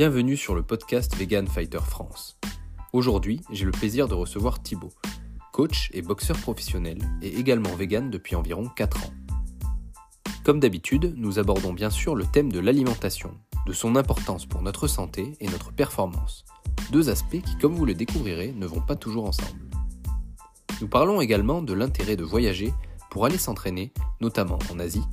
Bienvenue 0.00 0.38
sur 0.38 0.54
le 0.54 0.62
podcast 0.62 1.14
Vegan 1.14 1.46
Fighter 1.46 1.82
France. 1.84 2.38
Aujourd'hui, 2.94 3.42
j'ai 3.52 3.66
le 3.66 3.70
plaisir 3.70 4.08
de 4.08 4.14
recevoir 4.14 4.62
Thibaut, 4.62 4.94
coach 5.52 5.90
et 5.92 6.00
boxeur 6.00 6.38
professionnel 6.38 6.96
et 7.20 7.36
également 7.38 7.76
vegan 7.76 8.08
depuis 8.08 8.34
environ 8.34 8.66
4 8.74 8.96
ans. 8.96 9.12
Comme 10.42 10.58
d'habitude, 10.58 11.12
nous 11.18 11.38
abordons 11.38 11.74
bien 11.74 11.90
sûr 11.90 12.14
le 12.14 12.24
thème 12.24 12.50
de 12.50 12.60
l'alimentation, 12.60 13.36
de 13.66 13.74
son 13.74 13.94
importance 13.94 14.46
pour 14.46 14.62
notre 14.62 14.86
santé 14.86 15.34
et 15.38 15.48
notre 15.48 15.70
performance. 15.70 16.46
Deux 16.90 17.10
aspects 17.10 17.42
qui, 17.42 17.58
comme 17.58 17.74
vous 17.74 17.84
le 17.84 17.92
découvrirez, 17.92 18.52
ne 18.52 18.64
vont 18.64 18.80
pas 18.80 18.96
toujours 18.96 19.26
ensemble. 19.26 19.68
Nous 20.80 20.88
parlons 20.88 21.20
également 21.20 21.60
de 21.60 21.74
l'intérêt 21.74 22.16
de 22.16 22.24
voyager 22.24 22.72
pour 23.10 23.26
aller 23.26 23.36
s'entraîner, 23.36 23.92
notamment 24.22 24.60
en 24.72 24.78
Asie, 24.78 25.04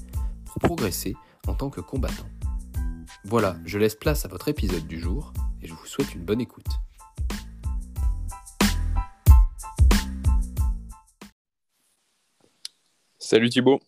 pour 0.46 0.62
progresser 0.62 1.14
en 1.46 1.56
tant 1.56 1.70
que 1.70 1.82
combattant. 1.82 2.24
Voilà, 3.26 3.58
je 3.66 3.78
laisse 3.78 3.96
place 3.96 4.26
à 4.26 4.28
votre 4.28 4.48
épisode 4.48 4.88
du 4.88 5.00
jour 5.00 5.34
et 5.62 5.68
je 5.68 5.74
vous 5.74 5.86
souhaite 5.86 6.14
une 6.14 6.24
bonne 6.24 6.40
écoute. 6.40 6.68
Salut 13.20 13.50
Thibaut. 13.50 13.80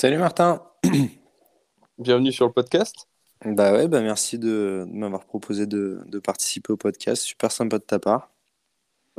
Salut 0.00 0.18
Martin. 0.18 0.62
Bienvenue 1.98 2.32
sur 2.32 2.46
le 2.46 2.52
podcast. 2.52 3.08
Bah 3.44 3.72
ouais, 3.72 3.86
bah 3.86 4.00
merci 4.00 4.38
de, 4.38 4.84
de 4.88 4.96
m'avoir 4.96 5.24
proposé 5.24 5.66
de, 5.66 6.02
de 6.06 6.18
participer 6.18 6.72
au 6.72 6.76
podcast. 6.76 7.22
Super 7.22 7.52
sympa 7.52 7.78
de 7.78 7.84
ta 7.84 8.00
part. 8.00 8.30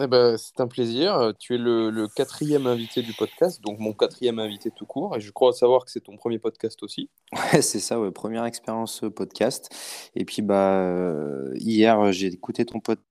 Eh 0.02 0.08
ben, 0.08 0.38
c'est 0.38 0.60
un 0.62 0.68
plaisir. 0.68 1.34
Tu 1.40 1.56
es 1.56 1.58
le, 1.58 1.90
le 1.90 2.08
quatrième 2.08 2.68
invité 2.68 3.02
du 3.02 3.14
podcast, 3.14 3.62
donc 3.62 3.80
mon 3.80 3.94
quatrième 3.94 4.40
invité 4.40 4.72
tout 4.72 4.86
court. 4.86 5.18
Et 5.18 5.20
je 5.20 5.32
crois 5.32 5.52
savoir 5.54 5.84
que 5.86 5.92
c'est 5.92 6.02
ton 6.02 6.16
premier 6.16 6.40
podcast 6.40 6.82
aussi. 6.84 7.10
Ouais, 7.54 7.62
c'est 7.62 7.80
ça, 7.80 8.00
ouais, 8.00 8.12
première 8.12 8.46
expérience 8.46 9.04
euh, 9.04 9.10
podcast. 9.10 9.70
Et 10.16 10.26
puis 10.26 10.42
bah 10.42 10.80
euh, 10.80 11.54
hier, 11.58 12.12
j'ai 12.12 12.28
écouté 12.28 12.66
ton 12.66 12.80
podcast 12.80 13.06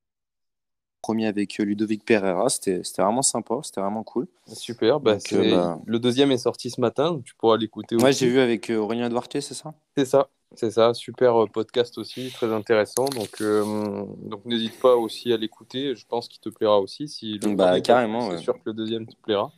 premier 1.01 1.27
avec 1.27 1.59
euh, 1.59 1.63
Ludovic 1.63 2.03
Pereira. 2.05 2.49
C'était 2.49 2.81
vraiment 2.97 3.21
sympa, 3.21 3.55
c'était 3.63 3.81
vraiment 3.81 4.03
cool. 4.03 4.27
Super. 4.47 4.99
Bah, 4.99 5.13
Donc, 5.13 5.33
euh, 5.33 5.51
bah- 5.51 5.79
Le 5.85 5.99
deuxième 5.99 6.31
est 6.31 6.37
sorti 6.37 6.69
ce 6.69 6.81
matin, 6.81 7.11
donc 7.11 7.23
tu 7.23 7.35
pourras 7.35 7.55
l'écouter 7.57 7.95
Ouais, 7.95 8.11
j'ai 8.13 8.27
vu 8.27 8.39
avec 8.39 8.69
Aurélien 8.69 9.09
Duarte, 9.09 9.39
c'est 9.39 9.53
ça? 9.53 9.73
C'est 9.95 10.05
ça, 10.05 10.29
c'est 10.55 10.71
ça. 10.71 10.93
Super 10.93 11.43
euh, 11.43 11.47
podcast 11.47 11.97
aussi, 11.97 12.31
très 12.31 12.51
intéressant. 12.51 13.05
Donc, 13.05 13.41
euh, 13.41 14.05
donc 14.23 14.45
n'hésite 14.45 14.79
pas 14.79 14.95
aussi 14.95 15.31
à 15.33 15.37
l'écouter. 15.37 15.95
Je 15.95 16.05
pense 16.05 16.27
qu'il 16.27 16.39
te 16.39 16.49
plaira 16.49 16.79
aussi. 16.79 17.07
Si 17.07 17.39
le 17.39 17.55
Bah, 17.55 17.79
carrément, 17.81 18.29
C'est 18.29 18.35
ouais. 18.35 18.41
sûr 18.41 18.53
que 18.55 18.61
le 18.65 18.73
deuxième 18.73 19.07
te 19.07 19.15
plaira. 19.23 19.51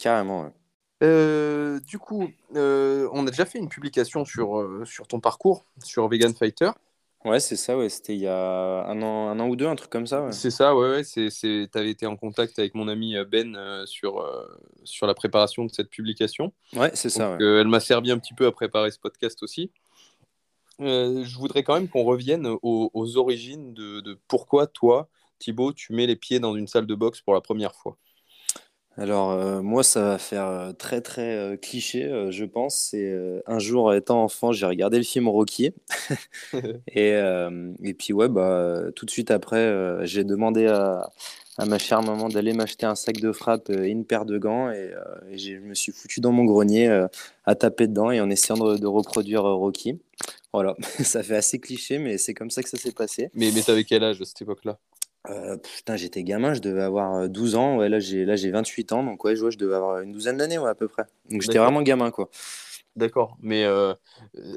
Carrément, 0.00 0.42
ouais. 0.44 0.52
Euh, 1.02 1.78
du 1.80 1.98
coup, 1.98 2.28
euh, 2.54 3.08
on 3.12 3.26
a 3.26 3.30
déjà 3.30 3.44
fait 3.44 3.58
une 3.58 3.68
publication 3.68 4.24
sur, 4.24 4.58
euh, 4.58 4.82
sur 4.86 5.06
ton 5.06 5.20
parcours, 5.20 5.66
sur 5.84 6.08
Vegan 6.08 6.34
Fighter. 6.34 6.70
Ouais, 7.24 7.40
c'est 7.40 7.56
ça, 7.56 7.76
ouais. 7.76 7.88
C'était 7.88 8.14
il 8.14 8.20
y 8.20 8.26
a 8.28 8.86
un 8.86 9.02
an, 9.02 9.28
un 9.28 9.38
an 9.40 9.48
ou 9.48 9.56
deux, 9.56 9.66
un 9.66 9.74
truc 9.74 9.90
comme 9.90 10.06
ça, 10.06 10.22
ouais. 10.22 10.32
C'est 10.32 10.50
ça, 10.50 10.74
ouais, 10.76 10.88
ouais. 10.88 11.04
C'est, 11.04 11.28
c'est... 11.28 11.68
Tu 11.70 11.78
avais 11.78 11.90
été 11.90 12.06
en 12.06 12.16
contact 12.16 12.58
avec 12.58 12.74
mon 12.74 12.88
ami 12.88 13.14
Ben 13.30 13.56
euh, 13.56 13.84
sur, 13.84 14.20
euh, 14.20 14.46
sur 14.84 15.06
la 15.06 15.14
préparation 15.14 15.64
de 15.64 15.70
cette 15.72 15.90
publication. 15.90 16.52
Ouais, 16.74 16.92
c'est 16.94 17.10
ça, 17.10 17.32
ouais. 17.32 17.42
euh, 17.42 17.60
elle 17.60 17.68
m'a 17.68 17.80
servi 17.80 18.10
un 18.12 18.18
petit 18.18 18.32
peu 18.32 18.46
à 18.46 18.52
préparer 18.52 18.90
ce 18.92 18.98
podcast 18.98 19.42
aussi. 19.42 19.70
Euh, 20.80 21.24
je 21.24 21.38
voudrais 21.38 21.62
quand 21.62 21.74
même 21.74 21.88
qu'on 21.88 22.04
revienne 22.04 22.46
aux, 22.46 22.90
aux 22.92 23.16
origines 23.16 23.72
de, 23.74 24.00
de 24.00 24.18
pourquoi 24.28 24.66
toi, 24.66 25.08
Thibaut, 25.38 25.72
tu 25.72 25.92
mets 25.92 26.06
les 26.06 26.16
pieds 26.16 26.40
dans 26.40 26.54
une 26.54 26.66
salle 26.66 26.86
de 26.86 26.94
boxe 26.94 27.20
pour 27.20 27.34
la 27.34 27.40
première 27.40 27.74
fois. 27.74 27.96
Alors, 28.98 29.30
euh, 29.32 29.60
moi, 29.60 29.82
ça 29.84 30.02
va 30.02 30.18
faire 30.18 30.46
euh, 30.46 30.72
très, 30.72 31.02
très 31.02 31.36
euh, 31.36 31.56
cliché, 31.58 32.10
je 32.30 32.44
pense. 32.46 32.88
C'est 32.90 33.14
un 33.46 33.58
jour, 33.58 33.92
étant 33.92 34.22
enfant, 34.24 34.52
j'ai 34.52 34.66
regardé 34.66 34.96
le 34.96 35.02
film 35.04 35.28
Rocky. 35.28 35.74
Et, 36.88 37.10
et 37.82 37.94
puis, 37.94 38.12
ouais, 38.12 38.28
bah, 38.28 38.80
tout 38.94 39.04
de 39.04 39.10
suite 39.10 39.30
après, 39.30 40.06
j'ai 40.06 40.24
demandé 40.24 40.66
à, 40.66 41.10
à 41.58 41.66
ma 41.66 41.78
chère 41.78 42.02
maman 42.02 42.28
d'aller 42.28 42.52
m'acheter 42.52 42.86
un 42.86 42.94
sac 42.94 43.16
de 43.20 43.32
frappe 43.32 43.70
euh, 43.70 43.84
et 43.84 43.88
une 43.88 44.04
paire 44.04 44.24
de 44.24 44.38
gants. 44.38 44.70
Et, 44.70 44.92
euh, 44.92 45.30
et 45.30 45.38
je 45.38 45.56
me 45.56 45.74
suis 45.74 45.92
foutu 45.92 46.20
dans 46.20 46.32
mon 46.32 46.44
grenier 46.44 46.88
euh, 46.88 47.06
à 47.44 47.54
taper 47.54 47.86
dedans 47.86 48.10
et 48.10 48.20
en 48.20 48.30
essayant 48.30 48.58
de, 48.58 48.76
de 48.76 48.86
reproduire 48.86 49.42
Rocky. 49.42 49.98
Voilà, 50.52 50.74
ça 51.02 51.22
fait 51.22 51.36
assez 51.36 51.58
cliché, 51.58 51.98
mais 51.98 52.18
c'est 52.18 52.34
comme 52.34 52.50
ça 52.50 52.62
que 52.62 52.68
ça 52.68 52.76
s'est 52.76 52.92
passé. 52.92 53.30
Mais, 53.34 53.50
mais 53.54 53.62
t'avais 53.62 53.84
quel 53.84 54.04
âge 54.04 54.20
à 54.20 54.24
cette 54.24 54.42
époque-là? 54.42 54.78
Euh, 55.30 55.56
putain, 55.56 55.96
j'étais 55.96 56.22
gamin, 56.22 56.54
je 56.54 56.60
devais 56.60 56.82
avoir 56.82 57.14
euh, 57.16 57.28
12 57.28 57.56
ans. 57.56 57.78
Ouais, 57.78 57.88
là, 57.88 57.98
j'ai 57.98 58.24
là, 58.24 58.36
j'ai 58.36 58.50
28 58.50 58.92
ans, 58.92 59.02
donc 59.02 59.24
ouais, 59.24 59.34
je 59.34 59.40
vois, 59.40 59.50
je 59.50 59.58
devais 59.58 59.74
avoir 59.74 60.00
une 60.00 60.12
douzaine 60.12 60.36
d'années, 60.36 60.58
ouais, 60.58 60.70
à 60.70 60.74
peu 60.74 60.88
près. 60.88 61.04
Donc 61.30 61.42
j'étais 61.42 61.58
vraiment 61.58 61.82
gamin, 61.82 62.10
quoi. 62.10 62.30
D'accord, 62.96 63.36
mais 63.42 63.64
euh, 63.64 63.92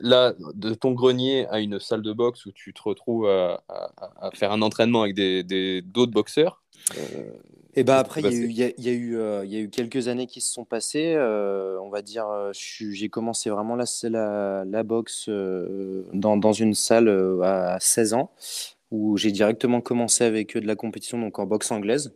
là, 0.01 0.33
de 0.53 0.73
ton 0.73 0.91
grenier 0.93 1.45
à 1.47 1.59
une 1.59 1.79
salle 1.79 2.01
de 2.01 2.13
boxe 2.13 2.45
où 2.45 2.51
tu 2.51 2.73
te 2.73 2.81
retrouves 2.81 3.27
à, 3.27 3.61
à- 3.67 3.91
à 4.27 4.31
faire 4.31 4.51
un 4.53 4.61
entraînement 4.61 5.01
avec 5.01 5.13
des, 5.15 5.43
des- 5.43 5.81
d'autres 5.81 6.13
boxeurs, 6.13 6.63
euh, 6.97 7.31
Et 7.75 7.83
bah 7.83 7.95
Qu'est-ce 7.97 8.05
après, 8.05 8.21
il 8.21 8.25
y, 8.25 8.29
a 8.29 8.31
eu- 8.31 8.49
il 8.49 8.57
y 8.57 8.63
a, 8.63 8.71
il 8.77 8.83
y 8.85 8.89
a 8.89 8.93
eu, 8.93 9.17
euh, 9.17 9.45
il 9.45 9.51
y 9.51 9.57
a 9.57 9.59
eu 9.59 9.69
quelques 9.69 10.07
années 10.07 10.25
qui 10.25 10.41
se 10.41 10.51
sont 10.53 10.65
passées. 10.65 11.13
euh, 11.15 11.79
on 11.81 11.89
va 11.89 12.01
dire, 12.01 12.25
j'ai 12.53 13.09
commencé 13.09 13.49
vraiment 13.49 13.75
la, 13.75 13.85
la, 14.03 14.63
la 14.65 14.83
boxe 14.83 15.29
dans, 16.13 16.37
dans 16.37 16.53
une 16.53 16.73
salle 16.73 17.09
à 17.43 17.77
16 17.79 18.13
ans, 18.13 18.31
où 18.91 19.17
j'ai 19.17 19.31
directement 19.31 19.81
commencé 19.81 20.23
avec 20.23 20.57
de 20.57 20.65
la 20.65 20.75
compétition, 20.75 21.19
donc 21.19 21.39
en 21.39 21.45
boxe 21.45 21.71
anglaise, 21.71 22.15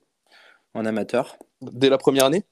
en 0.73 0.85
amateur. 0.85 1.37
Dès 1.71 1.89
la 1.89 1.97
première 1.97 2.25
année? 2.25 2.43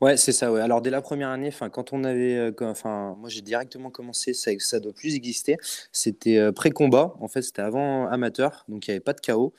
Ouais, 0.00 0.16
c'est 0.16 0.32
ça, 0.32 0.50
ouais. 0.52 0.60
Alors, 0.60 0.80
dès 0.80 0.90
la 0.90 1.02
première 1.02 1.28
année, 1.28 1.48
enfin, 1.48 1.68
quand 1.70 1.92
on 1.92 2.04
avait. 2.04 2.36
euh, 2.36 2.52
Enfin, 2.60 3.14
moi, 3.18 3.28
j'ai 3.28 3.42
directement 3.42 3.90
commencé, 3.90 4.32
ça, 4.34 4.50
ça 4.58 4.80
doit 4.80 4.92
plus 4.92 5.14
exister. 5.14 5.56
C'était 5.92 6.38
euh, 6.38 6.52
pré-combat. 6.52 7.14
En 7.20 7.28
fait, 7.28 7.42
c'était 7.42 7.62
avant 7.62 8.06
amateur, 8.08 8.64
donc 8.68 8.86
il 8.86 8.90
n'y 8.90 8.94
avait 8.94 9.00
pas 9.00 9.12
de 9.12 9.20
KO. 9.20 9.52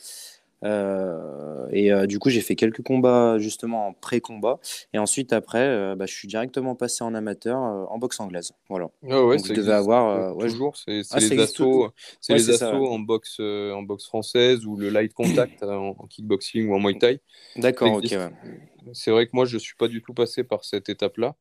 Euh, 0.66 1.68
et 1.72 1.92
euh, 1.94 2.06
du 2.06 2.20
coup, 2.20 2.30
j'ai 2.30 2.42
fait 2.42 2.56
quelques 2.56 2.82
combats 2.84 3.38
justement 3.40 3.88
en 3.88 3.94
pré-combat. 3.94 4.60
Et 4.94 4.98
ensuite, 5.00 5.32
après, 5.34 5.66
euh, 5.68 5.96
bah, 5.96 6.06
je 6.06 6.14
suis 6.14 6.28
directement 6.28 6.76
passé 6.76 7.04
en 7.04 7.14
amateur 7.14 7.58
euh, 7.64 7.86
en 7.90 7.98
boxe 7.98 8.20
anglaise. 8.20 8.52
Voilà. 8.70 8.90
Ah 9.10 9.24
ouais, 9.26 9.38
Donc, 9.38 9.46
ça 9.46 9.54
je 9.54 9.62
devais 9.62 9.74
avoir. 9.74 10.10
euh, 10.10 10.34
ouais, 10.34 10.48
toujours, 10.50 10.76
c'est, 10.76 11.02
Ah, 11.12 11.20
les 11.20 11.40
assauts, 11.40 11.92
Ouais, 12.30 12.38
les 12.38 12.44
ça, 12.44 12.56
assauts 12.56 12.88
en 12.88 13.00
boxe, 13.00 13.40
en 13.40 13.82
boxe 13.84 14.06
française 14.06 14.66
ou 14.66 14.76
le 14.76 14.90
light 14.90 15.14
contact 15.14 15.64
en, 15.64 15.96
en 15.98 16.08
kickboxing 16.08 16.68
ou 16.68 16.76
en 16.76 16.80
muay 16.80 16.98
thai. 16.98 17.22
D'accord, 17.56 17.94
ok, 17.98 18.08
ouais. 18.12 18.69
C'est 18.94 19.12
vrai 19.12 19.26
que 19.26 19.32
moi, 19.34 19.46
je 19.46 19.58
suis 19.58 19.76
pas 19.76 19.88
du 19.88 20.02
tout 20.02 20.14
passé 20.14 20.44
par 20.44 20.64
cette 20.66 20.90
étape-là. 20.90 21.36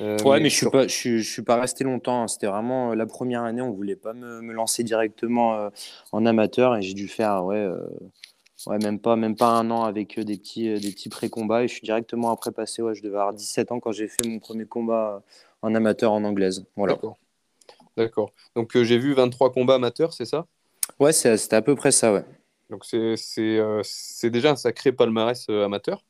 Euh, 0.00 0.22
Ouais, 0.24 0.40
mais 0.40 0.48
je 0.48 0.54
suis 0.54 0.58
sur- 0.60 0.70
pas, 0.70 0.86
je 0.86 0.92
suis, 0.92 1.22
je 1.22 1.30
suis 1.30 1.42
pas 1.42 1.60
resté 1.60 1.84
longtemps. 1.84 2.22
hein. 2.22 2.28
C'était 2.28 2.46
vraiment 2.46 2.92
euh, 2.92 2.94
la 2.94 3.06
première 3.06 3.42
année. 3.42 3.62
On 3.62 3.70
voulait 3.72 3.96
pas 3.96 4.12
me, 4.14 4.40
me 4.40 4.52
lancer 4.52 4.82
directement 4.84 5.54
euh, 5.56 5.70
en 6.12 6.26
amateur 6.26 6.76
et 6.76 6.82
j'ai 6.82 6.94
dû 6.94 7.08
faire, 7.08 7.44
ouais, 7.44 7.56
euh, 7.56 7.76
ouais, 8.66 8.78
même 8.78 8.98
pas, 8.98 9.16
même 9.16 9.36
pas 9.36 9.48
un 9.48 9.70
an 9.70 9.84
avec 9.84 10.18
des 10.18 10.36
petits, 10.36 10.72
des 10.80 10.90
petits 10.90 11.08
pré-combats. 11.08 11.64
Et 11.64 11.68
je 11.68 11.74
suis 11.74 11.82
directement 11.82 12.30
après 12.30 12.52
passé. 12.52 12.82
Ouais, 12.82 12.94
je 12.94 13.02
devais 13.02 13.16
avoir 13.16 13.32
17 13.32 13.72
ans 13.72 13.80
quand 13.80 13.92
j'ai 13.92 14.08
fait 14.08 14.26
mon 14.26 14.38
premier 14.38 14.66
combat 14.66 15.22
en 15.62 15.74
amateur 15.74 16.12
en 16.12 16.24
anglaise. 16.24 16.64
Voilà. 16.76 16.98
D'accord. 17.96 18.32
Donc 18.56 18.76
j'ai 18.76 18.98
vu 18.98 19.14
23 19.14 19.52
combats 19.52 19.74
amateurs, 19.74 20.12
c'est 20.12 20.24
ça? 20.24 20.46
Ouais, 20.98 21.12
c'était 21.12 21.56
à 21.56 21.62
peu 21.62 21.74
près 21.74 21.92
ça, 21.92 22.12
ouais. 22.12 22.24
Donc 22.70 22.84
c'est, 22.86 24.30
déjà 24.30 24.50
un 24.52 24.56
sacré 24.56 24.92
palmarès 24.92 25.48
amateur, 25.48 26.02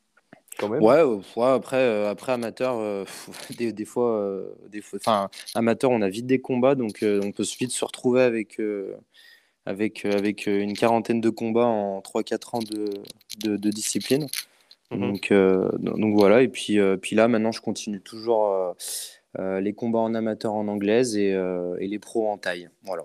quand 0.57 0.69
même. 0.69 0.81
Ouais, 0.81 0.99
euh, 0.99 1.17
ouais, 1.35 1.47
après, 1.47 1.77
euh, 1.77 2.09
après 2.09 2.31
amateur, 2.31 2.77
euh, 2.77 3.05
des, 3.57 3.73
des 3.73 3.85
fois, 3.85 4.17
euh, 4.17 4.53
des 4.69 4.81
fois, 4.81 4.99
enfin, 5.01 5.29
amateur, 5.55 5.91
on 5.91 6.01
a 6.01 6.09
vite 6.09 6.25
des 6.25 6.39
combats, 6.39 6.75
donc 6.75 6.99
on 7.03 7.31
peut 7.31 7.43
vite 7.59 7.71
se 7.71 7.85
retrouver 7.85 8.21
avec, 8.21 8.61
avec, 9.65 10.05
avec 10.05 10.45
une 10.45 10.73
quarantaine 10.73 11.21
de 11.21 11.29
combats 11.29 11.65
en 11.65 12.01
3-4 12.01 12.55
ans 12.55 12.59
de, 12.59 12.85
de, 13.43 13.57
de 13.57 13.69
discipline. 13.69 14.27
Mhm. 14.91 14.99
Donc, 14.99 15.33
donc 15.79 16.15
voilà, 16.15 16.41
et 16.41 16.47
puis, 16.47 16.77
puis 17.01 17.15
là, 17.15 17.27
maintenant, 17.27 17.51
je 17.51 17.61
continue 17.61 18.01
toujours 18.01 18.75
les 19.39 19.73
combats 19.73 19.99
en 19.99 20.13
amateur 20.13 20.53
en 20.53 20.67
anglaise 20.67 21.17
et, 21.17 21.29
et 21.79 21.87
les 21.87 21.99
pros 21.99 22.29
en 22.29 22.37
taille. 22.37 22.69
Voilà. 22.83 23.03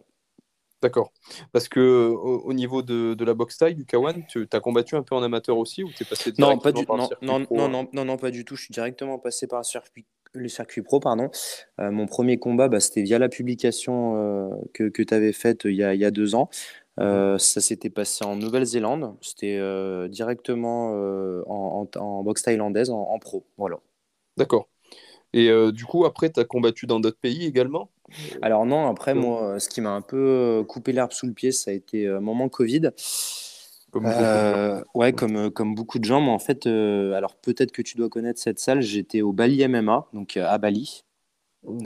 D'accord. 0.81 1.13
Parce 1.53 1.69
que 1.69 1.81
euh, 1.81 2.09
au, 2.11 2.41
au 2.43 2.53
niveau 2.53 2.83
de, 2.83 3.15
de 3.15 3.25
la 3.25 3.35
boxe 3.35 3.59
taille, 3.59 3.75
du 3.75 3.85
K1, 3.85 4.27
tu 4.29 4.47
as 4.53 4.61
combattu 4.61 4.95
un 4.95 5.03
peu 5.03 5.17
en 5.17 5.23
amateur 5.23 5.59
aussi 5.59 5.83
ou 5.83 5.91
tu 5.91 6.05
es 6.05 6.07
passé 6.07 6.33
Non, 6.39 6.57
pas 6.59 6.71
du, 6.71 6.87
par 6.87 6.97
non, 6.97 7.09
circuit 7.09 7.27
non, 7.27 7.45
pro, 7.45 7.57
non, 7.57 7.65
hein 7.65 7.69
non, 7.69 7.89
non, 7.93 8.05
non, 8.05 8.17
pas 8.17 8.31
du 8.31 8.45
tout. 8.45 8.55
Je 8.55 8.63
suis 8.65 8.73
directement 8.73 9.19
passé 9.19 9.49
par 9.49 9.59
le 9.59 9.65
circuit, 9.65 10.07
le 10.35 10.49
circuit 10.49 10.83
pro, 10.83 11.01
pardon. 11.01 11.31
Euh, 11.81 11.91
mon 11.91 12.07
premier 12.07 12.39
combat, 12.39 12.69
bah, 12.69 12.79
c'était 12.79 13.03
via 13.03 13.19
la 13.19 13.29
publication 13.29 14.17
euh, 14.17 14.49
que, 14.73 14.89
que 14.89 15.03
tu 15.03 15.13
avais 15.15 15.33
faite 15.33 15.63
il 15.65 15.75
y 15.75 15.83
a, 15.83 15.95
il 15.95 16.01
y 16.01 16.05
a 16.05 16.13
deux 16.13 16.37
ans. 16.37 16.49
Euh, 17.01 17.39
ça 17.39 17.61
s'était 17.61 17.91
passé 17.91 18.25
en 18.25 18.37
Nouvelle-Zélande. 18.37 19.17
C'était 19.21 19.57
euh, 19.57 20.07
directement 20.09 20.93
euh, 20.95 21.43
en, 21.47 21.89
en, 21.97 22.01
en 22.01 22.23
boxe 22.23 22.43
thaïlandaise, 22.43 22.91
en, 22.91 23.01
en 23.01 23.19
pro. 23.19 23.47
Voilà. 23.57 23.81
D'accord. 24.37 24.69
Et 25.33 25.51
euh, 25.51 25.73
du 25.73 25.85
coup, 25.85 26.05
après, 26.05 26.31
tu 26.31 26.41
as 26.41 26.45
combattu 26.45 26.87
dans 26.87 27.01
d'autres 27.01 27.19
pays 27.21 27.47
également? 27.47 27.91
Alors 28.43 28.67
non, 28.67 28.87
après, 28.89 29.15
moi, 29.15 29.43
euh, 29.43 29.59
ce 29.59 29.69
qui 29.69 29.81
m'a 29.81 29.91
un 29.91 30.01
peu 30.01 30.17
euh, 30.17 30.65
coupé 30.65 30.93
l'herbe 30.93 31.13
sous 31.13 31.27
le 31.27 31.33
pied, 31.33 31.53
ça 31.53 31.71
a 31.71 31.75
été 31.75 32.07
euh, 32.07 32.21
moment 32.21 32.49
Covid. 32.49 32.91
comme. 33.91 34.07
Euh, 34.07 34.83
ouais, 34.95 35.13
comme, 35.13 35.37
euh, 35.37 35.51
comme 35.51 35.75
beaucoup 35.75 35.99
de 35.99 36.05
gens, 36.05 36.21
mais 36.21 36.31
en 36.31 36.39
fait, 36.39 36.67
euh, 36.67 37.13
alors 37.15 37.37
peut-être 37.37 37.73
que 37.73 37.83
tu 37.83 37.97
dois 37.97 38.09
connaître 38.09 38.41
cette 38.41 38.59
salle, 38.59 38.81
j'étais 38.81 39.23
au 39.23 39.33
Bali 39.33 39.67
MMA, 39.67 40.09
donc 40.13 40.37
euh, 40.37 40.47
à 40.47 40.59
Bali. 40.59 41.05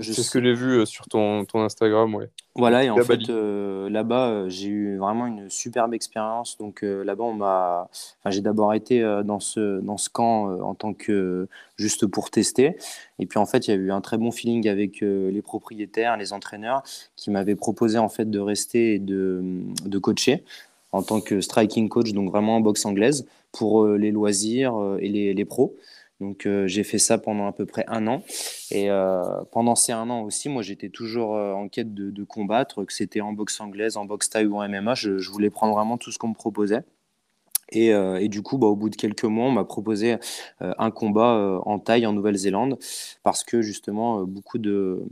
C'est 0.03 0.23
ce 0.23 0.31
que 0.31 0.43
j'ai 0.43 0.55
vu 0.55 0.81
euh, 0.81 0.85
sur 0.85 1.07
ton, 1.07 1.45
ton 1.45 1.63
Instagram, 1.63 2.15
ouais. 2.15 2.29
Voilà, 2.55 2.85
et 2.85 2.91
en 2.91 2.97
fait, 2.99 3.31
euh, 3.31 3.89
là-bas, 3.89 4.29
euh, 4.29 4.49
j'ai 4.49 4.69
eu 4.69 4.99
vraiment 4.99 5.27
une 5.27 5.49
superbe 5.49 5.95
expérience. 5.95 6.59
Donc 6.59 6.83
là-bas, 6.83 7.25
on 7.25 7.35
m'a, 7.35 7.89
enfin, 7.91 8.31
j'ai 8.31 8.43
d'abord 8.43 8.75
été 8.75 9.01
dans 9.25 9.41
ce 9.41 9.81
dans 9.81 9.97
ce 9.97 10.11
camp 10.11 10.61
en 10.61 10.75
tant 10.75 10.93
que 10.93 11.49
juste 11.77 12.07
pour 12.07 12.31
tester. 12.31 12.77
Et 13.19 13.27
puis 13.27 13.39
en 13.39 13.47
fait, 13.47 13.67
il 13.67 13.71
y 13.71 13.75
a 13.75 13.77
eu 13.77 13.91
un 13.91 14.03
très 14.03 14.19
bon 14.19 14.31
feeling 14.31 14.69
avec 14.69 15.01
les 15.01 15.43
propriétaires, 15.43 16.19
les 16.19 16.35
entraîneurs, 16.35 16.83
qui 17.17 17.31
m'avaient 17.31 17.57
proposé 17.57 17.97
en 17.97 18.11
fait 18.11 18.31
de 18.31 18.39
rester 18.39 18.95
et 18.95 18.99
de 18.99 19.43
de 19.87 19.99
coacher 19.99 20.45
en 20.93 21.03
tant 21.03 21.23
que 21.23 21.41
striking 21.41 21.89
coach, 21.89 22.13
donc 22.13 22.31
vraiment 22.31 22.57
en 22.57 22.61
boxe 22.61 22.85
anglaise 22.85 23.27
pour 23.51 23.87
les 23.87 24.11
loisirs 24.11 24.75
et 25.01 25.09
les, 25.09 25.33
les 25.33 25.45
pros. 25.47 25.75
Donc 26.23 26.47
euh, 26.47 26.69
j'ai 26.69 26.85
fait 26.85 26.99
ça 26.99 27.19
pendant 27.19 27.49
à 27.49 27.53
peu 27.53 27.67
près 27.67 27.85
un 27.89 28.07
an. 28.07 28.23
Et 28.71 28.91
euh, 28.91 29.23
pendant 29.51 29.75
ces 29.75 29.91
un 29.91 30.09
an 30.09 30.23
aussi, 30.23 30.49
moi 30.49 30.63
j'étais 30.63 30.89
toujours 30.89 31.35
euh, 31.35 31.53
en 31.53 31.69
quête 31.69 31.93
de, 31.93 32.25
combattre, 32.25 32.85
que 32.85 32.93
c'était 32.93 33.21
en 33.21 33.33
boxe 33.33 33.61
anglaise, 33.61 33.97
en 33.97 34.05
boxe 34.05 34.31
thaï 34.31 34.47
ou 34.47 34.57
en 34.57 34.69
MMA. 34.69 34.95
Je, 34.95 35.19
je 35.19 35.31
voulais 35.31 35.51
prendre 35.51 35.75
vraiment 35.75 35.99
tout 35.99 36.13
ce 36.13 36.19
qu'on 36.19 36.29
me 36.29 36.35
proposait. 36.35 36.85
Euh, 37.77 38.17
et, 38.17 38.29
du 38.29 38.43
coup, 38.43 38.59
bah, 38.59 38.67
au 38.67 38.77
bout 38.77 38.91
de 38.91 38.97
quelques 38.97 39.25
mois, 39.25 39.47
on 39.47 39.51
m'a 39.51 39.65
proposé 39.65 40.17
euh, 40.63 40.73
un 40.79 40.91
combat 40.91 41.37
euh, 41.37 41.59
en 41.65 41.79
taille 41.79 42.07
en 42.07 42.13
Nouvelle-Zélande 42.13 42.79
parce 43.23 43.45
que 43.45 43.63
justement, 43.63 44.23
beaucoup 44.25 44.59
de, 44.59 45.03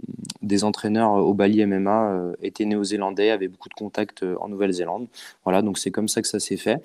des 0.42 0.64
entraîneurs 0.64 1.12
au 1.12 1.34
Bali 1.34 1.64
MMA 1.64 2.32
étaient 2.42 2.64
néo-zélandais, 2.64 3.30
avaient 3.30 3.48
beaucoup 3.48 3.68
de 3.68 3.74
contacts 3.74 4.24
en 4.40 4.48
Nouvelle-Zélande. 4.48 5.08
Voilà, 5.44 5.62
donc 5.62 5.78
c'est 5.78 5.90
comme 5.90 6.08
ça 6.08 6.22
que 6.22 6.28
ça 6.28 6.40
s'est 6.40 6.56
fait. 6.56 6.80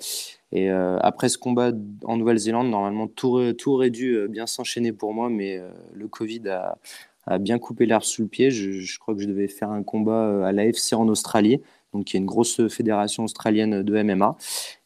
Et 0.52 0.70
après 0.70 1.28
ce 1.28 1.38
combat 1.38 1.72
en 2.04 2.16
Nouvelle-Zélande, 2.16 2.68
normalement, 2.68 3.08
tout, 3.08 3.36
aurait 3.66 3.90
dû 3.90 4.26
bien 4.28 4.46
s'enchaîner 4.46 4.92
pour 4.92 5.12
moi, 5.12 5.28
mais 5.28 5.60
le 5.92 6.08
Covid 6.08 6.48
a, 6.48 6.78
a 7.26 7.38
bien 7.38 7.58
coupé 7.58 7.86
l'herbe 7.86 8.04
sous 8.04 8.22
le 8.22 8.28
pied. 8.28 8.50
Je, 8.50 8.72
je, 8.72 8.98
crois 8.98 9.14
que 9.14 9.20
je 9.20 9.26
devais 9.26 9.48
faire 9.48 9.70
un 9.70 9.82
combat 9.82 10.46
à 10.46 10.52
l'AFC 10.52 10.92
en 10.94 11.08
Australie 11.08 11.60
donc 11.92 12.06
qui 12.06 12.16
est 12.16 12.20
une 12.20 12.26
grosse 12.26 12.68
fédération 12.68 13.24
australienne 13.24 13.82
de 13.82 14.02
MMA, 14.02 14.36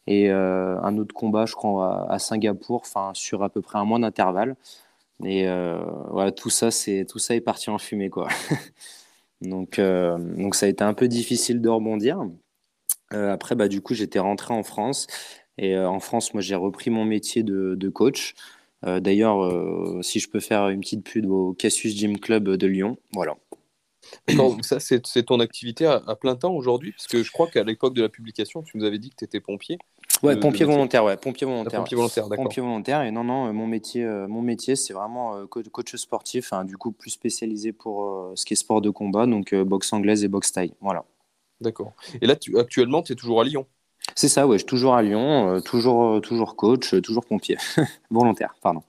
et 0.07 0.29
euh, 0.29 0.79
un 0.81 0.97
autre 0.97 1.13
combat, 1.13 1.45
je 1.45 1.53
crois, 1.53 2.11
à, 2.11 2.19
Singapour, 2.19 2.81
enfin 2.81 3.11
sur 3.13 3.43
à 3.43 3.49
peu 3.49 3.61
près 3.61 3.79
un 3.79 3.85
mois 3.85 3.99
d'intervalle. 3.99 4.55
Et 5.23 5.47
euh, 5.47 5.83
voilà, 6.09 6.31
tout 6.31 6.49
ça, 6.49 6.71
c'est 6.71 7.05
tout 7.07 7.19
ça 7.19 7.35
est 7.35 7.41
parti 7.41 7.69
en 7.69 7.77
fumée, 7.77 8.09
quoi. 8.09 8.27
donc, 9.41 9.79
euh, 9.79 10.17
donc 10.17 10.55
ça 10.55 10.65
a 10.65 10.69
été 10.69 10.83
un 10.83 10.93
peu 10.93 11.07
difficile 11.07 11.61
de 11.61 11.69
rebondir. 11.69 12.19
après, 13.11 13.55
bah, 13.55 13.67
du 13.67 13.81
coup, 13.81 13.93
j'étais 13.93 14.19
rentré 14.19 14.53
en 14.53 14.63
France. 14.63 15.07
Et 15.57 15.77
en 15.77 15.99
France, 15.99 16.33
moi, 16.33 16.41
j'ai 16.41 16.55
repris 16.55 16.89
mon 16.89 17.05
métier 17.05 17.43
de, 17.43 17.75
de 17.75 17.89
coach. 17.89 18.35
D'ailleurs, 18.83 20.03
si 20.03 20.19
je 20.19 20.29
peux 20.29 20.39
faire 20.39 20.69
une 20.69 20.81
petite 20.81 21.03
pub 21.03 21.29
au 21.29 21.53
Cassius 21.53 21.95
Gym 21.95 22.17
Club 22.19 22.49
de 22.49 22.67
Lyon, 22.67 22.97
voilà. 23.13 23.35
D'accord, 24.27 24.57
ça 24.61 24.79
c'est 24.79 25.23
ton 25.23 25.39
activité 25.39 25.85
à, 25.85 26.15
plein 26.15 26.35
temps 26.35 26.53
aujourd'hui? 26.53 26.91
Parce 26.91 27.07
que 27.07 27.23
je 27.23 27.31
crois 27.31 27.47
qu'à 27.47 27.63
l'époque 27.63 27.93
de 27.93 28.01
la 28.01 28.09
publication, 28.09 28.61
tu 28.61 28.77
nous 28.77 28.85
avais 28.85 28.99
dit 28.99 29.09
que 29.09 29.15
tu 29.15 29.25
étais 29.25 29.39
pompier. 29.39 29.77
Ouais, 30.23 30.39
pompier 30.39 30.65
volontaire, 30.65 31.03
ouais, 31.03 31.17
pompier 31.17 31.47
volontaire. 31.47 31.79
pompier 31.79 31.95
volontaire, 31.95 32.27
d'accord. 32.27 32.45
Pompier 32.45 32.61
volontaire, 32.61 33.01
et 33.01 33.11
non, 33.11 33.23
non, 33.23 33.47
euh, 33.47 33.53
mon 33.53 33.65
métier, 33.65 34.03
euh, 34.03 34.27
mon 34.27 34.41
métier 34.41 34.75
c'est 34.75 34.93
vraiment 34.93 35.35
euh, 35.35 35.45
coach 35.47 35.95
sportif, 35.95 36.53
hein, 36.53 36.63
du 36.63 36.77
coup 36.77 36.91
plus 36.91 37.09
spécialisé 37.09 37.71
pour 37.71 38.31
ce 38.35 38.45
qui 38.45 38.53
est 38.53 38.57
sport 38.57 38.81
de 38.81 38.89
combat, 38.89 39.25
donc 39.25 39.55
boxe 39.55 39.91
anglaise 39.93 40.23
et 40.23 40.27
boxe 40.27 40.51
taille, 40.51 40.73
voilà. 40.81 41.05
D'accord. 41.59 41.93
Et 42.21 42.27
là, 42.27 42.35
tu, 42.35 42.57
actuellement, 42.57 43.03
tu 43.03 43.13
es 43.13 43.15
toujours 43.15 43.41
à 43.41 43.43
Lyon? 43.43 43.65
C'est 44.15 44.29
ça, 44.29 44.47
ouais, 44.47 44.57
je 44.57 44.59
suis 44.59 44.65
toujours 44.67 44.95
à 44.95 45.01
Lyon, 45.01 45.61
toujours, 45.61 46.21
toujours 46.21 46.55
coach, 46.55 46.95
toujours 47.01 47.25
pompier, 47.25 47.57
volontaire, 48.11 48.55
pardon. 48.61 48.83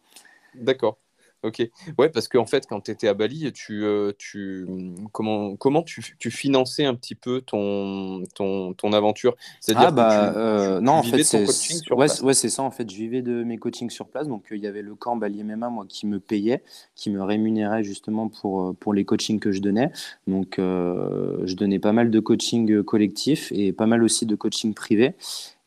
D'accord. 0.54 0.98
Ok. 1.44 1.68
Ouais, 1.98 2.08
parce 2.08 2.28
qu'en 2.28 2.46
fait, 2.46 2.66
quand 2.68 2.82
tu 2.82 2.92
étais 2.92 3.08
à 3.08 3.14
Bali, 3.14 3.52
tu, 3.52 3.84
euh, 3.84 4.12
tu, 4.16 4.64
comment, 5.10 5.56
comment 5.56 5.82
tu, 5.82 6.14
tu, 6.18 6.30
finançais 6.30 6.84
un 6.84 6.94
petit 6.94 7.16
peu 7.16 7.40
ton, 7.40 8.22
ton, 8.34 8.74
ton 8.74 8.92
aventure? 8.92 9.34
C'est-à-dire 9.60 9.88
ah, 9.88 9.90
bah, 9.90 10.34
euh, 10.36 10.80
non, 10.80 10.92
en 10.92 11.02
fait, 11.02 11.24
c'est 11.24 11.44
ouais, 11.90 12.06
ouais, 12.22 12.34
ça. 12.34 12.62
En 12.62 12.70
fait, 12.70 12.88
je 12.88 12.96
vivais 12.96 13.22
de 13.22 13.42
mes 13.42 13.58
coachings 13.58 13.90
sur 13.90 14.06
place. 14.06 14.28
Donc, 14.28 14.52
euh, 14.52 14.56
il 14.56 14.62
y 14.62 14.68
avait 14.68 14.82
le 14.82 14.94
camp 14.94 15.16
Bali 15.16 15.42
MMA, 15.42 15.68
moi, 15.68 15.84
qui 15.88 16.06
me 16.06 16.20
payait, 16.20 16.62
qui 16.94 17.10
me 17.10 17.20
rémunérait 17.20 17.82
justement 17.82 18.28
pour, 18.28 18.76
pour 18.76 18.94
les 18.94 19.04
coachings 19.04 19.40
que 19.40 19.50
je 19.50 19.60
donnais. 19.60 19.90
Donc, 20.28 20.54
je 20.58 21.54
donnais 21.56 21.80
pas 21.80 21.92
mal 21.92 22.10
de 22.10 22.20
coaching 22.20 22.84
collectif 22.84 23.50
et 23.52 23.72
pas 23.72 23.86
mal 23.86 24.04
aussi 24.04 24.26
de 24.26 24.36
coaching 24.36 24.74
privé. 24.74 25.14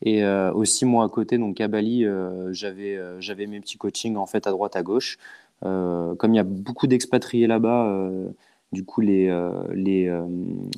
Et 0.02 0.24
aussi, 0.26 0.86
moi, 0.86 1.04
à 1.04 1.08
côté, 1.08 1.36
donc 1.36 1.60
à 1.60 1.68
Bali, 1.68 2.06
j'avais 2.50 2.98
j'avais 3.20 3.46
mes 3.46 3.60
petits 3.60 3.76
coachings 3.76 4.16
en 4.16 4.26
fait 4.26 4.46
à 4.46 4.50
droite, 4.50 4.76
à 4.76 4.82
gauche. 4.82 5.18
Euh, 5.64 6.14
comme 6.16 6.34
il 6.34 6.36
y 6.36 6.40
a 6.40 6.44
beaucoup 6.44 6.86
d'expatriés 6.86 7.46
là-bas, 7.46 7.86
euh, 7.86 8.28
du 8.72 8.84
coup, 8.84 9.00
les, 9.00 9.28
euh, 9.28 9.50
les, 9.72 10.12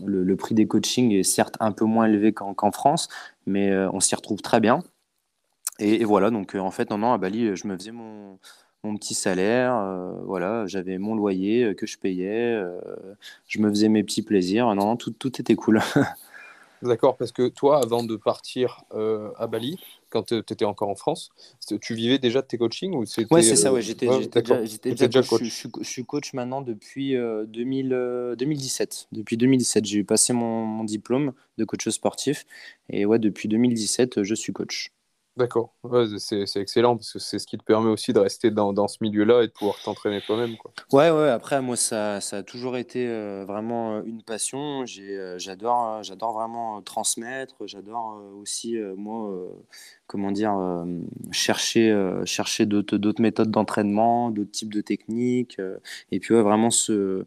le, 0.05 0.37
prix 0.37 0.55
des 0.55 0.67
coachings 0.67 1.13
est 1.13 1.23
certes 1.23 1.57
un 1.61 1.73
peu 1.73 1.85
moins 1.85 2.07
élevé 2.07 2.33
qu'en 2.33 2.71
France, 2.71 3.09
mais 3.47 3.75
on 3.93 4.01
s'y 4.01 4.15
retrouve 4.15 4.41
très 4.41 4.61
bien. 4.61 4.83
Et, 5.81 6.05
voilà, 6.05 6.31
donc 6.31 6.55
en 6.55 6.71
fait, 6.71 6.91
non, 6.91 6.99
non, 6.99 7.13
à 7.13 7.19
Bali, 7.19 7.57
je 7.57 7.67
me 7.67 7.77
faisais 7.77 7.93
mon, 7.93 8.39
mon 8.85 8.97
petit 8.97 9.15
salaire, 9.15 9.81
voilà, 10.25 10.67
j'avais 10.67 10.99
mon 10.99 11.15
loyer 11.15 11.75
que 11.75 11.87
je 11.87 11.99
payais, 11.99 12.61
je 13.47 13.61
me 13.61 13.69
faisais 13.71 13.89
mes 13.89 14.03
petits 14.05 14.23
plaisirs, 14.23 14.67
non, 14.75 14.87
non, 14.87 14.97
tout, 14.97 15.13
tout 15.13 15.41
était 15.41 15.55
cool. 15.55 15.81
D'accord, 16.83 17.17
parce 17.17 17.33
que 17.33 17.49
toi, 17.49 17.81
avant 17.83 18.05
de 18.05 18.17
partir 18.17 18.85
à 18.91 19.47
Bali, 19.47 19.79
quand 20.11 20.25
tu 20.25 20.37
étais 20.37 20.65
encore 20.65 20.89
en 20.89 20.95
France, 20.95 21.31
tu 21.81 21.95
vivais 21.95 22.19
déjà 22.19 22.43
de 22.43 22.47
tes 22.47 22.59
coachings 22.59 22.95
ou 22.95 23.05
Ouais, 23.31 23.43
c'est 23.43 23.57
ça, 23.57 23.73
ouais. 23.73 23.83
J'étais 23.83 24.07
déjà, 24.07 25.23
coach. 25.23 25.43
Je, 25.43 25.83
suis 25.83 26.05
coach 26.05 26.33
maintenant 26.33 26.63
depuis 26.63 27.15
2000, 27.15 28.35
2017. 28.39 29.09
Euh, 29.13 29.17
depuis 29.17 29.37
2017, 29.37 29.85
j'ai 29.85 30.05
passé 30.05 30.33
mon, 30.33 30.65
mon, 30.65 30.85
diplôme 30.85 31.33
de 31.59 31.65
coach 31.65 31.89
sportif. 31.89 32.45
Et 32.91 33.07
ouais, 33.07 33.19
depuis 33.19 33.49
2017, 33.49 34.23
je 34.23 34.35
suis 34.35 34.53
coach. 34.53 34.93
D'accord, 35.39 35.73
c'est 36.19 36.57
excellent 36.57 36.97
parce 36.97 37.13
que 37.13 37.21
c'est 37.21 37.39
ce 37.39 37.47
qui 37.47 37.57
te 37.57 37.63
permet 37.63 37.91
aussi 37.91 38.13
de 38.13 38.19
rester 38.19 38.51
dans, 38.51 38.89
ce 38.89 38.97
milieu-là 39.03 39.45
et 39.45 39.47
de 39.47 39.53
pouvoir 39.53 39.81
t'entraîner 39.85 40.21
toi-même. 40.21 40.57
Ouais, 40.91 41.13
ouais, 41.13 41.29
après, 41.29 41.63
moi, 41.63 41.77
ça, 41.77 42.17
a 42.17 42.43
toujours 42.43 42.77
été 42.77 43.07
euh, 43.07 43.45
vraiment 43.47 43.99
euh, 43.99 44.03
une 44.05 44.25
passion. 44.25 44.85
Euh, 44.99 45.39
j'adore 45.39 46.03
j'adore 46.03 46.33
vraiment 46.33 46.83
transmettre. 46.83 47.55
J'adore 47.69 48.21
aussi, 48.41 48.77
moi, 48.97 49.33
comment 50.09 50.33
dire, 50.33 50.57
chercher, 51.31 51.97
chercher 52.25 52.67
d'autres 52.67 53.23
méthodes 53.23 53.53
d'entraînement, 53.53 54.33
d'autres 54.33 54.51
types 54.51 54.75
de 54.75 54.81
techniques. 54.81 55.61
et 56.11 56.19
puis, 56.19 56.35
vraiment, 56.35 56.71
ce 56.73 57.25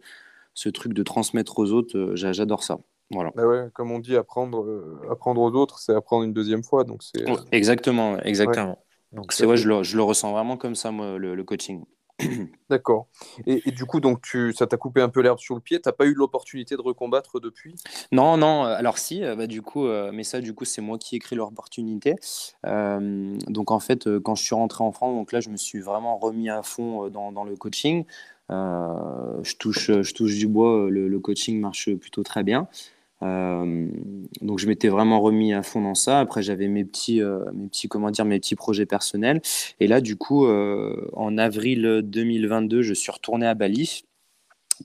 truc 0.73 0.91
de 0.93 1.03
transmettre 1.03 1.59
aux 1.59 1.71
autres, 1.71 2.11
j'adore 2.15 2.63
ça. 2.63 2.77
Voilà. 3.13 3.31
Bah 3.35 3.45
ouais, 3.45 3.67
comme 3.73 3.91
on 3.91 3.99
dit, 3.99 4.15
apprendre, 4.15 4.63
euh, 4.63 4.99
apprendre 5.09 5.41
aux 5.41 5.51
autres, 5.51 5.79
c'est 5.79 5.93
apprendre 5.93 6.23
une 6.23 6.33
deuxième 6.33 6.63
fois. 6.63 6.83
Donc 6.83 7.03
c'est, 7.03 7.29
euh, 7.29 7.35
exactement, 7.51 8.17
exactement. 8.19 8.77
Donc 9.11 9.33
c'est 9.33 9.45
vrai, 9.45 9.57
je 9.57 9.67
le, 9.67 9.83
je 9.83 9.97
le, 9.97 10.03
ressens 10.03 10.31
vraiment 10.31 10.55
comme 10.55 10.75
ça, 10.75 10.91
moi, 10.91 11.17
le, 11.17 11.43
coaching. 11.43 11.83
D'accord. 12.69 13.07
Et, 13.45 13.71
du 13.71 13.85
coup, 13.85 13.99
donc 13.99 14.21
tu, 14.21 14.53
ça 14.53 14.67
t'a 14.67 14.77
coupé 14.77 15.01
un 15.01 15.09
peu 15.09 15.21
l'herbe 15.21 15.39
sur 15.39 15.55
le 15.55 15.59
pied. 15.59 15.81
T'as 15.81 15.91
pas 15.91 16.05
eu 16.05 16.13
l'opportunité 16.13 16.75
de 16.75 16.81
recombattre 16.81 17.41
depuis? 17.41 17.75
Non, 18.13 18.37
non. 18.37 18.63
Euh, 18.63 18.75
alors 18.75 18.97
si, 18.97 19.21
bah, 19.21 19.47
du 19.47 19.61
coup, 19.61 19.85
mais 20.13 20.23
ça, 20.23 20.39
du 20.39 20.53
coup, 20.53 20.63
c'est 20.63 20.81
moi 20.81 20.97
qui 20.97 21.15
ai 21.15 21.17
écrit 21.17 21.35
l'opportunité. 21.35 22.15
donc 22.63 23.71
en 23.71 23.79
fait, 23.79 24.07
quand 24.19 24.35
je 24.35 24.43
suis 24.43 24.55
rentré 24.55 24.83
en 24.83 24.93
France, 24.93 25.15
donc 25.15 25.33
là, 25.33 25.41
je 25.41 25.49
me 25.49 25.57
suis 25.57 25.81
vraiment 25.81 26.17
remis 26.17 26.49
à 26.49 26.63
fond 26.63 27.09
dans, 27.09 27.33
dans 27.33 27.43
le 27.43 27.57
coaching. 27.57 28.05
je 28.49 29.55
touche, 29.57 29.91
je 30.01 30.13
touche 30.13 30.37
du 30.37 30.47
bois. 30.47 30.89
Le, 30.89 31.09
le, 31.09 31.19
coaching 31.19 31.59
marche 31.59 31.93
plutôt 31.95 32.23
très 32.23 32.43
bien. 32.43 32.69
Euh, 33.23 33.87
donc 34.41 34.59
je 34.59 34.67
m'étais 34.67 34.87
vraiment 34.87 35.21
remis 35.21 35.53
à 35.53 35.63
fond 35.63 35.81
dans 35.81 35.95
ça. 35.95 36.19
Après 36.19 36.41
j'avais 36.41 36.67
mes 36.67 36.85
petits, 36.85 37.21
euh, 37.21 37.39
mes 37.53 37.67
petits, 37.67 37.87
comment 37.87 38.11
dire, 38.11 38.25
mes 38.25 38.39
petits 38.39 38.55
projets 38.55 38.85
personnels. 38.85 39.41
Et 39.79 39.87
là 39.87 40.01
du 40.01 40.15
coup, 40.15 40.45
euh, 40.45 41.09
en 41.13 41.37
avril 41.37 42.01
2022, 42.03 42.81
je 42.81 42.93
suis 42.93 43.11
retourné 43.11 43.45
à 43.45 43.53
Bali 43.53 44.03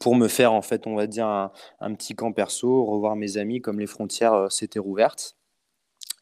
pour 0.00 0.14
me 0.14 0.28
faire 0.28 0.52
en 0.52 0.62
fait, 0.62 0.86
on 0.86 0.94
va 0.94 1.06
dire 1.06 1.26
un, 1.26 1.94
petit 1.94 2.14
camp 2.14 2.32
perso, 2.32 2.84
revoir 2.84 3.16
mes 3.16 3.38
amis 3.38 3.60
comme 3.60 3.80
les 3.80 3.86
frontières 3.86 4.52
s'étaient 4.52 4.78
rouvertes. 4.78 5.36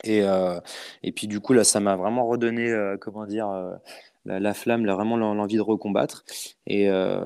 Et, 0.04 0.20
et 1.02 1.12
puis 1.12 1.26
du 1.26 1.40
coup 1.40 1.54
là, 1.54 1.64
ça 1.64 1.80
m'a 1.80 1.96
vraiment 1.96 2.26
redonné, 2.26 2.72
comment 3.00 3.26
dire 3.26 3.48
la, 4.26 4.54
flamme, 4.54 4.86
vraiment 4.86 5.16
l'envie 5.16 5.56
de 5.56 5.62
recombattre. 5.62 6.24
Et 6.66 6.88
euh, 6.88 7.20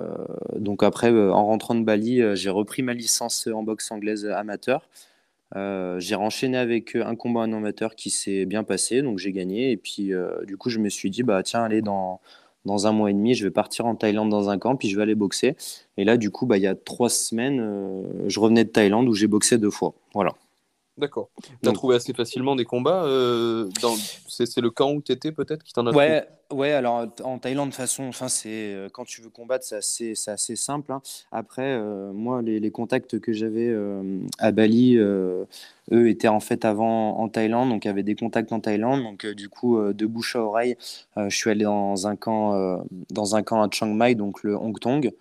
donc 0.57 0.83
après, 0.83 1.13
euh, 1.13 1.33
en 1.33 1.47
rentrant 1.47 1.75
de 1.75 1.85
Bali, 1.85 2.21
euh, 2.21 2.35
j'ai 2.35 2.51
repris 2.51 2.83
ma 2.83 2.95
licence 2.95 3.47
en 3.47 3.63
boxe 3.63 3.91
anglaise 3.91 4.27
amateur. 4.27 4.89
j'ai 5.55 6.15
enchaîné 6.15 6.59
avec 6.59 6.97
un 6.97 7.17
combat 7.17 7.45
amateur 7.45 7.95
qui 7.95 8.11
s'est 8.11 8.47
bien 8.47 8.65
passé, 8.65 9.03
donc 9.03 9.19
j'ai 9.19 9.33
gagné. 9.33 9.71
Et 9.71 9.77
puis 9.77 10.13
du 10.47 10.57
coup, 10.57 10.71
je 10.71 10.79
me 10.79 10.89
suis 10.89 11.11
dit, 11.11 11.23
bah 11.23 11.43
tiens, 11.43 11.63
allez, 11.65 11.83
dans, 11.83 12.21
dans 12.65 12.87
un 12.87 12.93
mois 12.93 13.11
et 13.11 13.15
demi, 13.15 13.35
je 13.35 13.45
vais 13.45 13.51
partir 13.51 13.87
en 13.87 13.95
Thaïlande 13.95 14.29
dans 14.31 14.51
un 14.51 14.59
camp, 14.59 14.77
puis 14.77 14.89
je 14.89 14.97
vais 14.97 15.03
aller 15.03 15.15
boxer. 15.15 15.57
Et 15.97 16.05
là, 16.05 16.17
du 16.17 16.31
coup, 16.31 16.47
bah, 16.47 16.59
il 16.59 16.63
y 16.63 16.67
a 16.67 16.75
trois 16.75 17.09
semaines, 17.11 18.05
je 18.27 18.41
revenais 18.41 18.65
de 18.65 18.71
Thaïlande 18.71 19.09
où 19.09 19.15
j'ai 19.15 19.29
boxé 19.29 19.59
deux 19.59 19.71
fois. 19.71 19.95
Voilà. 20.15 20.35
D'accord. 20.99 21.31
Tu 21.63 21.69
as 21.69 21.73
trouvé 21.73 21.95
assez 21.95 22.13
facilement 22.13 22.57
des 22.57 22.65
combats 22.65 23.05
euh, 23.05 23.69
dans... 23.81 23.95
C'est 24.27 24.61
le 24.61 24.71
camp 24.71 24.93
où 24.93 25.01
tu 25.01 25.13
étais 25.13 25.33
peut-être 25.33 25.63
qui 25.63 25.73
t'en 25.73 25.87
a 25.87 25.93
ouais, 25.93 26.27
ouais, 26.53 26.73
alors 26.73 27.07
en 27.23 27.39
Thaïlande, 27.39 27.69
de 27.69 27.73
toute 27.73 27.81
façon, 27.81 28.05
enfin, 28.05 28.27
euh, 28.47 28.89
quand 28.93 29.05
tu 29.05 29.21
veux 29.21 29.31
combattre, 29.31 29.65
c'est 29.65 29.77
assez, 29.77 30.15
assez, 30.27 30.57
simple. 30.57 30.93
Hein. 30.93 31.03
Après, 31.33 31.63
euh, 31.63 32.13
moi, 32.13 32.43
les, 32.43 32.61
les, 32.61 32.71
contacts 32.71 33.19
que 33.21 33.33
j'avais 33.33 33.75
à 34.39 34.51
Bali, 34.53 34.97
eux 34.97 35.47
étaient 35.91 36.29
en 36.29 36.41
fait 36.41 36.65
avant 36.65 37.19
en 37.19 37.29
Thaïlande, 37.29 37.69
donc 37.69 37.87
avait 37.87 38.03
des 38.03 38.15
contacts 38.15 38.53
en 38.53 38.61
Thaïlande. 38.61 39.03
Donc, 39.03 39.27
du 39.27 39.49
coup, 39.49 39.81
de 39.81 40.07
bouche 40.07 40.37
à 40.37 40.43
oreille, 40.43 40.77
je 41.17 41.35
suis 41.35 41.51
allé 41.51 41.65
dans 41.65 42.07
un, 42.07 42.17
camp, 42.17 42.83
dans 43.11 43.37
un 43.37 43.43
camp 43.43 43.63
à 43.63 43.69
Chiang 43.71 43.95
Mai, 43.95 44.15
donc 44.15 44.43
le 44.43 44.57
Hong 44.57 44.79
Tong. 44.79 45.13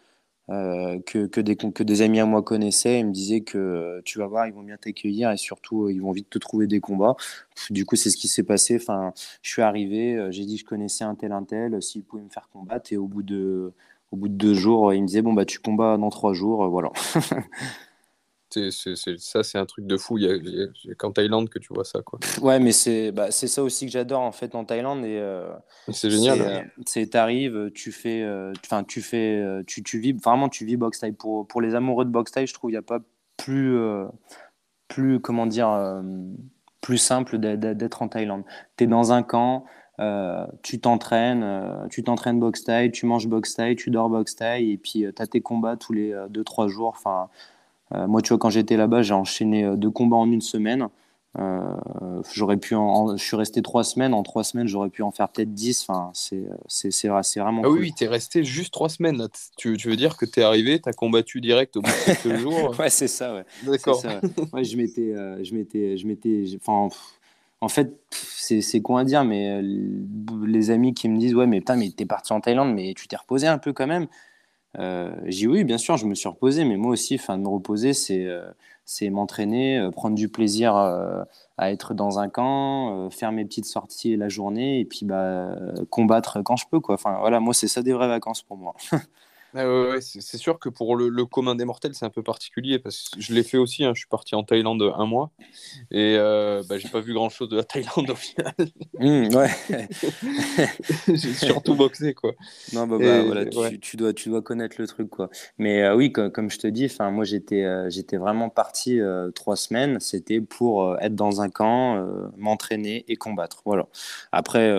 Euh, 0.50 1.00
que, 1.06 1.26
que, 1.28 1.42
des, 1.42 1.58
que 1.58 1.84
des 1.84 2.02
amis 2.02 2.22
à 2.22 2.26
moi 2.26 2.42
connaissaient 2.42 3.00
et 3.00 3.04
me 3.04 3.12
disaient 3.12 3.42
que 3.42 3.58
euh, 3.58 4.02
tu 4.06 4.18
vas 4.18 4.28
voir, 4.28 4.48
ils 4.48 4.54
vont 4.54 4.64
bien 4.64 4.78
t'accueillir 4.78 5.30
et 5.32 5.38
surtout, 5.38 5.86
euh, 5.88 5.92
ils 5.92 6.02
vont 6.02 6.12
vite 6.12 6.30
te 6.30 6.40
trouver 6.40 6.68
des 6.68 6.80
combats. 6.80 7.18
Du 7.70 7.86
coup, 7.86 7.98
c'est 7.98 8.10
ce 8.10 8.16
qui 8.16 8.30
s'est 8.30 8.44
passé. 8.44 8.78
Enfin, 8.78 9.12
je 9.42 9.52
suis 9.52 9.62
arrivé, 9.62 10.28
j'ai 10.32 10.46
dit 10.46 10.56
que 10.56 10.62
je 10.62 10.66
connaissais 10.66 11.04
un 11.04 11.16
tel, 11.16 11.34
un 11.34 11.44
tel, 11.44 11.82
s'il 11.82 12.04
pouvait 12.04 12.24
me 12.24 12.30
faire 12.30 12.50
combattre. 12.54 12.94
Et 12.94 12.98
au 12.98 13.08
bout 13.08 13.24
de, 13.24 13.74
au 14.12 14.16
bout 14.18 14.30
de 14.30 14.36
deux 14.36 14.54
jours, 14.54 14.94
il 14.94 15.02
me 15.02 15.08
disait 15.08 15.22
Bon, 15.22 15.34
bah, 15.34 15.46
tu 15.46 15.60
combats 15.60 15.98
dans 15.98 16.10
trois 16.10 16.34
jours. 16.34 16.70
voilà. 16.70 16.92
ça, 18.72 19.44
c'est 19.44 19.58
un 19.58 19.66
truc 19.66 19.86
de 19.86 19.98
fou. 19.98 20.18
Il 20.18 20.26
y 20.26 20.92
a, 20.92 20.96
qu'en 20.96 21.12
Thaïlande 21.12 21.50
que 21.50 21.60
tu 21.60 21.74
vois 21.74 21.86
ça. 21.86 22.02
Quoi. 22.02 22.20
Ouais, 22.42 22.60
mais 22.60 22.72
c'est, 22.72 23.12
bah, 23.12 23.32
c'est 23.32 23.48
ça 23.48 23.64
aussi 23.64 23.86
que 23.86 23.92
j'adore 23.92 24.22
en 24.22 24.32
fait 24.32 24.56
en 24.56 24.66
Thaïlande. 24.66 25.06
Et, 25.06 25.18
euh, 25.20 25.50
c'est 25.90 26.10
génial. 26.10 26.42
Euh, 26.42 26.62
c'est, 26.86 27.08
t'arrives, 27.08 27.72
tu 27.74 27.92
fais, 27.92 28.26
enfin, 28.66 28.84
tu 28.84 29.02
fais, 29.02 29.40
euh, 29.40 29.64
tu, 29.66 29.84
tu 29.84 30.00
vis, 30.00 30.14
vraiment, 30.14 30.50
tu 30.50 30.66
vis 30.66 30.78
boxe 30.78 31.00
thaï. 31.00 31.12
Pour, 31.12 31.48
pour 31.48 31.62
les 31.62 31.76
amoureux 31.76 32.06
de 32.06 32.10
boxe 32.10 32.32
thaï, 32.32 32.48
je 32.48 32.54
trouve 32.54 32.70
il 32.70 32.74
n'y 32.74 32.78
a 32.78 32.82
pas 32.82 33.00
plus, 33.38 33.80
plus, 34.88 35.20
comment 35.20 35.46
dire, 35.46 36.02
plus 36.82 36.98
simple 36.98 37.38
d'être 37.38 38.02
en 38.02 38.08
Thaïlande. 38.08 38.44
Tu 38.78 38.86
es 38.86 38.88
dans 38.88 39.12
un 39.12 39.22
camp. 39.22 39.66
tu 40.64 40.80
t'entraînes, 40.80 41.88
tu 41.90 42.04
t'entraînes 42.04 42.40
boxe 42.40 42.64
thaï, 42.64 42.92
tu 42.92 43.06
manges 43.06 43.28
boxe 43.28 43.56
thaï, 43.56 43.76
tu 43.76 43.92
dors 43.92 44.10
boxe 44.10 44.36
thaï, 44.36 44.72
et 44.72 44.78
puis 44.78 45.06
tu 45.16 45.22
as 45.22 45.28
tes 45.28 45.42
combats 45.42 45.78
tous 45.78 45.94
les 45.94 46.14
2-3 46.30 46.68
jours. 46.68 46.90
Enfin, 46.90 47.30
euh, 47.30 47.57
moi, 47.92 48.22
tu 48.22 48.30
vois, 48.30 48.38
quand 48.38 48.50
j'étais 48.50 48.78
là-bas, 48.78 49.02
j'ai 49.02 49.14
enchaîné 49.14 49.64
euh, 49.64 49.76
deux 49.76 49.90
combats 49.90 50.18
en 50.18 50.30
une 50.32 50.42
semaine. 50.42 50.88
Euh, 51.40 51.62
j'aurais 52.34 52.58
pu 52.58 52.74
en, 52.74 53.16
je 53.16 53.24
suis 53.24 53.36
resté 53.36 53.62
trois 53.62 53.84
semaines. 53.84 54.14
En 54.14 54.24
trois 54.24 54.44
semaines, 54.44 54.68
j'aurais 54.68 54.90
pu 54.90 55.04
en 55.04 55.12
faire 55.12 55.30
peut-être 55.30 55.54
dix. 55.54 55.86
Enfin, 55.88 56.10
c'est, 56.14 56.46
c'est, 56.68 56.92
c'est, 56.92 57.08
vraiment. 57.08 57.62
Ah 57.64 57.70
oui, 57.70 57.94
tu 57.96 58.06
es 58.06 58.08
resté 58.08 58.44
juste 58.44 58.74
trois 58.74 58.90
semaines. 58.90 59.28
Tu, 59.56 59.78
tu, 59.78 59.90
veux 59.90 59.96
dire 59.96 60.18
que 60.18 60.26
tu 60.26 60.40
es 60.40 60.44
arrivé, 60.44 60.82
tu 60.82 60.90
as 60.90 60.94
combattu 60.94 61.40
direct 61.40 61.78
au 61.78 61.82
bout 61.82 61.90
de 61.90 62.06
quelques 62.06 62.38
jours 62.40 62.76
Ouais, 62.80 62.90
c'est 62.90 63.08
ça. 63.08 63.36
Ouais. 63.36 63.46
D'accord. 63.64 64.04
ouais. 64.54 64.64
je 64.64 64.78
m'étais. 64.78 65.14
je 65.44 65.54
m'étais, 65.54 65.98
je 65.98 66.08
m'étais 66.08 66.46
enfin, 66.60 66.90
en 67.62 67.70
fait, 67.70 67.94
c'est, 68.12 68.62
c'est 68.62 68.82
quoi 68.82 69.02
à 69.02 69.04
dire, 69.04 69.24
mais 69.24 69.62
les 69.62 70.72
amis 70.72 70.96
qui 70.96 71.08
me 71.08 71.20
disent 71.20 71.36
Ouais, 71.36 71.48
mais 71.48 71.60
putain, 71.60 71.76
mais 71.76 71.92
t'es 71.92 72.06
parti 72.06 72.34
en 72.34 72.42
Thaïlande, 72.42 72.74
mais 72.74 72.94
tu 72.96 73.08
t'es 73.08 73.16
reposé 73.16 73.46
un 73.46 73.60
peu 73.60 73.74
quand 73.74 73.88
même. 73.88 74.08
Euh, 74.78 75.12
j'ai 75.26 75.40
dit 75.40 75.48
oui, 75.48 75.64
bien 75.64 75.78
sûr, 75.78 75.98
je 75.98 76.06
me 76.06 76.16
suis 76.16 76.30
reposé, 76.30 76.64
mais 76.66 76.78
moi 76.78 76.92
aussi, 76.92 77.16
enfin, 77.16 77.38
me 77.38 77.48
reposer, 77.48 77.94
c'est 77.94 78.26
euh, 78.26 78.50
c'est 78.86 79.10
m'entraîner, 79.10 79.78
euh, 79.80 79.92
prendre 79.92 80.16
du 80.16 80.30
plaisir 80.30 80.76
à 80.76 81.72
être 81.72 81.94
dans 81.94 82.20
un 82.20 82.30
camp, 82.30 83.10
faire 83.10 83.32
mes 83.32 83.44
petites 83.46 83.66
sorties 83.66 84.16
la 84.16 84.30
journée 84.30 84.80
et 84.80 84.86
puis 84.86 85.06
bah, 85.06 85.56
combattre 85.90 86.42
quand 86.44 86.56
je 86.56 86.66
peux. 86.70 86.80
Quoi. 86.80 86.98
Voilà, 87.04 87.40
moi, 87.40 87.54
c'est 87.54 87.68
ça 87.68 87.82
des 87.82 87.94
vraies 87.94 88.08
vacances 88.08 88.44
pour 88.44 88.58
moi. 88.58 88.76
Ah 89.56 89.66
c'est 90.02 90.38
sûr 90.38 90.60
que 90.60 90.70
pour 90.70 90.96
le, 90.96 91.26
commun 91.26 91.56
des 91.56 91.66
mortels, 91.66 91.96
c'est 91.96 92.06
un 92.06 92.10
peu 92.10 92.24
particulier 92.24 92.80
parce 92.80 93.10
que 93.10 93.22
je 93.22 93.34
l'ai 93.34 93.44
fait 93.44 93.58
aussi. 93.58 93.84
Hein, 93.84 93.92
je 93.94 94.00
suis 94.00 94.08
parti 94.08 94.36
en 94.36 94.44
Thaïlande 94.44 94.94
un 94.96 95.06
mois 95.06 95.32
et 95.92 96.16
euh, 96.18 96.64
bah, 96.68 96.78
j'ai 96.78 96.90
pas 96.90 97.00
vu 97.00 97.14
grand 97.14 97.30
chose 97.30 97.50
de 97.50 97.58
la 97.58 97.64
Thaïlande 97.64 98.10
au 98.10 98.16
final. 98.16 98.54
Mmh, 99.00 99.36
ouais. 99.36 99.88
j'ai 101.08 101.34
surtout 101.34 101.76
boxé 101.76 102.14
quoi. 102.14 102.34
Non, 102.74 102.88
bah, 102.88 102.98
bah 103.00 103.24
voilà, 103.24 103.46
tu, 103.46 103.98
dois, 103.98 104.14
tu 104.14 104.30
dois 104.30 104.42
connaître 104.42 104.76
le 104.80 104.88
truc 104.88 105.10
quoi. 105.10 105.30
Mais 105.58 105.84
euh, 105.84 105.96
oui, 105.96 106.12
comme, 106.12 106.50
je 106.50 106.58
te 106.58 106.68
dis, 106.68 106.92
moi 107.00 107.24
j'étais 107.24 107.64
euh, 107.64 107.90
j'étais 107.90 108.18
vraiment 108.18 108.50
parti 108.50 109.00
euh, 109.00 109.32
trois 109.32 109.56
semaines. 109.56 110.00
C'était 110.00 110.42
pour 110.42 110.98
être 111.00 111.16
dans 111.16 111.42
un 111.42 111.50
camp, 111.50 112.06
m'entraîner 112.38 113.06
et 113.08 113.16
combattre. 113.16 113.62
Voilà. 113.66 113.88
Après 114.32 114.76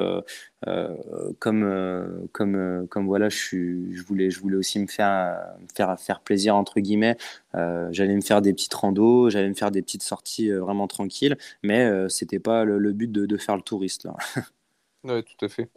comme, 0.64 1.62
euh, 1.62 2.26
comme, 2.32 2.56
euh, 2.56 2.86
comme 2.86 3.06
voilà, 3.06 3.28
je, 3.28 3.36
suis, 3.36 3.94
je, 3.94 4.02
voulais, 4.02 4.30
je 4.30 4.40
voulais 4.40 4.56
aussi 4.56 4.78
me 4.80 4.86
faire, 4.86 5.38
faire, 5.74 5.98
faire 6.00 6.20
plaisir, 6.20 6.56
entre 6.56 6.80
guillemets. 6.80 7.16
j'allais 7.54 8.14
me 8.14 8.20
faire 8.20 8.42
des 8.42 8.52
petites 8.52 8.74
randos, 8.74 9.30
j'allais 9.30 9.48
me 9.48 9.54
faire 9.54 9.70
des 9.70 9.82
petites 9.82 10.02
sorties 10.02 10.50
vraiment 10.50 10.88
tranquilles, 10.88 11.36
mais 11.62 12.08
c'était 12.08 12.40
pas 12.40 12.64
le, 12.64 12.92
but 12.92 13.10
de, 13.10 13.26
de, 13.26 13.36
faire 13.36 13.56
le 13.56 13.62
touriste. 13.62 14.04
Là. 14.04 14.16
ouais, 15.04 15.22
tout 15.22 15.44
à 15.44 15.48
fait. 15.48 15.68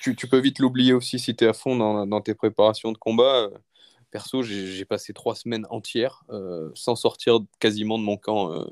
tu, 0.00 0.16
tu, 0.16 0.26
peux 0.28 0.38
vite 0.38 0.58
l'oublier 0.58 0.92
aussi 0.92 1.18
si 1.18 1.34
tu 1.34 1.44
es 1.44 1.48
à 1.48 1.52
fond 1.52 1.76
dans, 1.76 2.06
dans, 2.06 2.20
tes 2.20 2.34
préparations 2.34 2.92
de 2.92 2.98
combat. 2.98 3.48
Perso, 4.10 4.42
j'ai 4.42 4.84
passé 4.84 5.14
trois 5.14 5.34
semaines 5.34 5.66
entières 5.70 6.24
sans 6.74 6.96
sortir 6.96 7.40
quasiment 7.58 7.98
de 7.98 8.04
mon 8.04 8.18
camp 8.18 8.66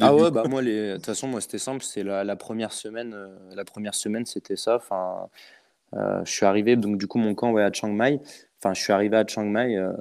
ah 0.00 0.14
ouais, 0.14 0.30
bah 0.30 0.44
moi, 0.48 0.62
de 0.62 0.94
toute 0.96 1.06
façon, 1.06 1.28
moi, 1.28 1.40
c'était 1.40 1.58
simple. 1.58 1.82
C'est 1.82 2.02
la, 2.02 2.36
première 2.36 2.72
semaine, 2.72 3.14
euh, 3.14 3.28
la 3.54 3.64
première 3.64 3.94
semaine, 3.94 4.26
c'était 4.26 4.56
ça. 4.56 4.76
Enfin, 4.76 5.28
euh, 5.94 6.24
je 6.24 6.30
suis 6.30 6.46
arrivé, 6.46 6.76
donc 6.76 6.98
du 6.98 7.06
coup, 7.06 7.18
mon 7.18 7.34
camp 7.34 7.52
ouais, 7.52 7.62
à 7.62 7.72
Chiang 7.72 7.92
Mai. 7.92 8.20
Enfin, 8.60 8.74
je 8.74 8.82
suis 8.82 8.92
arrivé 8.92 9.16
à 9.16 9.26
Chiang 9.26 9.46
Mai. 9.46 9.76
Euh, 9.76 9.92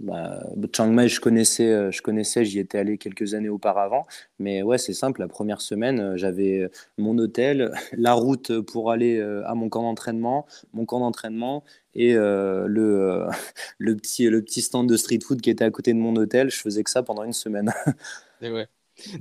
bah, 0.00 0.42
Chiang 0.74 0.88
Mai, 0.88 1.08
je 1.08 1.20
connaissais, 1.20 1.92
je 1.92 2.02
connaissais, 2.02 2.44
j'y 2.44 2.58
étais 2.58 2.78
allé 2.78 2.98
quelques 2.98 3.34
années 3.34 3.48
auparavant. 3.48 4.06
Mais 4.38 4.62
ouais, 4.62 4.78
c'est 4.78 4.94
simple. 4.94 5.20
La 5.20 5.28
première 5.28 5.60
semaine, 5.60 6.16
j'avais 6.16 6.68
mon 6.98 7.16
hôtel, 7.18 7.72
la 7.92 8.14
route 8.14 8.60
pour 8.62 8.90
aller 8.90 9.20
à 9.44 9.54
mon 9.54 9.68
camp 9.68 9.82
d'entraînement, 9.82 10.46
mon 10.72 10.86
camp 10.86 11.00
d'entraînement 11.00 11.64
et 11.94 12.14
le, 12.14 13.26
le, 13.78 13.96
petit, 13.96 14.28
le 14.28 14.42
petit 14.42 14.62
stand 14.62 14.88
de 14.88 14.96
street 14.96 15.20
food 15.22 15.40
qui 15.40 15.50
était 15.50 15.64
à 15.64 15.70
côté 15.70 15.92
de 15.92 15.98
mon 15.98 16.16
hôtel. 16.16 16.50
Je 16.50 16.58
faisais 16.58 16.82
que 16.82 16.90
ça 16.90 17.02
pendant 17.02 17.22
une 17.22 17.34
semaine. 17.34 17.72
Et 18.42 18.50
ouais. 18.50 18.66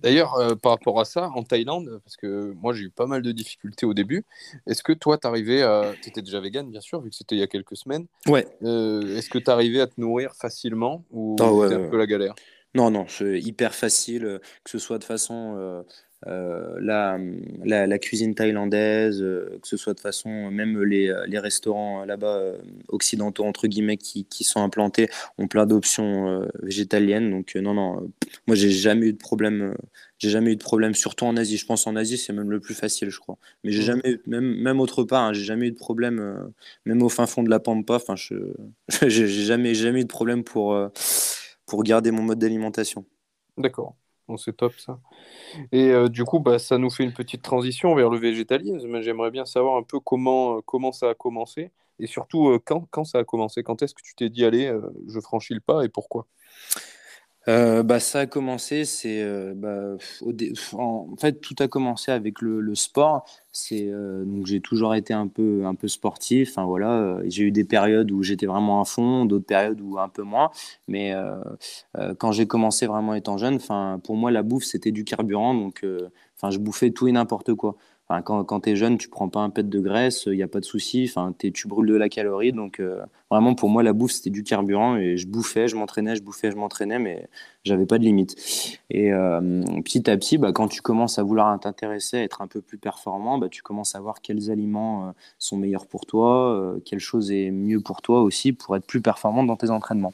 D'ailleurs, 0.01 0.35
euh, 0.35 0.55
par 0.55 0.73
rapport 0.73 0.99
à 0.99 1.05
ça, 1.05 1.29
en 1.35 1.43
Thaïlande, 1.43 2.01
parce 2.03 2.17
que 2.17 2.53
moi 2.61 2.73
j'ai 2.73 2.85
eu 2.85 2.89
pas 2.89 3.05
mal 3.05 3.21
de 3.21 3.31
difficultés 3.31 3.85
au 3.85 3.93
début, 3.93 4.25
est-ce 4.67 4.83
que 4.83 4.93
toi 4.93 5.17
t'arrivais 5.17 5.61
à. 5.61 5.93
Tu 6.01 6.09
étais 6.09 6.21
déjà 6.21 6.39
vegan, 6.39 6.69
bien 6.69 6.81
sûr, 6.81 7.01
vu 7.01 7.09
que 7.09 7.15
c'était 7.15 7.35
il 7.35 7.39
y 7.39 7.43
a 7.43 7.47
quelques 7.47 7.75
semaines. 7.75 8.05
Ouais. 8.27 8.47
Euh, 8.63 9.17
est-ce 9.17 9.29
que 9.29 9.39
tu 9.39 9.49
arrivais 9.49 9.81
à 9.81 9.87
te 9.87 9.99
nourrir 9.99 10.33
facilement 10.35 11.03
ou 11.11 11.35
ah 11.39 11.49
c'était 11.63 11.75
un 11.75 11.89
peu 11.89 11.97
la 11.97 12.07
galère? 12.07 12.35
Non, 12.75 12.91
non, 12.91 13.05
c'est 13.07 13.39
hyper 13.39 13.73
facile, 13.73 14.25
euh, 14.25 14.39
que 14.63 14.69
ce 14.69 14.77
soit 14.77 14.99
de 14.99 15.03
façon 15.03 15.83
euh, 16.27 16.77
la, 16.81 17.17
la, 17.87 17.99
cuisine 17.99 18.35
thaïlandaise, 18.35 19.21
euh, 19.21 19.57
que 19.61 19.67
ce 19.67 19.77
soit 19.77 19.93
de 19.93 20.01
façon, 20.01 20.51
même 20.51 20.81
les, 20.83 21.09
euh, 21.09 21.25
les 21.27 21.39
restaurants 21.39 22.03
là-bas 22.03 22.55
occidentaux, 22.89 23.45
entre 23.45 23.67
guillemets, 23.67 23.95
qui, 23.95 24.25
qui, 24.25 24.43
sont 24.43 24.61
implantés, 24.61 25.07
ont 25.37 25.47
plein 25.47 25.65
d'options 25.65 26.45
végétaliennes. 26.61 27.31
Donc, 27.31 27.55
non, 27.55 27.73
non, 27.73 28.11
moi, 28.47 28.55
j'ai 28.55 28.69
jamais 28.69 29.07
eu 29.07 29.13
de 29.13 29.17
problème. 29.17 29.75
j'ai 30.17 30.29
jamais 30.29 30.51
eu 30.51 30.55
de 30.57 30.63
problème, 30.63 30.93
surtout 30.93 31.25
en 31.25 31.37
Asie. 31.37 31.57
Je 31.57 31.65
pense 31.65 31.87
en 31.87 31.95
Asie, 31.95 32.17
c'est 32.17 32.33
même 32.33 32.51
le 32.51 32.59
plus 32.59 32.75
facile, 32.75 33.09
je 33.09 33.19
crois. 33.19 33.37
Mais 33.63 33.71
j'ai 33.71 33.81
mmh. 33.81 33.85
jamais 33.85 34.11
eu, 34.11 34.21
même, 34.27 34.55
même 34.61 34.79
autre 34.81 35.03
part, 35.03 35.23
hein, 35.23 35.33
j'ai 35.33 35.45
jamais 35.45 35.67
eu 35.67 35.71
de 35.71 35.77
problème, 35.77 36.51
même 36.85 37.01
au 37.01 37.09
fin 37.09 37.27
fond 37.27 37.43
de 37.43 37.49
la 37.49 37.59
Pampa. 37.59 37.95
Enfin, 37.95 38.15
je, 38.17 38.35
j'ai 39.07 39.27
jamais, 39.27 39.73
jamais 39.73 40.01
eu 40.01 40.03
de 40.03 40.09
problème 40.09 40.43
pour, 40.43 40.77
pour 41.65 41.83
garder 41.83 42.11
mon 42.11 42.23
mode 42.23 42.39
d'alimentation. 42.39 43.05
D'accord 43.57 43.95
c'est 44.37 44.57
top 44.57 44.73
ça. 44.79 44.99
Et 45.71 45.89
euh, 45.91 46.09
du 46.09 46.23
coup, 46.25 46.39
bah, 46.39 46.59
ça 46.59 46.77
nous 46.77 46.89
fait 46.89 47.03
une 47.03 47.13
petite 47.13 47.41
transition 47.41 47.95
vers 47.95 48.09
le 48.09 48.17
végétalisme. 48.17 49.01
J'aimerais 49.01 49.31
bien 49.31 49.45
savoir 49.45 49.77
un 49.77 49.83
peu 49.83 49.99
comment, 49.99 50.57
euh, 50.57 50.91
ça 50.91 51.09
a 51.09 51.13
commencé 51.13 51.71
et 51.99 52.07
surtout 52.07 52.49
euh, 52.49 52.59
quand, 52.63 52.87
quand 52.91 53.03
ça 53.03 53.19
a 53.19 53.23
commencé. 53.23 53.63
Quand 53.63 53.81
est-ce 53.81 53.93
que 53.93 54.01
tu 54.03 54.15
t'es 54.15 54.29
dit, 54.29 54.45
allez, 54.45 54.73
je 55.07 55.19
franchis 55.19 55.53
le 55.53 55.61
pas 55.61 55.83
et 55.83 55.89
pourquoi? 55.89 56.27
Euh, 57.49 57.81
bah, 57.81 57.99
ça 57.99 58.19
a 58.19 58.25
commencé, 58.27 58.85
c'est 58.85 59.23
euh, 59.23 59.53
bah, 59.55 59.97
en 60.73 61.15
fait 61.19 61.41
tout 61.41 61.55
a 61.59 61.67
commencé 61.67 62.11
avec 62.11 62.41
le, 62.41 62.75
sport. 62.75 63.25
C'est 63.51 63.87
euh, 63.89 64.23
donc 64.23 64.45
j'ai 64.45 64.61
toujours 64.61 64.93
été 64.93 65.13
un 65.15 65.27
peu 65.27 65.65
un 65.65 65.73
peu 65.73 65.87
sportif. 65.87 66.51
Enfin 66.51 66.65
voilà, 66.65 67.17
j'ai 67.25 67.43
eu 67.45 67.51
des 67.51 67.63
périodes 67.63 68.11
où 68.11 68.21
j'étais 68.21 68.45
vraiment 68.45 68.81
à 68.81 68.85
fond, 68.85 69.25
d'autres 69.25 69.47
périodes 69.47 69.81
où 69.81 69.97
un 69.97 70.09
peu 70.09 70.21
moins. 70.21 70.51
Mais 70.87 71.13
quand 72.19 72.31
j'ai 72.31 72.45
commencé 72.45 72.85
vraiment 72.85 73.15
étant 73.15 73.37
jeune, 73.37 73.55
enfin 73.55 73.99
pour 74.03 74.15
moi 74.15 74.29
la 74.31 74.43
bouffe 74.43 74.65
c'était 74.65 74.91
du 74.91 75.03
carburant, 75.03 75.55
donc 75.55 75.83
enfin 76.37 76.51
je 76.51 76.59
bouffais 76.59 76.91
tout 76.91 77.07
et 77.07 77.11
n'importe 77.11 77.55
quoi 77.55 77.75
quand, 78.23 78.61
tu 78.61 78.71
es 78.71 78.75
jeune, 78.75 78.97
tu 78.97 79.07
prends 79.07 79.29
pas 79.29 79.41
un 79.41 79.51
pet 79.51 79.67
de 79.69 79.79
graisse, 79.79 80.23
il 80.25 80.33
n'y 80.33 80.41
a 80.41 80.47
pas 80.47 80.59
de 80.59 80.65
souci. 80.65 81.05
Enfin, 81.07 81.31
tu 81.37 81.67
brûles 81.67 81.87
de 81.87 81.95
la 81.95 82.09
calorie. 82.09 82.51
Donc, 82.51 82.79
euh, 82.79 83.01
vraiment, 83.29 83.53
pour 83.53 83.69
moi, 83.69 83.83
la 83.83 83.93
bouffe, 83.93 84.13
c'était 84.13 84.31
du 84.31 84.43
carburant. 84.43 84.97
Et 84.97 85.15
je 85.15 85.27
bouffais, 85.27 85.67
je 85.67 85.75
m'entraînais, 85.75 86.15
je 86.15 86.23
bouffais, 86.23 86.49
je 86.49 86.55
m'entraînais, 86.55 86.97
mais 86.97 87.29
j'avais 87.63 87.85
pas 87.85 87.99
de 87.99 88.03
limite. 88.03 88.35
Et 88.89 89.13
euh, 89.13 89.61
petit 89.85 90.09
à 90.09 90.17
petit, 90.17 90.39
bah, 90.39 90.51
quand 90.51 90.67
tu 90.67 90.81
commences 90.81 91.19
à 91.19 91.23
vouloir 91.23 91.59
t'intéresser, 91.59 92.17
à 92.17 92.23
être 92.23 92.41
un 92.41 92.47
peu 92.47 92.61
plus 92.61 92.79
performant, 92.79 93.37
bah, 93.37 93.47
tu 93.47 93.61
commences 93.61 93.93
à 93.93 93.99
voir 93.99 94.21
quels 94.21 94.49
aliments 94.49 95.09
euh, 95.09 95.11
sont 95.37 95.57
meilleurs 95.57 95.85
pour 95.85 96.07
toi, 96.07 96.77
quelle 96.85 96.99
chose 96.99 97.31
est 97.31 97.51
mieux 97.51 97.79
pour 97.79 98.01
toi 98.01 98.23
aussi 98.23 98.53
pour 98.53 98.75
être 98.75 98.87
plus 98.87 99.01
performant 99.01 99.43
dans 99.43 99.55
tes 99.55 99.69
entraînements. 99.69 100.13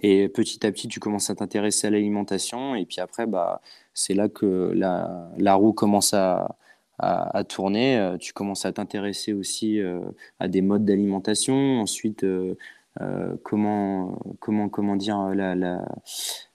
Et 0.00 0.28
petit 0.28 0.64
à 0.64 0.70
petit, 0.70 0.86
tu 0.88 1.00
commences 1.00 1.30
à 1.30 1.34
t'intéresser 1.34 1.88
à 1.88 1.90
l'alimentation. 1.90 2.76
Et 2.76 2.84
puis 2.84 3.00
après, 3.00 3.26
bah, 3.26 3.60
c'est 3.94 4.14
là 4.14 4.28
que 4.28 4.72
la 4.74 5.54
roue 5.54 5.72
commence 5.72 6.14
à, 6.14 6.56
à, 6.98 7.44
tourner. 7.44 8.14
Tu 8.20 8.32
commences 8.32 8.66
à 8.66 8.72
t'intéresser 8.72 9.32
aussi 9.32 9.80
à 10.38 10.48
des 10.48 10.62
modes 10.62 10.84
d'alimentation. 10.84 11.80
Ensuite, 11.80 12.24
comment, 13.42 14.18
comment, 14.40 14.68
comment 14.68 14.96
dire, 14.96 15.18
la, 15.34 15.54
la, 15.54 15.84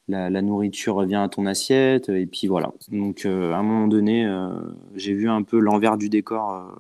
la, 0.08 0.42
nourriture 0.42 0.96
revient 0.96 1.16
à 1.16 1.30
ton 1.30 1.46
assiette. 1.46 2.10
Et 2.10 2.26
puis 2.26 2.48
voilà. 2.48 2.72
Donc, 2.92 3.26
à 3.26 3.30
un 3.30 3.64
moment 3.64 3.88
donné, 3.88 4.28
j'ai 4.96 5.14
vu 5.14 5.30
un 5.30 5.44
peu 5.44 5.60
l'envers 5.60 5.98
du 5.98 6.10
décor 6.10 6.74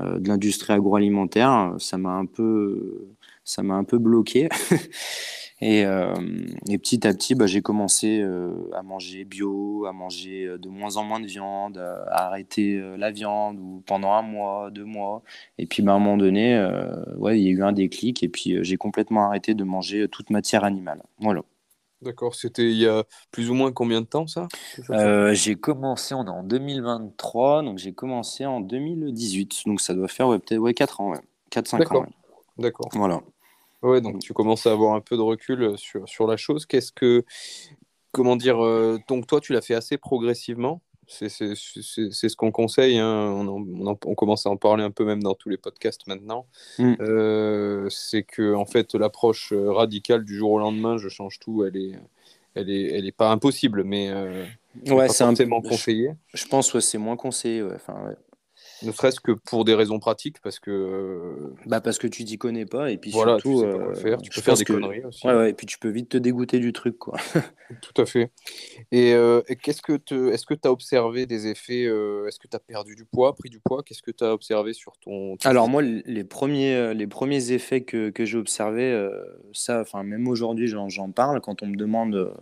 de 0.00 0.28
l'industrie 0.28 0.74
agroalimentaire. 0.74 1.74
Ça 1.78 1.98
m'a 1.98 2.12
un 2.12 2.26
peu, 2.26 3.08
ça 3.44 3.62
m'a 3.62 3.74
un 3.74 3.84
peu 3.84 3.98
bloqué. 3.98 4.48
Et, 5.64 5.86
euh, 5.86 6.12
et, 6.68 6.76
petit 6.76 7.06
à 7.06 7.14
petit, 7.14 7.36
bah, 7.36 7.46
j'ai 7.46 7.62
commencé 7.62 8.20
euh, 8.20 8.52
à 8.74 8.82
manger 8.82 9.24
bio, 9.24 9.86
à 9.86 9.92
manger 9.92 10.44
euh, 10.44 10.58
de 10.58 10.68
moins 10.68 10.96
en 10.96 11.04
moins 11.04 11.20
de 11.20 11.26
viande, 11.26 11.78
à 11.78 12.26
arrêter 12.26 12.82
la 12.98 13.12
viande 13.12 13.60
ou 13.60 13.80
pendant 13.86 14.12
un 14.12 14.22
mois, 14.22 14.72
deux 14.72 14.84
mois. 14.84 15.22
Et 15.58 15.66
puis 15.66 15.84
bah, 15.84 15.92
à 15.92 15.94
un 15.94 15.98
moment 16.00 16.16
donné, 16.16 16.58
ouais, 17.16 17.38
il 17.38 17.44
y 17.44 17.48
a 17.48 17.50
eu 17.52 17.62
un 17.62 17.72
déclic 17.72 18.24
et 18.24 18.28
puis 18.28 18.58
j'ai 18.62 18.76
complètement 18.76 19.26
arrêté 19.26 19.54
de 19.54 19.62
manger 19.62 20.08
toute 20.08 20.30
matière 20.30 20.64
animale. 20.64 21.00
Voilà. 21.20 21.42
D'accord, 22.00 22.34
c'était 22.34 22.68
il 22.68 22.78
y 22.78 22.88
a 22.88 23.04
plus 23.30 23.48
ou 23.48 23.54
moins 23.54 23.70
combien 23.70 24.00
de 24.00 24.06
temps 24.06 24.26
ça 24.26 24.48
J'ai 25.32 25.54
commencé, 25.54 26.12
on 26.14 26.26
est 26.26 26.30
en 26.30 26.42
2023, 26.42 27.62
donc 27.62 27.78
j'ai 27.78 27.92
commencé 27.92 28.44
en 28.44 28.60
2018, 28.60 29.62
donc 29.66 29.80
ça 29.80 29.94
doit 29.94 30.08
faire 30.08 30.28
peut-être 30.28 30.58
ouais, 30.58 30.74
4 30.74 31.00
ans, 31.00 31.12
ouais. 31.12 31.20
4-5 31.52 31.96
ans. 31.96 32.06
D'accord. 32.58 32.88
Voilà. 32.94 33.20
Ouais, 33.82 34.00
donc 34.00 34.20
tu 34.20 34.32
commences 34.32 34.66
à 34.66 34.72
avoir 34.72 34.94
un 34.94 35.00
peu 35.00 35.16
de 35.16 35.22
recul 35.22 35.62
euh, 35.62 35.76
sur, 35.76 36.08
sur 36.08 36.26
la 36.26 36.36
chose. 36.36 36.66
Qu'est-ce 36.66 36.92
que. 36.92 37.24
Comment 38.12 38.36
dire 38.36 38.62
euh, 38.62 38.98
Donc 39.08 39.26
toi, 39.26 39.40
tu 39.40 39.52
l'as 39.52 39.62
fait 39.62 39.74
assez 39.74 39.96
progressivement. 39.96 40.82
C'est 41.06 41.28
ce 41.28 42.36
qu'on 42.36 42.52
conseille. 42.52 42.98
Hein. 42.98 43.46
On, 43.48 43.98
on, 44.04 44.14
commence 44.14 44.46
à 44.46 44.50
en 44.50 44.56
parler 44.56 44.84
un 44.84 44.90
peu 44.90 45.04
même 45.04 45.22
dans 45.22 45.34
tous 45.34 45.48
les 45.48 45.56
podcasts 45.56 46.06
maintenant. 46.06 46.46
Mm. 46.78 46.94
Euh, 47.00 47.88
c'est 47.90 48.22
que 48.22 48.54
en 48.54 48.66
fait, 48.66 48.94
l'approche 48.94 49.52
radicale 49.52 50.24
du 50.24 50.36
jour 50.36 50.52
au 50.52 50.58
lendemain, 50.58 50.96
je 50.96 51.08
change 51.08 51.38
tout, 51.38 51.64
elle 51.64 51.76
est, 51.76 51.98
elle 52.54 52.70
est, 52.70 52.92
elle 52.92 53.06
est 53.06 53.16
pas 53.16 53.30
impossible, 53.30 53.82
mais 53.82 54.12
ouais, 54.86 55.08
c'est 55.08 55.24
un 55.24 55.34
peu 55.34 55.46
conseillé. 55.46 56.12
Je, 56.32 56.46
pense 56.46 56.70
que 56.70 56.80
c'est 56.80 56.98
moins 56.98 57.16
conseillé. 57.16 57.62
Ouais. 57.62 57.74
Enfin, 57.74 57.94
ouais. 58.06 58.16
Ne 58.84 58.92
serait-ce 58.92 59.20
que 59.20 59.32
pour 59.32 59.64
des 59.64 59.74
raisons 59.74 59.98
pratiques, 59.98 60.40
parce 60.40 60.58
que. 60.58 60.70
Euh, 60.70 61.54
bah 61.66 61.80
parce 61.80 61.98
que 61.98 62.06
tu 62.06 62.24
t'y 62.24 62.38
connais 62.38 62.66
pas, 62.66 62.90
et 62.90 62.98
puis 62.98 63.10
voilà, 63.10 63.38
surtout. 63.38 63.62
Tu, 63.62 63.66
euh, 63.66 63.94
faire. 63.94 64.20
tu 64.20 64.30
peux 64.30 64.40
faire 64.40 64.56
des 64.56 64.64
conneries 64.64 65.04
aussi. 65.04 65.26
Ouais, 65.26 65.34
ouais, 65.34 65.50
et 65.50 65.52
puis 65.54 65.66
tu 65.66 65.78
peux 65.78 65.88
vite 65.88 66.08
te 66.08 66.16
dégoûter 66.16 66.58
du 66.58 66.72
truc, 66.72 66.98
quoi. 66.98 67.18
Tout 67.82 68.02
à 68.02 68.06
fait. 68.06 68.30
Et, 68.90 69.14
euh, 69.14 69.40
qu'est-ce 69.62 69.82
que 69.82 69.96
tu 69.96 70.28
est-ce 70.30 70.46
que 70.46 70.54
tu 70.54 70.66
as 70.66 70.72
observé 70.72 71.26
des 71.26 71.46
effets 71.46 71.84
Est-ce 71.84 72.38
que 72.38 72.48
tu 72.48 72.56
as 72.56 72.60
perdu 72.60 72.94
du 72.94 73.04
poids, 73.04 73.34
pris 73.34 73.50
du 73.50 73.60
poids? 73.60 73.82
Qu'est-ce 73.82 74.02
que 74.02 74.10
tu 74.10 74.24
as 74.24 74.32
observé 74.32 74.72
sur 74.72 74.92
ton. 74.98 75.36
Alors, 75.44 75.68
moi, 75.68 75.82
les 75.82 76.24
premiers, 76.24 76.94
les 76.94 77.06
premiers 77.06 77.52
effets 77.52 77.82
que, 77.82 78.10
que 78.10 78.24
j'ai 78.24 78.38
observés, 78.38 79.08
ça, 79.52 79.80
enfin, 79.80 80.02
même 80.02 80.28
aujourd'hui, 80.28 80.66
j'en 80.66 81.10
parle 81.10 81.40
quand 81.40 81.62
on 81.62 81.66
me 81.66 81.76
demande. 81.76 82.34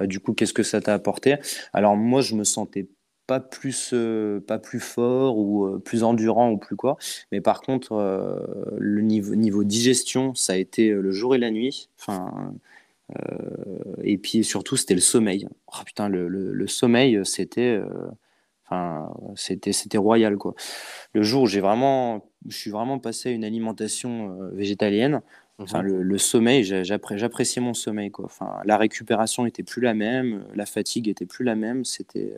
du 0.00 0.20
coup, 0.20 0.34
qu'est-ce 0.34 0.54
que 0.54 0.62
ça 0.62 0.80
t'a 0.80 0.94
apporté 0.94 1.36
Alors 1.72 1.96
moi, 1.96 2.20
je 2.20 2.34
me 2.34 2.44
sentais 2.44 2.86
pas 3.26 3.40
plus, 3.40 3.90
euh, 3.92 4.40
pas 4.40 4.58
plus 4.58 4.80
fort 4.80 5.38
ou 5.38 5.66
euh, 5.66 5.78
plus 5.78 6.04
endurant 6.04 6.50
ou 6.50 6.58
plus 6.58 6.76
quoi. 6.76 6.96
Mais 7.32 7.40
par 7.40 7.60
contre, 7.60 7.92
euh, 7.92 8.38
le 8.78 9.02
niveau, 9.02 9.34
niveau 9.34 9.64
digestion, 9.64 10.34
ça 10.34 10.54
a 10.54 10.56
été 10.56 10.90
le 10.90 11.10
jour 11.12 11.34
et 11.34 11.38
la 11.38 11.50
nuit. 11.50 11.88
Enfin, 11.98 12.54
et 14.02 14.18
puis 14.18 14.42
surtout, 14.42 14.76
c'était 14.76 14.94
le 14.94 15.00
sommeil. 15.00 15.48
Oh, 15.68 15.84
putain, 15.84 16.08
le, 16.08 16.28
le, 16.28 16.66
sommeil, 16.66 17.20
c'était. 17.24 17.80
Enfin, 18.64 19.14
c'était, 19.36 19.72
c'était 19.72 19.98
royal 19.98 20.36
quoi. 20.36 20.54
Le 21.14 21.22
jour 21.22 21.42
où 21.42 21.46
j'ai 21.46 21.60
vraiment, 21.60 22.28
je 22.48 22.56
suis 22.56 22.70
vraiment 22.70 22.98
passé 22.98 23.28
à 23.28 23.32
une 23.32 23.44
alimentation 23.44 24.36
végétalienne, 24.52 25.22
Enfin, 25.58 25.82
mhm. 25.82 25.88
le, 25.88 26.02
le, 26.02 26.18
sommeil, 26.18 26.64
j'appréciais 26.84 27.62
mon 27.62 27.72
sommeil. 27.74 28.10
Quoi. 28.10 28.26
Enfin, 28.26 28.60
la 28.64 28.76
récupération 28.76 29.46
était 29.46 29.62
plus 29.62 29.80
la 29.80 29.94
même, 29.94 30.44
la 30.54 30.66
fatigue 30.66 31.08
était 31.08 31.24
plus 31.24 31.44
la 31.44 31.54
même. 31.54 31.84
C'était, 31.86 32.34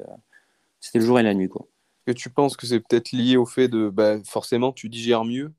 c'était 0.81 0.99
le 0.99 1.05
jour 1.05 1.19
et 1.19 1.23
la 1.23 1.35
nuit, 1.35 1.49
quoi. 1.49 1.67
Que 2.07 2.12
tu 2.12 2.31
penses 2.31 2.57
que 2.57 2.67
c'est 2.67 2.81
peut-être 2.81 3.12
lié 3.12 3.37
au 3.37 3.47
fait 3.47 3.69
de, 3.69 3.88
bah, 3.91 4.17
forcément, 4.25 4.73
tu 4.73 4.88
digères 4.88 5.25
mieux. 5.25 5.53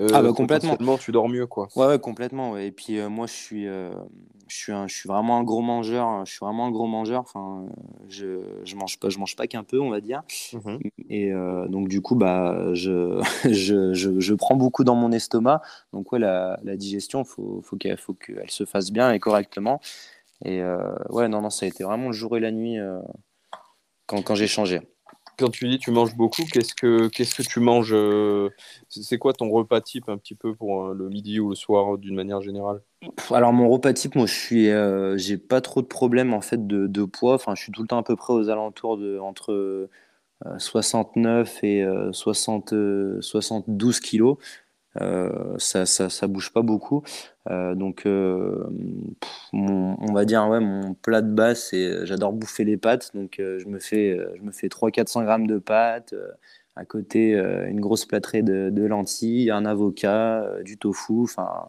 Euh, 0.00 0.08
ah 0.12 0.22
bah 0.22 0.32
complètement. 0.32 0.98
Tu 0.98 1.12
dors 1.12 1.28
mieux, 1.28 1.46
quoi. 1.46 1.68
Ouais, 1.76 1.86
ouais 1.86 1.98
complètement. 1.98 2.56
Et 2.56 2.72
puis 2.72 2.98
euh, 2.98 3.08
moi, 3.08 3.26
je 3.26 3.32
suis, 3.32 3.68
euh, 3.68 3.92
je 4.48 4.56
suis, 4.56 4.72
je 4.86 4.92
suis 4.94 5.08
vraiment 5.08 5.38
un 5.38 5.44
gros 5.44 5.62
mangeur. 5.62 6.06
Hein. 6.06 6.24
Je 6.26 6.32
suis 6.32 6.40
vraiment 6.40 6.66
un 6.66 6.70
gros 6.72 6.86
mangeur. 6.86 7.20
Enfin, 7.20 7.66
je, 8.08 8.40
je 8.64 8.76
mange 8.76 8.98
pas, 8.98 9.08
je 9.08 9.18
mange 9.18 9.36
pas 9.36 9.46
qu'un 9.46 9.62
peu, 9.62 9.80
on 9.80 9.90
va 9.90 10.00
dire. 10.00 10.22
Mhm. 10.52 10.80
Et 11.10 11.30
donc 11.68 11.88
du 11.88 12.00
coup, 12.00 12.16
bah, 12.16 12.74
je, 12.74 13.22
je, 13.44 13.94
je, 13.94 14.18
je, 14.18 14.34
prends 14.34 14.56
beaucoup 14.56 14.82
dans 14.82 14.96
mon 14.96 15.12
estomac. 15.12 15.62
Donc 15.92 16.10
ouais, 16.10 16.18
la, 16.18 16.58
la 16.64 16.76
digestion, 16.76 17.22
faut, 17.24 17.60
faut 17.62 17.76
qu'elle, 17.76 17.98
faut 17.98 18.14
qu'elle 18.14 18.50
se 18.50 18.64
fasse 18.64 18.90
bien 18.90 19.12
et 19.12 19.20
correctement. 19.20 19.80
Et 20.44 20.60
ouais, 21.10 21.28
non, 21.28 21.40
non, 21.40 21.50
ça 21.50 21.66
a 21.66 21.68
été 21.68 21.84
vraiment 21.84 22.08
le 22.08 22.12
jour 22.12 22.36
et 22.36 22.40
la 22.40 22.50
nuit 22.50 22.78
quand, 24.06 24.22
quand 24.22 24.34
j'ai 24.34 24.46
changé. 24.46 24.80
Quand 25.36 25.48
tu 25.48 25.68
dis 25.68 25.78
tu 25.78 25.90
manges 25.90 26.14
beaucoup, 26.14 26.44
qu'est-ce 26.44 26.74
que, 26.74 27.08
qu'est-ce 27.08 27.34
que 27.34 27.42
tu 27.42 27.58
manges 27.58 27.92
euh, 27.92 28.50
C'est 28.88 29.18
quoi 29.18 29.32
ton 29.32 29.50
repas 29.50 29.80
type 29.80 30.08
un 30.08 30.16
petit 30.16 30.36
peu 30.36 30.54
pour 30.54 30.84
euh, 30.84 30.94
le 30.94 31.08
midi 31.08 31.40
ou 31.40 31.50
le 31.50 31.56
soir 31.56 31.98
d'une 31.98 32.14
manière 32.14 32.40
générale? 32.40 32.80
Alors 33.32 33.52
mon 33.52 33.68
repas 33.68 33.92
type, 33.92 34.14
moi 34.14 34.26
je 34.26 34.32
suis, 34.32 34.70
euh, 34.70 35.16
j'ai 35.16 35.36
pas 35.36 35.60
trop 35.60 35.82
de 35.82 35.86
problèmes 35.86 36.32
en 36.34 36.40
fait 36.40 36.66
de, 36.66 36.86
de, 36.86 37.04
poids. 37.04 37.34
Enfin, 37.34 37.54
je 37.56 37.62
suis 37.62 37.72
tout 37.72 37.82
le 37.82 37.88
temps 37.88 37.98
à 37.98 38.04
peu 38.04 38.14
près 38.14 38.32
aux 38.32 38.48
alentours 38.48 38.96
de 38.96 39.18
entre 39.18 39.88
69 40.58 41.64
et 41.64 41.84
60, 42.12 42.74
72 43.20 44.00
kilos. 44.00 44.36
Euh, 45.00 45.56
ça, 45.58 45.86
ça, 45.86 46.08
ça, 46.10 46.26
bouge 46.26 46.52
pas 46.52 46.62
beaucoup. 46.62 47.02
Euh, 47.50 47.74
donc, 47.74 48.06
euh, 48.06 48.64
on 49.52 50.12
va 50.12 50.24
dire, 50.24 50.46
ouais, 50.48 50.60
mon 50.60 50.94
plat 50.94 51.20
de 51.22 51.32
base, 51.32 51.60
c'est 51.70 52.06
j'adore 52.06 52.32
bouffer 52.32 52.64
les 52.64 52.76
pâtes. 52.76 53.10
Donc, 53.14 53.36
je 53.38 53.66
me 53.66 53.78
fais, 53.78 54.18
je 54.36 54.50
fais 54.52 54.68
300-400 54.68 55.24
grammes 55.24 55.46
de 55.46 55.58
pâtes. 55.58 56.14
à 56.76 56.84
côté, 56.84 57.32
une 57.68 57.80
grosse 57.80 58.04
plâtrée 58.06 58.42
de, 58.42 58.70
de 58.70 58.84
lentilles, 58.84 59.50
un 59.50 59.64
avocat, 59.66 60.48
du 60.64 60.76
tofu. 60.78 61.22
Enfin, 61.22 61.68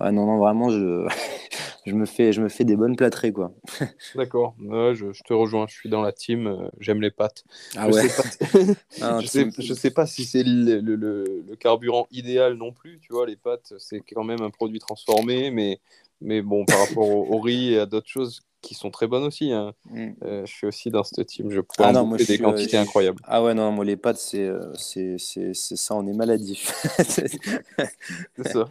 non, 0.00 0.26
non, 0.26 0.38
vraiment, 0.38 0.70
je, 0.70 1.08
je, 1.86 1.94
me 1.94 2.06
fais, 2.06 2.32
je 2.32 2.40
me 2.40 2.48
fais 2.48 2.64
des 2.64 2.76
bonnes 2.76 2.96
plâtrées, 2.96 3.32
quoi. 3.32 3.52
D'accord, 4.14 4.54
je, 4.60 5.12
je, 5.12 5.22
te 5.22 5.32
rejoins, 5.32 5.66
je 5.68 5.74
suis 5.74 5.88
dans 5.88 6.02
la 6.02 6.12
team, 6.12 6.46
euh, 6.46 6.68
j'aime 6.78 7.00
les 7.00 7.10
pâtes. 7.10 7.44
Ah 7.76 7.88
je 7.90 7.96
ouais 7.96 8.08
sais 8.08 8.76
pas, 9.00 9.20
je, 9.20 9.26
sais, 9.26 9.48
je, 9.58 9.74
sais, 9.74 9.90
pas 9.90 10.06
si 10.06 10.24
c'est 10.24 10.44
le, 10.44 10.80
le, 10.80 10.94
le, 10.96 11.56
carburant 11.56 12.06
idéal 12.10 12.54
non 12.54 12.72
plus, 12.72 13.00
tu 13.00 13.12
vois, 13.12 13.26
les 13.26 13.36
pâtes, 13.36 13.74
c'est 13.78 14.00
quand 14.00 14.24
même 14.24 14.42
un 14.42 14.50
produit 14.50 14.78
transformé, 14.78 15.50
mais, 15.50 15.80
mais 16.20 16.42
bon, 16.42 16.64
par 16.64 16.78
rapport 16.78 17.08
au, 17.08 17.40
riz 17.40 17.74
et 17.74 17.80
à 17.80 17.86
d'autres 17.86 18.08
choses 18.08 18.40
qui 18.60 18.74
sont 18.74 18.90
très 18.90 19.06
bonnes 19.08 19.24
aussi, 19.24 19.52
hein, 19.52 19.72
mm. 19.90 20.08
euh, 20.24 20.46
je 20.46 20.52
suis 20.52 20.66
aussi 20.66 20.90
dans 20.90 21.02
cette 21.02 21.26
team, 21.26 21.50
je 21.50 21.60
pourrais 21.60 21.92
ah 21.94 22.04
des 22.16 22.34
euh, 22.34 22.38
quantités 22.38 22.76
incroyables. 22.76 23.20
Ah 23.24 23.42
ouais, 23.42 23.54
non, 23.54 23.72
moi 23.72 23.84
les 23.84 23.96
pâtes, 23.96 24.18
c'est 24.18 24.48
c'est 24.76 25.54
ça, 25.54 25.96
on 25.96 26.06
est 26.06 26.12
maladif. 26.12 26.72
c'est 26.98 28.48
ça. 28.48 28.68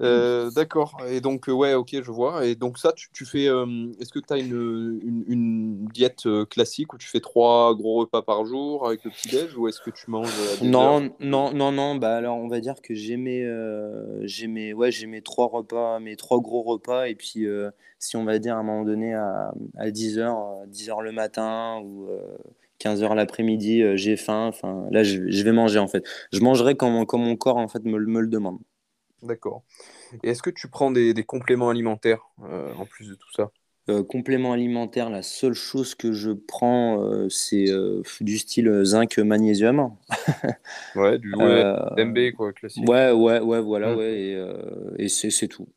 Euh, 0.00 0.50
d'accord. 0.50 0.96
Et 1.08 1.20
donc, 1.20 1.48
euh, 1.48 1.52
ouais, 1.52 1.74
ok, 1.74 1.90
je 1.92 2.10
vois. 2.10 2.46
Et 2.46 2.56
donc, 2.56 2.78
ça, 2.78 2.92
tu, 2.92 3.08
tu 3.12 3.24
fais. 3.24 3.46
Euh, 3.46 3.92
est-ce 4.00 4.10
que 4.10 4.18
tu 4.18 4.32
as 4.32 4.38
une, 4.38 4.98
une, 5.02 5.24
une 5.28 5.84
diète 5.86 6.26
classique 6.50 6.92
où 6.92 6.98
tu 6.98 7.08
fais 7.08 7.20
trois 7.20 7.74
gros 7.74 8.00
repas 8.00 8.22
par 8.22 8.44
jour 8.44 8.86
avec 8.86 9.04
le 9.04 9.10
petit-déj 9.10 9.56
ou 9.56 9.68
est-ce 9.68 9.80
que 9.80 9.90
tu 9.90 10.10
manges 10.10 10.32
Non, 10.62 11.10
non, 11.20 11.52
non, 11.52 11.70
non. 11.70 11.94
Bah, 11.94 12.16
alors, 12.16 12.36
on 12.36 12.48
va 12.48 12.60
dire 12.60 12.82
que 12.82 12.94
j'ai 12.94 13.16
mes, 13.16 13.44
mes, 14.48 14.72
ouais, 14.72 14.90
mes 15.06 15.22
trois 15.22 15.46
repas, 15.46 16.00
mes 16.00 16.16
trois 16.16 16.40
gros 16.40 16.62
repas. 16.62 17.06
Et 17.06 17.14
puis, 17.14 17.46
si 17.98 18.16
on 18.16 18.24
va 18.24 18.38
dire 18.38 18.56
à 18.56 18.60
un 18.60 18.64
moment 18.64 18.84
donné 18.84 19.14
à, 19.14 19.52
à 19.76 19.90
10h, 19.90 20.68
10h 20.70 21.02
le 21.02 21.12
matin 21.12 21.80
ou. 21.84 22.08
15h 22.80 23.14
l'après-midi, 23.14 23.82
j'ai 23.94 24.16
faim. 24.16 24.46
Enfin, 24.48 24.86
là, 24.90 25.04
je, 25.04 25.30
je, 25.30 25.44
vais 25.44 25.52
manger 25.52 25.78
en 25.78 25.86
fait. 25.86 26.04
Je 26.32 26.40
mangerai 26.40 26.74
quand 26.74 26.90
mon, 26.90 27.06
quand 27.06 27.18
mon 27.18 27.36
corps 27.36 27.56
en 27.56 27.68
fait 27.68 27.84
me, 27.84 27.98
me 27.98 28.20
le 28.20 28.26
demande. 28.26 28.58
D'accord. 29.24 29.62
Et 30.22 30.30
est-ce 30.30 30.42
que 30.42 30.50
tu 30.50 30.68
prends 30.68 30.90
des, 30.90 31.14
compléments 31.24 31.70
alimentaires 31.70 32.28
euh, 32.44 32.72
en 32.74 32.86
plus 32.86 33.08
de 33.08 33.14
tout 33.14 33.32
ça? 33.34 33.50
Euh, 33.90 34.02
Compléments 34.02 34.52
alimentaires, 34.52 35.10
la 35.10 35.22
seule 35.22 35.54
chose 35.54 35.94
que 35.94 36.12
je 36.12 36.30
prends, 36.30 37.02
euh, 37.02 37.28
c'est 37.28 37.66
du 38.20 38.38
style 38.38 38.84
zinc 38.84 39.18
magnésium. 39.18 39.94
ouais, 40.94 41.18
du 41.18 41.34
MB, 41.34 42.32
quoi, 42.36 42.52
classique. 42.52 42.88
Ouais, 42.88 43.10
ouais, 43.10 43.40
ouais, 43.40 43.60
voilà, 43.60 43.92
mmh. 43.92 43.96
ouais, 43.96 44.18
et, 44.18 45.04
et 45.04 45.08
c'est 45.08 45.48
tout. 45.48 45.68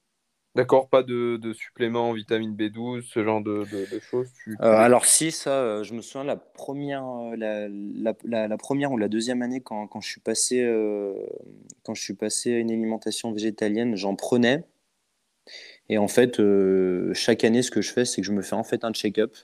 D'accord, 0.57 0.89
pas 0.89 1.03
de, 1.03 1.37
de 1.37 1.53
suppléments 1.53 2.09
en 2.09 2.13
vitamine 2.13 2.55
B12, 2.55 3.03
ce 3.03 3.23
genre 3.23 3.43
de, 3.43 3.63
choses 4.01 4.27
euh, 4.59 4.73
Alors 4.73 5.05
si, 5.05 5.31
ça, 5.31 5.51
euh, 5.51 5.83
je 5.83 5.93
me 5.93 6.01
souviens 6.01 6.23
la 6.23 6.35
première, 6.35 7.05
euh, 7.05 7.35
la, 8.25 8.47
la, 8.47 8.57
première 8.57 8.91
ou 8.91 8.97
la 8.97 9.07
deuxième 9.07 9.43
année 9.43 9.61
quand, 9.61 9.85
quand 9.85 10.01
je 10.01 10.09
suis 10.09 10.19
passé, 10.19 10.65
quand 11.83 11.93
je 11.93 12.01
suis 12.01 12.15
passé 12.15 12.55
à 12.55 12.57
une 12.57 12.71
alimentation 12.71 13.31
végétalienne, 13.31 13.95
j'en 13.95 14.15
prenais. 14.15 14.63
Et 15.89 15.99
en 15.99 16.07
fait, 16.07 16.41
chaque 17.13 17.43
année, 17.43 17.61
ce 17.61 17.69
que 17.69 17.83
je 17.83 17.93
fais, 17.93 18.05
c'est 18.05 18.21
que 18.21 18.27
je 18.27 18.33
me 18.33 18.41
fais 18.41 18.55
en 18.55 18.63
fait 18.63 18.83
un 18.83 18.93
check-up. 18.93 19.37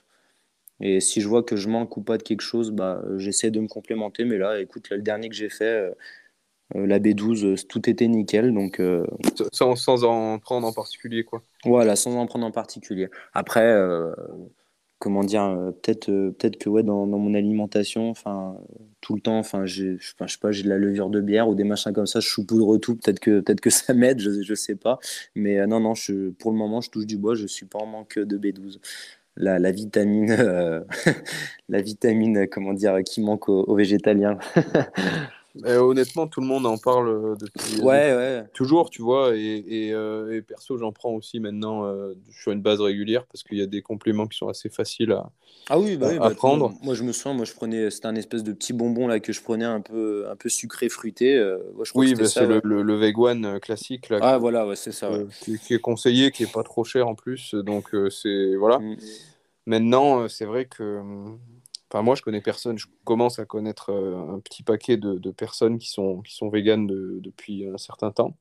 Et 0.80 0.98
si 0.98 1.20
je 1.20 1.28
vois 1.28 1.44
que 1.44 1.54
je 1.54 1.68
manque 1.68 1.96
ou 1.96 2.02
pas 2.02 2.18
de 2.18 2.24
quelque 2.24 2.42
chose, 2.42 2.72
bah, 2.72 3.04
j'essaie 3.18 3.52
de 3.52 3.60
me 3.60 3.68
complémenter. 3.68 4.24
Mais 4.24 4.36
là, 4.36 4.60
écoute, 4.60 4.90
le 4.90 5.00
dernier 5.00 5.28
que 5.28 5.36
j'ai 5.36 5.48
fait, 5.48 5.94
la 6.74 6.98
B12, 6.98 7.66
tout 7.66 7.88
était 7.88 8.08
nickel. 8.08 8.52
Donc, 8.52 8.82
sans, 9.52 9.76
sans, 9.76 10.04
en 10.04 10.38
prendre 10.38 10.66
en 10.66 10.72
particulier, 10.72 11.24
quoi. 11.24 11.42
Voilà, 11.64 11.96
sans 11.96 12.16
en 12.16 12.26
prendre 12.26 12.46
en 12.46 12.50
particulier. 12.50 13.08
Après, 13.32 13.72
comment 15.04 15.22
dire, 15.22 15.44
euh, 15.44 15.70
peut-être 15.70 16.08
euh, 16.08 16.30
peut-être 16.30 16.56
que 16.56 16.70
ouais, 16.70 16.82
dans, 16.82 17.06
dans 17.06 17.18
mon 17.18 17.34
alimentation, 17.34 18.08
enfin, 18.08 18.56
tout 19.02 19.14
le 19.14 19.20
temps, 19.20 19.38
enfin, 19.38 19.66
je 19.66 19.98
sais 20.00 20.38
pas, 20.40 20.50
j'ai 20.50 20.62
de 20.62 20.68
la 20.70 20.78
levure 20.78 21.10
de 21.10 21.20
bière 21.20 21.46
ou 21.46 21.54
des 21.54 21.64
machins 21.64 21.92
comme 21.92 22.06
ça, 22.06 22.20
je 22.20 22.28
saupoudre 22.28 22.78
tout, 22.78 22.96
peut-être 22.96 23.20
que, 23.20 23.40
peut-être 23.40 23.60
que 23.60 23.68
ça 23.70 23.92
m'aide, 23.92 24.20
je, 24.20 24.42
je 24.42 24.54
sais 24.54 24.76
pas. 24.76 24.98
Mais 25.34 25.60
euh, 25.60 25.66
non, 25.66 25.80
non, 25.80 25.94
je, 25.94 26.30
pour 26.30 26.52
le 26.52 26.56
moment, 26.56 26.80
je 26.80 26.88
touche 26.90 27.06
du 27.06 27.18
bois, 27.18 27.34
je 27.34 27.46
suis 27.46 27.66
pas 27.66 27.78
en 27.80 27.86
manque 27.86 28.18
de 28.18 28.38
B12. 28.38 28.78
La, 29.36 29.58
la 29.58 29.72
vitamine, 29.72 30.34
la 31.68 31.82
vitamine, 31.82 32.46
comment 32.50 32.72
dire, 32.72 33.02
qui 33.04 33.20
manque 33.20 33.48
aux, 33.50 33.62
aux 33.64 33.74
végétaliens. 33.74 34.38
honnêtement, 35.62 36.26
tout 36.26 36.40
le 36.40 36.46
monde 36.46 36.66
en 36.66 36.78
parle 36.78 37.08
euh, 37.08 37.36
depuis 37.36 37.80
ouais, 37.80 38.14
ouais. 38.14 38.44
toujours, 38.54 38.90
tu 38.90 39.02
vois. 39.02 39.36
Et, 39.36 39.64
et, 39.66 39.92
euh, 39.92 40.40
perso, 40.42 40.76
j'en 40.78 40.92
prends 40.92 41.10
aussi 41.10 41.38
maintenant 41.40 41.86
euh, 41.86 42.14
sur 42.30 42.52
une 42.52 42.60
base 42.60 42.80
régulière 42.80 43.24
parce 43.26 43.42
qu'il 43.42 43.58
y 43.58 43.62
a 43.62 43.66
des 43.66 43.82
compléments 43.82 44.26
qui 44.26 44.36
sont 44.36 44.48
assez 44.48 44.68
faciles 44.68 45.12
à, 45.12 45.30
ah 45.70 45.78
oui, 45.78 45.96
bah, 45.96 46.12
bah 46.18 46.30
prendre. 46.30 46.74
Moi, 46.82 46.94
je 46.94 47.04
me 47.04 47.12
souviens, 47.12 47.34
moi, 47.34 47.44
je 47.44 47.54
prenais, 47.54 47.90
c'était 47.90 48.06
un 48.06 48.16
espèce 48.16 48.42
de 48.42 48.52
petit 48.52 48.72
bonbon 48.72 49.06
là 49.06 49.20
que 49.20 49.32
je 49.32 49.40
prenais 49.40 49.64
un 49.64 49.80
peu, 49.80 50.26
un 50.28 50.36
peu 50.36 50.48
sucré, 50.48 50.88
fruité. 50.88 51.36
je 51.36 51.90
oui, 51.94 52.14
bah, 52.14 52.26
c'est 52.26 52.46
le, 52.46 52.60
le, 52.64 52.82
le 52.82 52.94
Vegan 52.96 53.60
classique 53.60 54.08
là. 54.08 54.18
Ah 54.22 54.38
voilà, 54.38 54.66
ouais, 54.66 54.76
c'est 54.76 54.92
ça. 54.92 55.10
Qui, 55.40 55.58
qui, 55.58 55.74
est 55.74 55.80
conseillé, 55.80 56.32
qui 56.32 56.42
est 56.42 56.52
pas 56.52 56.64
trop 56.64 56.84
cher 56.84 57.08
en 57.08 57.14
plus. 57.14 57.54
Donc 57.54 57.94
c'est 58.10 58.56
voilà. 58.56 58.78
Mm. 58.78 58.96
Maintenant, 59.66 60.28
c'est 60.28 60.44
vrai 60.44 60.66
que 60.66 61.00
Enfin, 61.94 62.02
moi, 62.02 62.16
je 62.16 62.22
connais 62.22 62.40
personne. 62.40 62.76
Je 62.76 62.86
commence 63.04 63.38
à 63.38 63.44
connaître 63.44 63.92
euh, 63.92 64.34
un 64.34 64.40
petit 64.40 64.64
paquet 64.64 64.96
de, 64.96 65.30
personnes 65.30 65.78
qui 65.78 65.88
sont, 65.88 66.22
qui 66.22 66.34
sont 66.34 66.48
véganes 66.48 66.88
depuis 66.88 67.68
un 67.72 67.78
certain 67.78 68.10
temps. 68.10 68.36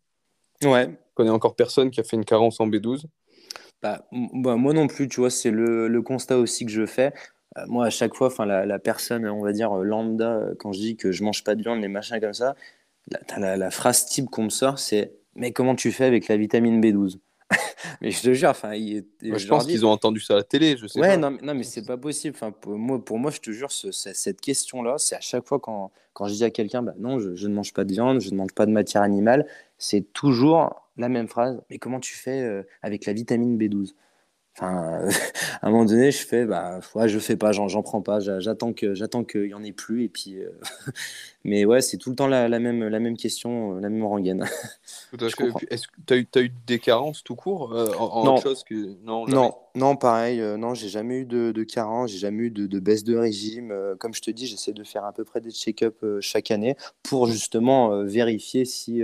Ouais. 0.63 0.87
Je 0.89 1.13
connais 1.13 1.29
encore 1.29 1.55
personne 1.55 1.91
qui 1.91 1.99
a 1.99 2.03
fait 2.03 2.15
une 2.15 2.25
carence 2.25 2.59
en 2.59 2.67
B12. 2.67 3.03
Bah, 3.83 4.07
bah, 4.11 4.55
moi 4.55 4.73
non 4.73 4.87
plus, 4.87 5.07
tu 5.07 5.19
vois, 5.19 5.29
c'est 5.29 5.51
le, 5.51 5.87
le, 5.87 6.01
constat 6.01 6.39
aussi 6.39 6.65
que 6.65 6.71
je 6.71 6.87
fais. 6.87 7.13
Euh, 7.59 7.65
moi, 7.67 7.85
à 7.85 7.89
chaque 7.91 8.15
fois, 8.15 8.33
la, 8.43 8.65
la, 8.65 8.79
personne, 8.79 9.27
on 9.27 9.43
va 9.43 9.51
dire 9.51 9.71
lambda, 9.75 10.41
quand 10.57 10.73
je 10.73 10.79
dis 10.79 10.97
que 10.97 11.11
je 11.11 11.23
mange 11.23 11.43
pas 11.43 11.53
de 11.53 11.61
viande, 11.61 11.79
les 11.79 11.89
machins 11.89 12.19
comme 12.19 12.33
ça, 12.33 12.55
la, 13.11 13.19
la, 13.37 13.55
la 13.55 13.69
phrase 13.69 14.07
type 14.07 14.31
qu'on 14.31 14.45
me 14.45 14.49
sort, 14.49 14.79
c'est 14.79 15.13
Mais 15.35 15.51
comment 15.51 15.75
tu 15.75 15.91
fais 15.91 16.05
avec 16.05 16.27
la 16.27 16.37
vitamine 16.37 16.81
B12 16.81 17.19
mais 18.02 18.12
je 18.12 18.22
te 18.22 18.34
jure, 18.34 18.50
enfin, 18.50 18.74
je 18.74 19.48
pense 19.48 19.65
qu'ils 19.65 19.86
ont 19.86 19.91
entendu 19.91 20.19
ça 20.19 20.34
à 20.34 20.38
la 20.38 20.43
télé, 20.43 20.78
je 20.78 20.88
sais 20.88 21.00
ouais, 21.00 21.17
non, 21.17 21.38
non, 21.41 21.54
mais 21.54 21.63
c'est 21.63 21.86
pas 21.86 21.98
possible. 21.98 22.36
Enfin, 22.36 22.52
pour 22.52 22.78
moi, 22.78 23.04
pour 23.04 23.19
moi, 23.19 23.32
je 23.32 23.39
te 23.39 23.52
jure, 23.52 23.72
cette 23.72 24.41
question-là, 24.41 24.96
c'est 24.98 25.15
à 25.15 25.22
chaque 25.22 25.48
fois 25.48 25.60
quand, 25.60 25.91
quand 26.13 26.28
je 26.28 26.34
dis 26.34 26.43
à 26.43 26.50
quelqu'un, 26.50 26.82
bah 26.82 26.93
non, 26.98 27.19
je, 27.19 27.36
je, 27.36 27.48
ne 27.48 27.54
mange 27.54 27.74
pas 27.74 27.84
de 27.84 27.91
viande, 27.91 28.22
je 28.22 28.32
ne 28.32 28.36
mange 28.36 28.54
pas 28.54 28.65
de 28.65 28.72
matière 28.72 29.02
animale, 29.02 29.48
c'est 29.78 30.13
toujours 30.13 30.84
la 30.98 31.10
même 31.10 31.28
phrase. 31.28 31.62
Mais 31.69 31.78
comment 31.78 32.00
tu 32.00 32.13
fais 32.13 32.41
euh, 32.41 32.63
avec 32.82 33.06
la 33.06 33.13
vitamine 33.13 33.58
B12 33.58 33.93
Enfin, 34.55 35.07
à 35.61 35.67
un 35.67 35.71
moment 35.71 35.85
donné, 35.85 36.11
je 36.11 36.25
fais, 36.25 36.45
bah, 36.45 36.79
ouais, 36.93 37.09
je 37.09 37.17
fais 37.17 37.35
pas, 37.35 37.51
j'en 37.51 37.81
prends 37.81 38.01
pas, 38.01 38.19
j'attends 38.19 38.71
que, 38.73 38.93
j'attends 38.93 39.23
qu'il 39.23 39.47
y 39.47 39.53
en 39.53 39.63
ait 39.63 39.71
plus, 39.71 40.03
et 40.03 40.09
puis, 40.09 40.37
euh, 40.37 40.51
mais 41.43 41.65
ouais, 41.65 41.81
c'est 41.81 41.97
tout 41.97 42.11
le 42.11 42.15
temps 42.15 42.27
la, 42.27 42.47
la, 42.47 42.59
même, 42.59 42.87
la 42.87 42.99
même 42.99 43.17
question, 43.17 43.75
la 43.75 43.89
même 43.89 44.05
rengaine. 44.05 44.43
Est-ce 45.19 45.35
que 45.87 45.93
tu 46.05 46.13
as 46.13 46.17
eu, 46.17 46.27
as 46.35 46.41
eu 46.41 46.51
des 46.67 46.79
carences 46.79 47.23
tout 47.23 47.35
court 47.35 47.73
euh, 47.73 47.91
en, 47.97 48.25
non. 48.25 48.37
chose 48.37 48.63
que 48.63 48.95
non, 49.03 49.25
non, 49.27 49.55
non, 49.75 49.95
pareil, 49.95 50.39
euh, 50.39 50.55
non, 50.55 50.75
j'ai 50.75 50.88
jamais 50.88 51.19
eu 51.21 51.25
de, 51.25 51.51
de 51.51 51.63
carence, 51.63 52.12
j'ai 52.12 52.19
jamais 52.19 52.43
eu 52.43 52.51
de, 52.51 52.67
de, 52.67 52.79
baisse 52.79 53.03
de 53.03 53.15
régime. 53.17 53.73
comme 53.99 54.13
je 54.13 54.21
te 54.21 54.29
dis, 54.29 54.45
j'essaie 54.45 54.71
de 54.71 54.83
faire 54.83 55.03
à 55.03 55.13
peu 55.13 55.23
près 55.23 55.41
des 55.41 55.49
check-up 55.49 56.03
chaque 56.21 56.51
année 56.51 56.75
pour 57.01 57.25
justement 57.25 58.03
vérifier 58.03 58.65
si, 58.65 59.01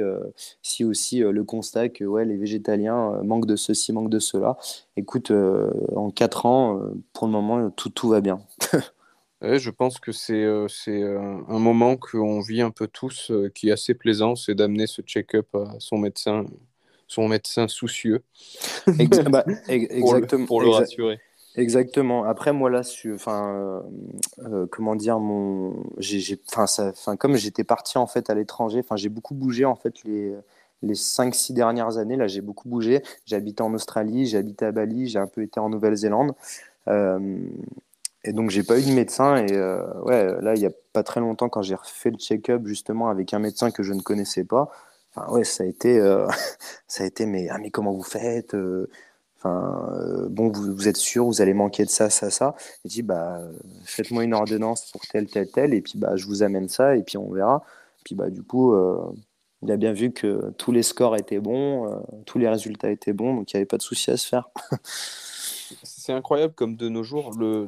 si 0.62 0.86
aussi 0.86 1.20
le 1.20 1.44
constat 1.44 1.90
que 1.90 2.04
ouais, 2.04 2.24
les 2.24 2.38
végétaliens 2.38 3.22
manquent 3.24 3.48
de 3.48 3.56
ceci, 3.56 3.94
manquent 3.94 4.12
de 4.12 4.20
cela. 4.20 4.58
Écoute, 4.96 5.32
en 5.96 6.12
4 6.12 6.46
ans, 6.46 6.80
pour 7.14 7.26
le 7.28 7.34
moment, 7.34 7.72
tout, 7.72 7.90
tout 7.90 8.10
va 8.10 8.22
bien. 8.22 8.40
je 9.42 9.70
pense 9.72 10.00
que 10.00 10.12
c'est 10.12 10.46
c'est 10.68 11.02
un 11.04 11.60
moment 11.60 11.98
qu'on 11.98 12.42
vit 12.42 12.62
un 12.62 12.72
peu 12.72 12.88
tous 12.88 13.32
qui 13.56 13.70
est 13.70 13.72
assez 13.72 13.96
plaisant, 13.96 14.36
c'est 14.36 14.56
d'amener 14.56 14.86
ce 14.86 15.02
check-up 15.02 15.48
à 15.56 15.76
son 15.80 15.98
médecin, 15.98 16.46
son 17.10 17.28
médecin 17.28 17.68
soucieux. 17.68 18.24
bah, 19.30 19.44
exactement. 19.68 20.46
Pour 20.46 20.62
le, 20.62 20.70
rassurer. 20.70 21.20
Exactement. 21.56 22.24
Après, 22.24 22.54
moi, 22.54 22.70
là, 22.70 22.84
enfin, 23.14 23.84
euh, 24.40 24.68
comment 24.72 24.96
dire, 24.96 25.20
mon, 25.20 25.74
j'ai, 25.98 26.40
enfin, 26.56 27.18
comme 27.18 27.36
j'étais 27.36 27.66
parti 27.66 27.98
en 27.98 28.08
fait 28.08 28.30
à 28.30 28.36
l'étranger, 28.36 28.80
enfin, 28.80 28.96
j'ai 28.96 29.10
beaucoup 29.10 29.34
bougé 29.34 29.66
en 29.66 29.76
fait 29.76 30.04
les, 30.06 30.36
les 30.84 30.94
5-6 30.94 31.54
dernières 31.54 31.98
années. 31.98 32.16
Là, 32.16 32.28
j'ai 32.28 32.42
beaucoup 32.42 32.70
bougé. 32.70 33.02
J'ai 33.26 33.36
habité 33.36 33.64
en 33.64 33.74
Australie, 33.74 34.28
j'ai 34.28 34.38
habité 34.38 34.66
à 34.66 34.72
Bali, 34.72 35.10
j'ai 35.10 35.20
un 35.20 35.28
peu 35.28 35.42
été 35.42 35.60
en 35.60 35.70
Nouvelle-Zélande. 35.70 36.34
Euh, 36.88 37.40
et 38.24 38.34
donc, 38.34 38.52
j'ai 38.52 38.64
pas 38.64 38.80
eu 38.80 38.84
de 38.84 38.92
médecin. 38.92 39.38
Et 39.38 39.54
euh, 39.54 39.84
ouais, 40.04 40.42
là, 40.42 40.54
il 40.56 40.62
y 40.62 40.68
a 40.68 40.72
pas 40.94 41.02
très 41.02 41.20
longtemps, 41.22 41.50
quand 41.50 41.64
j'ai 41.64 41.76
refait 41.76 42.12
le 42.12 42.18
check-up 42.18 42.62
justement 42.66 43.10
avec 43.10 43.34
un 43.34 43.40
médecin 43.40 43.72
que 43.72 43.82
je 43.82 43.94
ne 43.94 44.02
connaissais 44.02 44.44
pas, 44.44 44.70
ouais, 45.30 45.44
ça 45.44 45.64
a 45.64 45.68
été, 45.68 46.00
euh, 46.00 46.28
ça 46.88 47.04
a 47.04 47.08
été, 47.08 47.26
mais, 47.26 47.50
ah, 47.50 47.58
mais 47.60 47.72
comment 47.72 47.92
vous 47.94 48.04
faites 48.04 48.56
Enfin, 49.38 50.28
bon, 50.30 50.52
vous, 50.52 50.90
êtes 50.90 50.98
sûr, 50.98 51.26
vous 51.26 51.42
allez 51.42 51.54
manquer 51.54 51.86
de 51.86 51.90
ça, 51.90 52.10
ça, 52.10 52.30
ça. 52.30 52.56
Il 52.84 52.92
dit, 52.92 53.04
bah, 53.04 53.40
faites-moi 53.86 54.26
une 54.26 54.34
ordonnance 54.34 54.92
pour 54.92 55.02
tel, 55.08 55.28
tel, 55.28 55.50
tel, 55.50 55.74
et 55.74 55.82
puis 55.82 55.94
bah, 55.98 56.18
je 56.18 56.26
vous 56.26 56.44
amène 56.44 56.68
ça, 56.68 56.98
et 56.98 57.04
puis 57.04 57.18
on 57.18 57.32
verra. 57.32 57.64
Puis 58.04 58.16
bah, 58.16 58.30
du 58.30 58.44
coup, 58.44 58.76
il 59.62 59.72
a 59.72 59.78
bien 59.78 59.92
vu 59.92 60.12
que 60.12 60.52
tous 60.58 60.72
les 60.72 60.84
scores 60.84 61.18
étaient 61.18 61.40
bons, 61.40 61.88
euh, 61.88 62.00
tous 62.26 62.38
les 62.38 62.48
résultats 62.48 62.90
étaient 62.92 63.14
bons, 63.14 63.36
donc 63.36 63.52
il 63.52 63.58
n'y 63.58 63.60
avait 63.60 63.66
pas 63.66 63.78
de 63.78 63.82
souci 63.82 64.10
à 64.12 64.18
se 64.18 64.28
faire. 64.28 64.50
C'est 65.84 66.14
incroyable 66.14 66.54
comme 66.56 66.76
de 66.76 66.90
nos 66.90 67.04
jours, 67.04 67.32
le, 67.38 67.68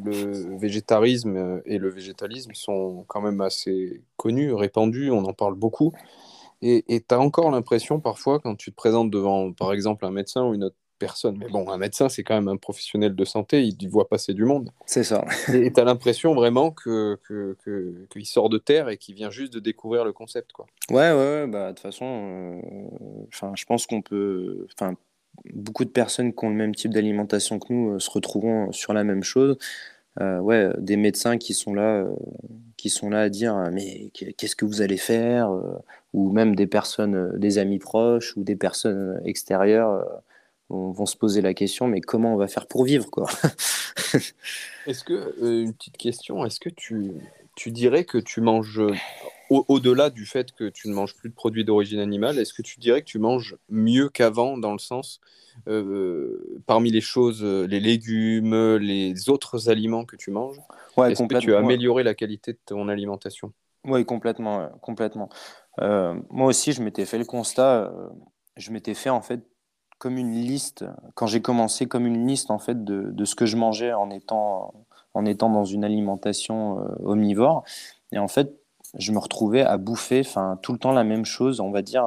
végétarisme 0.57 1.61
et 1.65 1.77
le 1.77 1.89
végétalisme 1.89 2.53
sont 2.53 3.05
quand 3.07 3.21
même 3.21 3.41
assez 3.41 4.01
connus, 4.17 4.53
répandus, 4.53 5.11
on 5.11 5.23
en 5.25 5.33
parle 5.33 5.53
beaucoup. 5.53 5.93
Et 6.61 7.03
tu 7.07 7.15
as 7.15 7.19
encore 7.19 7.49
l'impression 7.51 7.99
parfois, 7.99 8.39
quand 8.39 8.55
tu 8.55 8.71
te 8.71 8.75
présentes 8.75 9.09
devant, 9.09 9.51
par 9.51 9.73
exemple, 9.73 10.05
un 10.05 10.11
médecin 10.11 10.43
ou 10.45 10.53
une 10.53 10.65
autre 10.65 10.75
personne. 11.01 11.37
Mais 11.39 11.49
bon, 11.49 11.67
un 11.69 11.77
médecin, 11.77 12.07
c'est 12.07 12.23
quand 12.23 12.35
même 12.35 12.47
un 12.47 12.57
professionnel 12.57 13.15
de 13.15 13.25
santé, 13.25 13.63
il 13.63 13.89
voit 13.89 14.07
passer 14.07 14.33
du 14.33 14.45
monde. 14.45 14.69
C'est 14.85 15.03
ça. 15.03 15.25
et 15.53 15.73
tu 15.73 15.79
as 15.79 15.83
l'impression 15.83 16.35
vraiment 16.35 16.69
qu'il 16.71 17.17
que, 17.23 17.57
que, 17.63 18.23
sort 18.23 18.49
de 18.49 18.59
terre 18.59 18.87
et 18.87 18.97
qu'il 18.97 19.15
vient 19.15 19.31
juste 19.31 19.51
de 19.51 19.59
découvrir 19.59 20.05
le 20.05 20.13
concept. 20.13 20.53
Quoi. 20.53 20.67
Ouais, 20.91 21.11
ouais, 21.11 21.47
bah, 21.47 21.69
de 21.69 21.71
toute 21.71 21.79
façon, 21.79 22.05
euh, 22.05 23.51
je 23.55 23.65
pense 23.65 23.87
qu'on 23.87 24.01
peut. 24.01 24.67
Beaucoup 25.45 25.85
de 25.85 25.89
personnes 25.89 26.33
qui 26.33 26.45
ont 26.45 26.49
le 26.49 26.55
même 26.55 26.75
type 26.75 26.93
d'alimentation 26.93 27.57
que 27.57 27.73
nous 27.73 27.95
euh, 27.95 27.99
se 27.99 28.11
retrouveront 28.11 28.71
sur 28.71 28.93
la 28.93 29.03
même 29.03 29.23
chose. 29.23 29.57
Euh, 30.19 30.39
ouais, 30.39 30.69
des 30.77 30.97
médecins 30.97 31.37
qui 31.37 31.53
sont 31.53 31.73
là, 31.73 32.05
qui 32.75 32.89
sont 32.89 33.09
là 33.09 33.21
à 33.21 33.29
dire 33.29 33.55
mais 33.71 34.11
qu'est-ce 34.13 34.57
que 34.57 34.65
vous 34.65 34.81
allez 34.81 34.97
faire, 34.97 35.49
ou 36.13 36.31
même 36.31 36.55
des 36.55 36.67
personnes, 36.67 37.37
des 37.39 37.57
amis 37.59 37.79
proches 37.79 38.35
ou 38.35 38.43
des 38.43 38.57
personnes 38.57 39.21
extérieures 39.23 40.05
vont 40.71 41.05
se 41.05 41.17
poser 41.17 41.41
la 41.41 41.53
question, 41.53 41.87
mais 41.87 42.01
comment 42.01 42.33
on 42.33 42.37
va 42.37 42.47
faire 42.47 42.67
pour 42.67 42.85
vivre 42.85 43.09
quoi? 43.09 43.27
Est-ce 44.87 45.03
que, 45.03 45.13
euh, 45.13 45.63
une 45.63 45.73
petite 45.73 45.97
question, 45.97 46.45
est-ce 46.45 46.59
que 46.59 46.69
tu, 46.69 47.11
tu 47.55 47.71
dirais 47.71 48.03
que 48.03 48.17
tu 48.17 48.41
manges, 48.41 48.81
au-delà 49.51 50.09
du 50.09 50.25
fait 50.25 50.51
que 50.53 50.69
tu 50.69 50.87
ne 50.87 50.93
manges 50.93 51.15
plus 51.15 51.29
de 51.29 51.33
produits 51.33 51.65
d'origine 51.65 51.99
animale, 51.99 52.39
est-ce 52.39 52.53
que 52.53 52.61
tu 52.61 52.79
dirais 52.79 53.01
que 53.01 53.07
tu 53.07 53.19
manges 53.19 53.57
mieux 53.69 54.09
qu'avant 54.09 54.57
dans 54.57 54.71
le 54.71 54.79
sens, 54.79 55.19
euh, 55.67 56.61
parmi 56.65 56.91
les 56.91 57.01
choses, 57.01 57.43
les 57.43 57.79
légumes, 57.79 58.77
les 58.77 59.29
autres 59.29 59.69
aliments 59.69 60.05
que 60.05 60.15
tu 60.15 60.31
manges 60.31 60.59
ouais, 60.97 61.11
Est-ce 61.11 61.23
que 61.23 61.39
tu 61.39 61.53
as 61.53 61.59
amélioré 61.59 62.03
la 62.03 62.13
qualité 62.13 62.53
de 62.53 62.59
ton 62.65 62.87
alimentation? 62.87 63.51
Oui, 63.85 64.05
complètement. 64.05 64.69
complètement. 64.81 65.29
Euh, 65.79 66.15
moi 66.29 66.47
aussi, 66.47 66.71
je 66.71 66.81
m'étais 66.81 67.05
fait 67.05 67.17
le 67.17 67.25
constat, 67.25 67.91
je 68.57 68.71
m'étais 68.71 68.93
fait 68.93 69.09
en 69.09 69.21
fait 69.21 69.41
comme 70.01 70.17
une 70.17 70.33
liste, 70.33 70.83
quand 71.13 71.27
j'ai 71.27 71.43
commencé, 71.43 71.85
comme 71.85 72.07
une 72.07 72.25
liste 72.25 72.49
en 72.49 72.57
fait 72.57 72.83
de, 72.83 73.11
de, 73.11 73.23
ce 73.23 73.35
que 73.35 73.45
je 73.45 73.55
mangeais 73.55 73.93
en 73.93 74.09
étant, 74.09 74.73
en 75.13 75.27
étant 75.27 75.51
dans 75.51 75.63
une 75.63 75.83
alimentation 75.83 76.79
euh, 76.79 76.87
omnivore. 77.05 77.63
Et 78.11 78.17
en 78.17 78.27
fait, 78.27 78.51
je 78.97 79.11
me 79.11 79.19
retrouvais 79.19 79.61
à 79.61 79.77
bouffer 79.77 80.21
enfin, 80.21 80.59
tout 80.61 80.73
le 80.73 80.79
temps 80.79 80.91
la 80.91 81.03
même 81.03 81.25
chose, 81.25 81.59
on 81.59 81.71
va 81.71 81.81
dire 81.81 82.05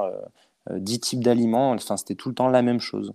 euh, 0.70 0.78
10 0.78 1.00
types 1.00 1.24
d'aliments, 1.24 1.72
enfin, 1.72 1.96
c'était 1.96 2.14
tout 2.14 2.28
le 2.28 2.34
temps 2.34 2.48
la 2.48 2.62
même 2.62 2.80
chose. 2.80 3.14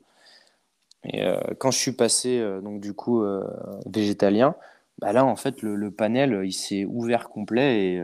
Et 1.06 1.24
euh, 1.24 1.40
quand 1.60 1.72
je 1.72 1.78
suis 1.78 1.94
passé, 1.94 2.40
euh, 2.40 2.62
donc 2.62 2.82
du 2.82 2.94
coup, 2.94 3.24
végétalien, 3.86 4.56
bah 5.00 5.14
là, 5.14 5.26
en 5.26 5.36
fait, 5.36 5.62
le, 5.62 5.76
le 5.76 5.92
panel, 5.92 6.42
il 6.44 6.54
s'est 6.54 6.86
ouvert 6.86 7.30
complet 7.30 7.86
et 7.86 8.04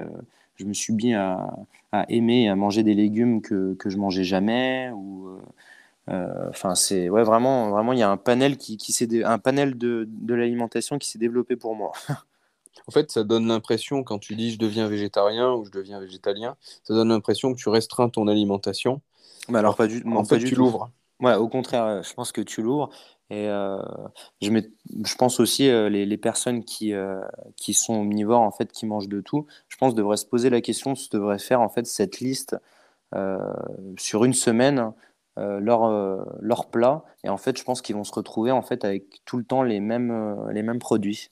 je 0.55 0.65
me 0.65 0.73
suis 0.73 0.93
mis 0.93 1.13
à, 1.13 1.53
à, 1.91 2.05
aimer, 2.09 2.47
à 2.49 2.55
manger 2.55 2.83
des 2.83 2.93
légumes 2.93 3.41
que, 3.41 3.73
que 3.75 3.89
je 3.89 3.97
mangeais 3.97 4.23
jamais 4.23 4.91
ou 4.93 5.29
Enfin, 6.07 6.75
c'est 6.75 7.09
ouais, 7.09 7.23
vraiment, 7.23 7.71
vraiment, 7.71 7.91
il 7.91 7.99
y 7.99 8.03
a 8.03 8.09
un 8.09 8.17
panel 8.17 8.57
qui, 8.57 8.77
qui 8.77 8.93
s'est 8.93 9.23
un 9.23 9.39
panel 9.39 9.75
de, 9.77 10.07
de 10.07 10.33
l'alimentation 10.35 10.99
qui 10.99 11.09
s'est 11.09 11.17
développé 11.17 11.55
pour 11.55 11.75
moi. 11.75 11.93
En 12.87 12.91
fait, 12.91 13.11
ça 13.11 13.23
donne 13.23 13.47
l'impression, 13.47 14.03
quand 14.03 14.19
tu 14.19 14.35
dis 14.35 14.51
je 14.51 14.59
deviens 14.59 14.87
végétarien 14.87 15.53
ou 15.53 15.65
je 15.65 15.71
deviens 15.71 15.99
végétalien, 15.99 16.55
ça 16.83 16.93
donne 16.93 17.09
l'impression 17.09 17.53
que 17.53 17.59
tu 17.59 17.69
restreins 17.69 18.09
ton 18.09 18.27
alimentation. 18.27 19.01
Mais 19.49 19.59
alors, 19.59 19.75
pas 19.75 19.87
du, 19.87 20.03
en 20.05 20.23
fait, 20.23 20.39
tu 20.39 20.55
l'ouvres. 20.55 20.89
Ouais, 21.21 21.35
au 21.35 21.47
contraire, 21.47 22.03
je 22.03 22.13
pense 22.13 22.31
que 22.31 22.41
tu 22.41 22.61
l'ouvres. 22.61 22.89
Et 23.31 23.47
euh, 23.47 23.81
je, 24.41 24.51
mets, 24.51 24.69
je 25.03 25.15
pense 25.15 25.39
aussi 25.39 25.67
euh, 25.67 25.89
les, 25.89 26.05
les, 26.05 26.17
personnes 26.17 26.63
qui, 26.63 26.93
euh, 26.93 27.21
qui 27.55 27.73
sont 27.73 27.95
omnivores, 27.95 28.41
en 28.41 28.51
fait, 28.51 28.71
qui 28.71 28.85
mangent 28.85 29.07
de 29.07 29.19
tout, 29.19 29.47
je 29.67 29.77
pense 29.77 29.95
devraient 29.95 30.17
se 30.17 30.27
poser 30.27 30.51
la 30.51 30.61
question, 30.61 30.93
devraient 31.11 31.39
faire 31.39 31.61
en 31.61 31.69
fait 31.69 31.87
cette 31.87 32.19
liste 32.19 32.55
sur 33.97 34.25
une 34.25 34.33
semaine 34.33 34.91
euh, 35.37 35.59
leur, 35.59 35.83
euh, 35.83 36.23
leur 36.39 36.69
plat. 36.69 37.03
Et 37.25 37.29
en 37.29 37.35
fait, 37.35 37.57
je 37.57 37.63
pense 37.65 37.81
qu'ils 37.81 37.95
vont 37.95 38.05
se 38.05 38.13
retrouver 38.13 38.51
en 38.51 38.61
fait 38.61 38.85
avec 38.85 39.21
tout 39.25 39.35
le 39.35 39.43
temps 39.43 39.63
les 39.63 39.81
mêmes, 39.81 40.11
euh, 40.11 40.53
les 40.53 40.63
mêmes 40.63 40.79
produits. 40.79 41.29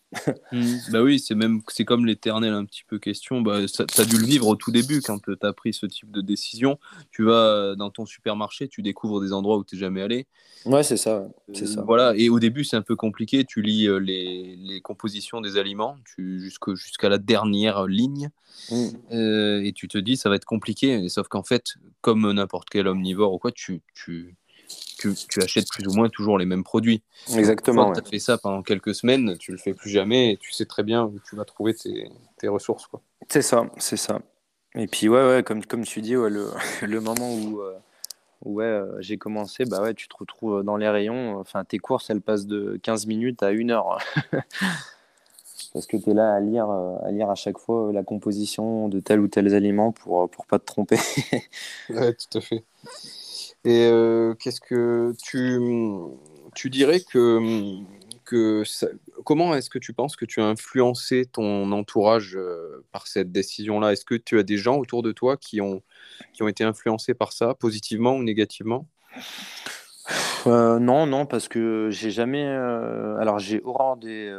Mmh. 0.52 0.76
bah 0.92 1.02
oui, 1.02 1.20
c'est 1.20 1.36
même 1.36 1.62
c'est 1.68 1.86
comme 1.86 2.06
l'éternel 2.06 2.54
un 2.54 2.66
petit 2.66 2.84
peu 2.88 3.00
question. 3.00 3.42
Bah, 3.42 3.60
tu 3.66 4.02
as 4.02 4.06
dû 4.06 4.18
le 4.18 4.26
vivre 4.26 4.48
au 4.48 4.56
tout 4.56 4.72
début 4.72 5.02
quand 5.02 5.20
tu 5.20 5.36
as 5.42 5.54
pris 5.54 5.74
ce 5.74 5.86
type 5.86 6.12
de 6.12 6.22
décision. 6.22 6.80
Tu 7.12 7.24
vas 7.24 7.76
dans 7.76 7.90
ton 7.90 8.06
supermarché, 8.06 8.68
tu 8.68 8.82
découvres 8.82 9.22
des 9.22 9.34
endroits 9.34 9.58
où 9.58 9.64
tu 9.64 9.76
n'es 9.76 9.82
jamais 9.82 10.02
allé. 10.02 10.28
Ouais, 10.66 10.84
c'est 10.84 10.98
ça. 10.98 11.28
c'est 11.54 11.66
ça. 11.66 11.82
Voilà. 11.82 12.14
Et 12.16 12.30
au 12.30 12.40
début, 12.40 12.64
c'est 12.64 12.78
un 12.78 12.82
peu 12.82 12.96
compliqué. 12.96 13.44
Tu 13.44 13.62
lis 13.62 13.88
les, 14.00 14.56
les 14.56 14.82
compositions 14.82 15.42
des 15.42 15.58
aliments 15.58 15.98
jusqu'à 16.18 17.10
la 17.10 17.18
dernière 17.18 17.86
ligne. 17.88 18.30
Mmh. 18.70 18.88
et 19.66 19.74
tu 19.74 19.88
te 19.88 19.98
dis, 19.98 20.16
ça 20.16 20.30
va 20.30 20.36
être 20.36 20.46
compliqué. 20.46 21.10
Sauf 21.10 21.28
qu'en 21.28 21.44
fait, 21.44 21.74
comme 22.02 22.32
n'importe 22.32 22.70
quel 22.70 22.88
omnivore 22.88 23.34
ou 23.34 23.40
quoi, 23.40 23.52
tu, 23.52 23.82
tu, 23.94 24.36
tu, 24.98 25.14
tu, 25.14 25.42
achètes 25.42 25.68
plus 25.70 25.88
ou 25.88 25.94
moins 25.94 26.10
toujours 26.10 26.38
les 26.38 26.46
mêmes 26.46 26.64
produits. 26.64 27.02
Exactement. 27.36 27.92
Tu 27.92 28.00
as 28.00 28.04
fait 28.04 28.20
ça 28.20 28.38
pendant 28.38 28.62
quelques 28.62 28.96
semaines, 28.96 29.38
tu 29.38 29.52
le 29.52 29.58
fais 29.58 29.74
plus 29.74 29.90
jamais 29.90 30.34
et 30.34 30.38
tu 30.38 30.52
sais 30.52 30.66
très 30.66 30.84
bien 30.84 31.04
où 31.04 31.20
tu 31.28 31.36
vas 31.36 31.46
trouver 31.46 31.74
tes, 31.74 32.10
tes 32.38 32.48
ressources. 32.48 32.88
C'est 33.30 33.42
ça, 33.42 33.66
c'est 33.78 33.98
ça. 33.98 34.20
Et 34.76 34.88
puis, 34.88 35.08
ouais, 35.08 35.28
ouais 35.28 35.44
comme, 35.44 35.64
comme 35.66 35.84
tu 35.84 36.02
dis, 36.02 36.18
ouais, 36.18 36.30
le, 36.30 36.50
le 36.82 37.00
moment 37.00 37.34
où, 37.34 37.62
euh, 37.62 37.78
ouais, 38.46 38.66
euh, 38.66 39.02
j'ai 39.02 39.18
commencé, 39.18 39.66
bah 39.66 39.82
ouais, 39.82 39.94
tu 39.94 40.08
te 40.08 40.16
retrouves 40.18 40.64
dans 40.64 40.78
les 40.78 40.90
rayons. 40.90 41.40
Enfin, 41.40 41.64
tes 41.64 41.80
courses, 41.80 42.10
elles 42.10 42.22
passent 42.22 42.48
de 42.48 42.80
15 42.82 43.06
minutes 43.06 43.44
à 43.44 43.48
1 43.48 43.70
heure. 43.70 44.00
Parce 45.74 45.88
que 45.88 45.98
tu 45.98 46.12
es 46.12 46.14
là 46.14 46.34
à 46.34 46.40
lire, 46.40 46.70
euh, 46.70 46.98
à 47.04 47.12
lire 47.12 47.30
à 47.32 47.36
chaque 47.36 47.58
fois 47.58 47.92
la 47.92 48.04
composition 48.04 48.90
de 48.90 49.00
tel 49.00 49.20
ou 49.20 49.28
tel 49.28 49.52
aliment 49.54 49.92
pour, 49.92 50.30
pour 50.30 50.46
pas 50.46 50.60
te 50.60 50.66
tromper. 50.66 50.98
ouais, 51.90 52.14
tout 52.14 52.38
à 52.38 52.42
fait. 52.42 52.64
Et 53.66 53.86
euh, 53.86 54.34
qu'est-ce 54.36 54.60
que 54.60 55.14
tu, 55.24 55.60
tu 56.54 56.70
dirais 56.70 57.00
que, 57.00 57.40
que 58.26 58.64
comment 59.24 59.56
est-ce 59.56 59.70
que 59.70 59.80
tu 59.80 59.94
penses 59.94 60.18
que 60.18 60.26
tu 60.26 60.42
as 60.42 60.46
influencé 60.46 61.26
ton 61.26 61.72
entourage 61.72 62.36
euh, 62.36 62.86
par 62.92 63.08
cette 63.08 63.32
décision-là? 63.32 63.94
Est-ce 63.94 64.04
que 64.04 64.16
tu 64.16 64.38
as 64.38 64.44
des 64.44 64.58
gens 64.58 64.78
autour 64.78 65.02
de 65.02 65.14
toi 65.14 65.38
qui 65.38 65.62
ont, 65.62 65.82
qui 66.34 66.44
ont 66.44 66.50
été 66.50 66.66
influencés 66.66 67.14
par 67.14 67.32
ça, 67.32 67.54
positivement 67.54 68.16
ou 68.16 68.24
négativement? 68.24 68.86
Euh, 70.46 70.78
non, 70.80 71.06
non, 71.06 71.26
parce 71.26 71.48
que 71.48 71.88
j'ai 71.90 72.12
jamais. 72.12 72.46
alors 72.46 73.40
j'ai 73.40 73.62
horreur 73.64 73.96
des, 73.96 74.38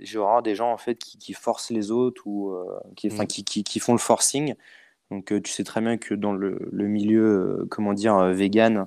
j'ai 0.00 0.16
horreur 0.16 0.42
des 0.42 0.54
gens 0.54 0.72
en 0.72 0.78
fait 0.78 0.94
qui, 0.94 1.18
qui 1.18 1.34
forcent 1.34 1.70
les 1.70 1.90
autres 1.90 2.26
ou 2.26 2.56
qui, 2.96 3.08
enfin, 3.12 3.24
mmh. 3.24 3.26
qui, 3.26 3.44
qui, 3.44 3.64
qui, 3.64 3.80
font 3.80 3.92
le 3.92 3.98
forcing. 3.98 4.54
Donc, 5.12 5.30
euh, 5.30 5.42
tu 5.42 5.52
sais 5.52 5.62
très 5.62 5.82
bien 5.82 5.98
que 5.98 6.14
dans 6.14 6.32
le, 6.32 6.58
milieu, 6.72 7.22
euh, 7.22 7.66
comment 7.68 7.92
dire, 7.92 8.16
euh, 8.16 8.32
vegan, 8.32 8.86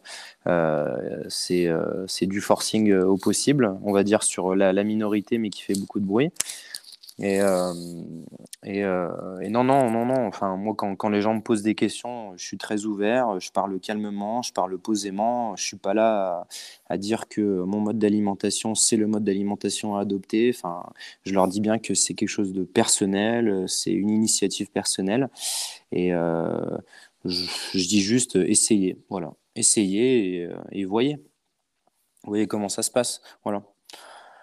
c'est 1.29 2.25
du 2.25 2.41
forcing 2.41 2.91
au 2.93 3.15
possible, 3.17 3.77
on 3.83 3.93
va 3.93 4.03
dire 4.03 4.23
sur 4.23 4.55
la, 4.55 4.83
minorité, 4.83 5.37
mais 5.37 5.51
qui 5.51 5.61
fait 5.61 5.77
beaucoup 5.79 5.99
de 5.99 6.05
bruit. 6.05 6.31
Et, 7.19 7.39
et, 8.63 8.81
non, 9.49 9.63
non, 9.63 9.89
non, 9.89 10.05
non. 10.05 10.27
Enfin, 10.27 10.57
moi, 10.57 10.75
quand, 10.75 10.95
quand, 10.95 11.09
les 11.09 11.21
gens 11.21 11.33
me 11.33 11.41
posent 11.41 11.61
des 11.61 11.75
questions, 11.75 12.35
je 12.37 12.45
suis 12.45 12.57
très 12.57 12.85
ouvert, 12.85 13.39
je 13.39 13.51
parle 13.51 13.79
calmement, 13.79 14.41
je 14.41 14.51
parle 14.51 14.77
posément. 14.77 15.55
Je 15.55 15.63
suis 15.63 15.77
pas 15.77 15.93
là 15.93 16.47
à, 16.89 16.97
dire 16.97 17.27
que 17.29 17.41
mon 17.63 17.79
mode 17.79 17.99
d'alimentation, 17.99 18.75
c'est 18.75 18.97
le 18.97 19.07
mode 19.07 19.23
d'alimentation 19.23 19.95
à 19.95 20.01
adopter. 20.01 20.51
Enfin, 20.53 20.83
je 21.23 21.33
leur 21.33 21.47
dis 21.47 21.61
bien 21.61 21.79
que 21.79 21.93
c'est 21.93 22.13
quelque 22.15 22.29
chose 22.29 22.53
de 22.53 22.63
personnel, 22.63 23.65
c'est 23.67 23.93
une 23.93 24.09
initiative 24.09 24.69
personnelle. 24.71 25.29
Et 25.91 26.11
je, 26.11 27.45
je, 27.73 27.87
dis 27.87 28.01
juste 28.01 28.35
essayez, 28.35 28.97
voilà. 29.09 29.33
Essayez 29.55 30.43
et, 30.43 30.49
et 30.71 30.85
voyez. 30.85 31.17
Voyez 32.25 32.47
comment 32.47 32.69
ça 32.69 32.83
se 32.83 32.91
passe. 32.91 33.21
Voilà. 33.43 33.63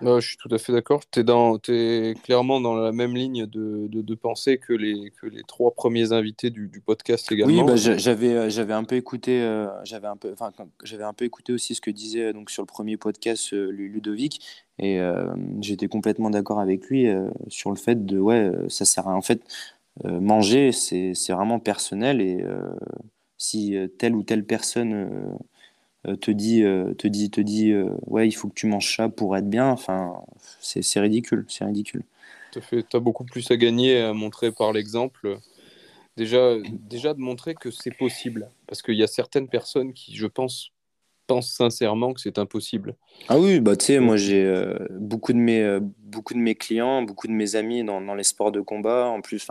Je 0.04 0.26
suis 0.26 0.36
tout 0.36 0.48
à 0.52 0.58
fait 0.58 0.72
d'accord. 0.72 1.02
Tu 1.10 1.20
es, 1.20 2.10
es, 2.10 2.14
clairement 2.14 2.60
dans 2.60 2.74
la 2.74 2.92
même 2.92 3.14
ligne 3.14 3.46
de, 3.46 3.86
de, 3.88 4.02
de, 4.02 4.14
pensée 4.14 4.58
que 4.58 4.72
les, 4.72 5.12
que 5.20 5.26
les 5.26 5.42
trois 5.42 5.72
premiers 5.72 6.12
invités 6.12 6.50
du, 6.50 6.68
du 6.68 6.80
podcast 6.80 7.30
également. 7.30 7.62
Oui, 7.62 7.66
bah, 7.66 7.76
j'avais, 7.76 8.32
euh, 8.32 8.50
j'avais 8.50 8.72
un 8.72 8.84
peu 8.84 8.96
écouté, 8.96 9.42
euh, 9.42 9.68
j'avais 9.84 10.08
un 10.08 10.16
peu, 10.16 10.32
enfin, 10.32 10.52
j'avais 10.82 11.04
un 11.04 11.12
peu 11.12 11.24
écouté 11.24 11.52
aussi 11.52 11.74
ce 11.74 11.80
que 11.80 11.90
disait 11.90 12.32
donc 12.32 12.50
sur 12.50 12.62
le 12.62 12.66
premier 12.66 12.96
podcast 12.96 13.52
euh, 13.52 13.70
Ludovic, 13.70 14.40
et 14.78 15.00
j'étais 15.60 15.86
complètement 15.86 16.30
d'accord 16.30 16.58
avec 16.58 16.86
lui 16.86 17.06
sur 17.48 17.70
le 17.70 17.76
fait 17.76 18.04
de 18.04 18.18
ouais, 18.18 18.50
ça 18.68 18.84
sert 18.84 19.06
à 19.06 19.14
en 19.14 19.22
fait 19.22 19.42
manger, 20.02 20.72
c'est, 20.72 21.12
vraiment 21.28 21.60
personnel 21.60 22.20
et 22.20 22.44
si 23.38 23.76
telle 23.98 24.16
ou 24.16 24.24
telle 24.24 24.44
personne 24.44 25.38
te 26.04 26.30
dit, 26.30 26.62
euh, 26.62 26.94
te 26.94 27.06
dit, 27.06 27.30
te 27.30 27.40
dit 27.40 27.70
euh, 27.70 27.90
ouais, 28.06 28.28
il 28.28 28.32
faut 28.32 28.48
que 28.48 28.54
tu 28.54 28.66
manges 28.66 28.96
ça 28.96 29.08
pour 29.08 29.36
être 29.36 29.48
bien. 29.48 29.68
Enfin, 29.68 30.22
c'est 30.60 31.00
ridicule, 31.00 31.44
c'est 31.48 31.64
ridicule. 31.64 32.02
Tu 32.52 32.84
as 32.92 33.00
beaucoup 33.00 33.24
plus 33.24 33.50
à 33.50 33.56
gagner 33.56 34.00
à 34.00 34.12
montrer 34.12 34.52
par 34.52 34.72
l'exemple. 34.72 35.38
Déjà, 36.16 36.56
déjà 36.90 37.14
de 37.14 37.20
montrer 37.20 37.54
que 37.54 37.70
c'est 37.70 37.96
possible. 37.96 38.50
Parce 38.66 38.82
qu'il 38.82 38.96
y 38.96 39.02
a 39.02 39.06
certaines 39.06 39.48
personnes 39.48 39.94
qui, 39.94 40.14
je 40.14 40.26
pense, 40.26 40.70
pensent 41.26 41.52
sincèrement 41.52 42.12
que 42.12 42.20
c'est 42.20 42.38
impossible. 42.38 42.94
Ah 43.28 43.38
oui, 43.38 43.60
bah 43.60 43.76
tu 43.76 43.86
sais, 43.86 44.00
moi 44.00 44.16
j'ai 44.16 44.52
beaucoup 44.90 45.32
de 45.32 45.38
mes 45.38 45.78
beaucoup 46.00 46.34
de 46.34 46.40
mes 46.40 46.54
clients, 46.54 47.00
beaucoup 47.02 47.26
de 47.26 47.32
mes 47.32 47.56
amis 47.56 47.84
dans, 47.84 48.02
dans 48.02 48.14
les 48.14 48.24
sports 48.24 48.52
de 48.52 48.60
combat. 48.60 49.06
En 49.06 49.22
plus, 49.22 49.46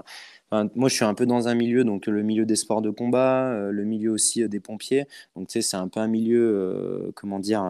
moi, 0.52 0.90
je 0.90 0.96
suis 0.96 1.06
un 1.06 1.14
peu 1.14 1.26
dans 1.26 1.48
un 1.48 1.56
milieu, 1.56 1.84
donc 1.84 2.08
le 2.08 2.24
milieu 2.24 2.46
des 2.46 2.58
sports 2.58 2.82
de 2.82 2.90
combat, 2.90 3.46
euh, 3.52 3.72
le 3.72 3.84
milieu 3.86 4.12
aussi 4.12 4.44
euh, 4.44 4.48
des 4.48 4.60
pompiers. 4.60 5.06
Donc, 5.36 5.48
tu 5.48 5.54
sais, 5.54 5.62
c'est 5.62 5.78
un 5.78 5.88
peu 5.88 6.00
un 6.02 6.08
milieu, 6.08 6.42
euh, 6.42 7.12
comment 7.16 7.40
dire, 7.40 7.64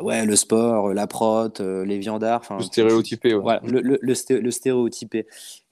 ouais, 0.00 0.26
le 0.26 0.36
sport, 0.36 0.92
la 0.92 1.06
prot, 1.06 1.52
les 1.60 1.98
viandards. 1.98 2.42
Le 2.50 2.64
stéréotypé, 2.64 3.34
ouais. 3.34 3.58
le, 3.62 3.80
le, 3.80 3.98
le, 4.02 4.50
stéréotypé. 4.50 5.26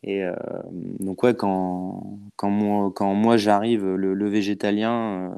Et 0.04 0.24
donc, 1.00 1.22
ouais, 1.22 1.34
quand, 1.34 2.20
quand 2.36 2.50
moi, 2.50 2.92
quand 2.94 3.14
moi 3.14 3.36
j'arrive, 3.36 3.84
le, 3.84 4.28
végétalien, 4.28 5.34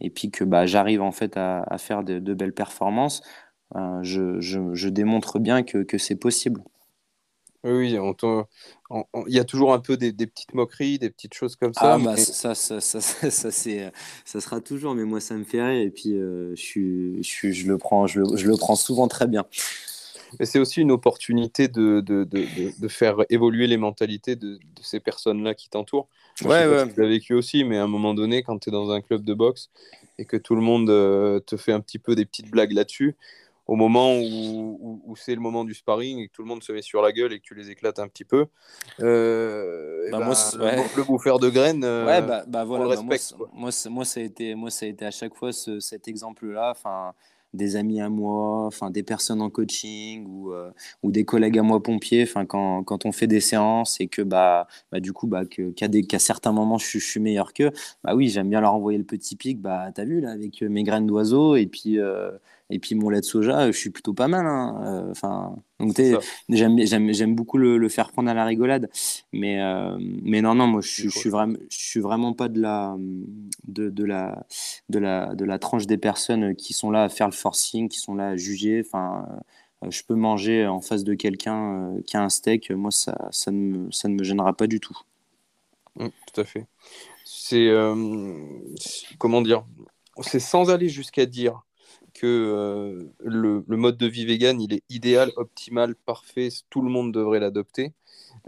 et 0.00 0.10
puis 0.10 0.30
que 0.30 0.44
bah, 0.44 0.66
j'arrive 0.66 1.02
en 1.02 1.12
fait 1.12 1.36
à, 1.36 1.62
à 1.62 1.78
faire 1.78 2.04
de, 2.04 2.20
de, 2.20 2.34
belles 2.34 2.54
performances, 2.54 3.22
je, 3.74 4.40
je, 4.40 4.74
je, 4.74 4.88
démontre 4.88 5.40
bien 5.40 5.64
que, 5.64 5.82
que 5.82 5.98
c'est 5.98 6.16
possible. 6.16 6.62
Oui, 7.70 7.96
il 9.26 9.34
y 9.34 9.38
a 9.38 9.44
toujours 9.44 9.72
un 9.72 9.78
peu 9.78 9.96
des, 9.96 10.12
petites 10.12 10.54
moqueries, 10.54 10.98
des 10.98 11.10
petites 11.10 11.34
choses 11.34 11.56
comme 11.56 11.74
ça. 11.74 11.94
Ah, 11.94 11.98
bah, 11.98 12.16
ça, 12.16 12.54
ça, 12.54 12.80
ça, 12.80 13.00
ça, 13.00 13.50
ça, 13.50 14.40
sera 14.40 14.60
toujours, 14.60 14.94
mais 14.94 15.04
moi, 15.04 15.20
ça 15.20 15.34
me 15.34 15.44
fait 15.44 15.62
rire 15.62 15.80
et 15.82 15.90
puis 15.90 16.14
euh, 16.14 16.54
je, 16.56 17.20
je, 17.20 17.50
je, 17.50 17.66
le 17.66 17.78
prends, 17.78 18.06
je, 18.06 18.20
le, 18.20 18.36
je 18.36 18.46
le 18.46 18.56
prends 18.56 18.76
souvent 18.76 19.08
très 19.08 19.26
bien. 19.26 19.44
Mais 20.38 20.46
c'est 20.46 20.58
aussi 20.58 20.80
une 20.80 20.90
opportunité 20.90 21.68
de, 21.68 22.00
de, 22.00 22.24
de, 22.24 22.44
de, 22.78 22.88
faire 22.88 23.16
évoluer 23.30 23.66
les 23.66 23.76
mentalités 23.76 24.36
de, 24.36 24.58
ces 24.80 25.00
personnes-là 25.00 25.54
qui 25.54 25.68
t'entourent. 25.70 26.08
Ouais, 26.44 26.66
ouais. 26.66 26.92
Tu 26.92 27.00
l'as 27.00 27.08
vécu 27.08 27.34
aussi, 27.34 27.64
mais 27.64 27.78
à 27.78 27.84
un 27.84 27.88
moment 27.88 28.14
donné, 28.14 28.42
quand 28.42 28.58
tu 28.58 28.68
es 28.68 28.72
dans 28.72 28.90
un 28.90 29.00
club 29.00 29.24
de 29.24 29.34
boxe 29.34 29.70
et 30.18 30.24
que 30.24 30.36
tout 30.36 30.54
le 30.54 30.60
monde 30.60 30.90
euh, 30.90 31.40
te 31.40 31.56
fait 31.56 31.72
un 31.72 31.80
petit 31.80 31.98
peu 31.98 32.14
des 32.14 32.24
petites 32.24 32.50
blagues 32.50 32.72
là-dessus, 32.72 33.16
au 33.68 33.76
moment 33.76 34.14
où, 34.16 35.02
où, 35.04 35.14
c'est 35.14 35.34
le 35.34 35.42
moment 35.42 35.62
du 35.62 35.74
sparring 35.74 36.18
et 36.20 36.28
que 36.28 36.32
tout 36.32 36.42
le 36.42 36.48
monde 36.48 36.62
se 36.62 36.72
met 36.72 36.80
sur 36.80 37.02
la 37.02 37.12
gueule 37.12 37.34
et 37.34 37.38
que 37.38 37.44
tu 37.44 37.54
les 37.54 37.70
éclates 37.70 37.98
un 37.98 38.08
petit 38.08 38.24
peu. 38.24 38.46
Euh, 39.00 40.10
bah, 40.10 40.20
moi, 40.20 40.34
ben, 40.58 40.82
le 40.96 41.04
bouffeur 41.04 41.38
de 41.38 41.50
graines, 41.50 41.84
euh, 41.84 42.06
ouais, 42.06 42.22
bah, 42.22 42.44
bah 42.48 42.64
voilà, 42.64 42.96
bah, 42.96 43.02
moi, 43.52 43.70
moi, 43.90 44.04
ça 44.06 44.20
a 44.20 44.22
été, 44.22 44.54
moi, 44.54 44.70
ça 44.70 44.86
a 44.86 44.88
été 44.88 45.04
à 45.04 45.10
chaque 45.10 45.34
fois 45.34 45.52
ce, 45.52 45.80
cet 45.80 46.08
exemple-là. 46.08 46.70
Enfin, 46.70 47.12
des 47.54 47.76
amis 47.76 48.00
à 48.00 48.08
moi, 48.10 48.66
enfin 48.66 48.90
des 48.90 49.02
personnes 49.02 49.40
en 49.40 49.48
coaching 49.48 50.26
ou, 50.26 50.52
euh, 50.52 50.70
ou 51.02 51.10
des 51.10 51.24
collègues 51.24 51.58
à 51.58 51.62
moi 51.62 51.82
pompiers, 51.82 52.22
enfin 52.22 52.44
quand, 52.44 52.84
quand, 52.84 53.06
on 53.06 53.12
fait 53.12 53.26
des 53.26 53.40
séances 53.40 54.00
et 54.00 54.06
que 54.06 54.20
bah, 54.20 54.66
bah 54.92 55.00
du 55.00 55.14
coup 55.14 55.26
bah 55.26 55.44
qu'à 55.46 56.18
certains 56.18 56.52
moments 56.52 56.76
je, 56.76 56.98
suis 56.98 57.20
meilleur 57.20 57.54
qu'eux, 57.54 57.70
bah 58.04 58.14
oui 58.14 58.28
j'aime 58.28 58.50
bien 58.50 58.60
leur 58.60 58.74
envoyer 58.74 58.98
le 58.98 59.04
petit 59.04 59.34
pic, 59.34 59.62
bah 59.62 59.90
t'as 59.94 60.04
vu 60.04 60.20
là 60.20 60.32
avec 60.32 60.60
mes 60.60 60.82
graines 60.82 61.06
d'oiseau 61.06 61.56
et 61.56 61.66
puis 61.66 61.98
et 62.70 62.78
puis 62.78 62.94
mon 62.94 63.08
lait 63.08 63.20
de 63.20 63.24
soja, 63.24 63.70
je 63.70 63.76
suis 63.76 63.90
plutôt 63.90 64.12
pas 64.12 64.28
mal. 64.28 64.46
Hein. 64.46 64.80
Euh, 64.84 65.10
enfin, 65.10 65.56
Donc 65.78 65.98
j'aime 66.48 67.34
beaucoup 67.34 67.58
le, 67.58 67.88
faire 67.88 68.10
prendre 68.12 68.30
à 68.30 68.34
la 68.34 68.44
rigolade, 68.44 68.90
mais 69.32 69.60
euh, 69.60 69.96
mais 70.00 70.42
non 70.42 70.54
non 70.54 70.66
moi 70.66 70.80
je, 70.82 71.04
je 71.04 71.08
suis 71.08 71.30
vraiment 71.30 71.56
je 71.70 71.78
suis 71.78 72.00
vraiment 72.00 72.34
pas 72.34 72.48
de 72.48 72.60
la 72.60 72.96
de, 73.66 73.88
de, 73.88 74.04
la 74.04 74.46
de 74.90 74.98
la 74.98 75.34
de 75.34 75.44
la 75.44 75.58
tranche 75.58 75.86
des 75.86 75.96
personnes 75.96 76.54
qui 76.54 76.74
sont 76.74 76.90
là 76.90 77.04
à 77.04 77.08
faire 77.08 77.28
le 77.28 77.32
forcing, 77.32 77.88
qui 77.88 77.98
sont 77.98 78.14
là 78.14 78.28
à 78.30 78.36
juger. 78.36 78.82
Enfin, 78.84 79.26
euh, 79.84 79.90
je 79.90 80.02
peux 80.02 80.14
manger 80.14 80.66
en 80.66 80.80
face 80.80 81.04
de 81.04 81.14
quelqu'un 81.14 81.94
qui 82.06 82.16
a 82.16 82.22
un 82.22 82.28
steak, 82.28 82.70
moi 82.70 82.90
ça 82.90 83.28
ça 83.30 83.50
ne 83.50 83.56
me, 83.56 83.90
ça 83.92 84.08
ne 84.08 84.14
me 84.14 84.24
gênera 84.24 84.52
pas 84.52 84.66
du 84.66 84.80
tout. 84.80 84.98
Mmh, 85.96 86.08
tout 86.32 86.40
à 86.40 86.44
fait. 86.44 86.66
C'est 87.24 87.72
comment 89.18 89.40
dire? 89.40 89.64
C'est 90.20 90.40
sans 90.40 90.70
aller 90.70 90.88
jusqu'à 90.88 91.26
dire 91.26 91.62
que 92.18 92.26
euh, 92.26 93.04
le, 93.20 93.76
mode 93.76 93.96
de 93.96 94.06
vie 94.06 94.26
vegan, 94.26 94.60
il 94.60 94.72
est 94.74 94.82
idéal, 94.88 95.30
optimal, 95.36 95.94
parfait, 95.94 96.48
tout 96.68 96.82
le 96.82 96.90
monde 96.90 97.12
devrait 97.12 97.38
l'adopter. 97.38 97.92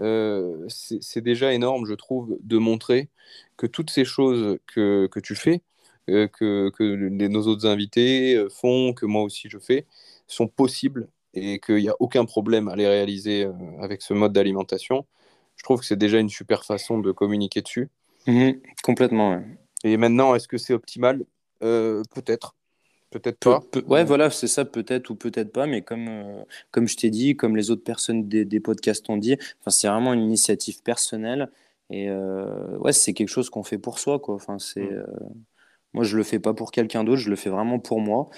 Euh, 0.01 0.67
c'est 0.69 1.21
déjà 1.21 1.53
énorme, 1.53 1.87
je 1.87 1.95
trouve, 1.95 2.37
de 2.43 2.59
montrer 2.59 3.09
que 3.57 3.67
toutes 3.67 3.91
ces 3.91 4.05
choses 4.05 4.59
que, 4.67 5.07
que 5.07 5.21
tu 5.21 5.37
fais, 5.37 5.63
euh, 6.09 6.27
que, 6.27 6.71
que 6.71 7.09
nos 7.29 7.47
autres 7.47 7.67
invités 7.67 8.45
font, 8.51 8.93
que 8.93 9.07
moi 9.07 9.23
aussi 9.23 9.49
je 9.49 9.59
fais, 9.59 9.87
sont 10.27 10.49
possibles 10.49 11.09
et 11.35 11.61
qu'il 11.61 11.77
n'y 11.77 11.89
a 11.89 11.97
aucun 12.01 12.25
problème 12.25 12.69
à 12.69 12.75
les 12.75 12.89
réaliser 12.89 13.49
avec 13.81 14.03
ce 14.03 14.15
mode 14.15 14.33
d'alimentation. 14.33 15.07
Je 15.57 15.63
trouve 15.63 15.81
que 15.81 15.87
c'est 15.87 15.97
déjà 15.97 16.19
une 16.19 16.29
super 16.29 16.65
façon 16.65 16.99
de 16.99 17.13
communiquer 17.13 17.63
dessus. 17.63 17.89
Mmh 18.27 18.51
complètement. 18.83 19.43
Et 19.85 19.97
maintenant, 19.97 20.35
est-ce 20.35 20.49
que 20.49 20.59
c'est 20.59 20.75
optimal? 20.75 21.25
Peut-être 21.61 22.55
peut-être 23.11 23.39
pas. 23.39 23.61
ouais, 23.87 24.05
voilà, 24.05 24.31
c'est 24.31 24.47
ça, 24.47 24.65
peut-être 24.65 25.11
ou 25.11 25.17
peut-être 25.17 25.53
pas, 25.53 25.67
mais 25.67 25.83
comme, 25.83 26.09
euh, 26.09 26.45
comme 26.71 26.89
je 26.89 26.97
t'ai 26.97 27.11
dit, 27.11 27.37
comme 27.37 27.57
les 27.57 27.71
autres 27.71 27.85
personnes 27.85 28.29
des, 28.29 28.45
des 28.45 28.61
podcasts 28.61 29.09
ont 29.11 29.17
dit, 29.17 29.37
c'est 29.67 29.89
vraiment 29.89 30.15
une 30.15 30.23
initiative 30.23 30.83
personnelle. 30.83 31.51
Et 31.91 32.09
euh, 32.09 32.79
ouais, 32.79 32.93
c'est 32.93 33.13
quelque 33.13 33.29
chose 33.29 33.51
qu'on 33.51 33.65
fait 33.65 33.79
pour 33.79 33.99
soi, 33.99 34.21
quoi. 34.21 34.37
Enfin, 34.37 34.59
c'est, 34.59 34.83
mm. 34.83 34.95
euh, 34.95 35.07
moi, 35.93 36.05
je 36.05 36.17
le 36.17 36.23
fais 36.23 36.39
pas 36.39 36.55
pour 36.55 36.71
quelqu'un 36.71 37.05
d'autre, 37.05 37.21
je 37.21 37.31
le 37.31 37.37
fais 37.37 37.51
vraiment 37.51 37.81
pour 37.81 38.01
moi. 38.01 38.31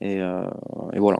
Et, 0.00 0.18
et 0.18 0.98
voilà. 0.98 1.18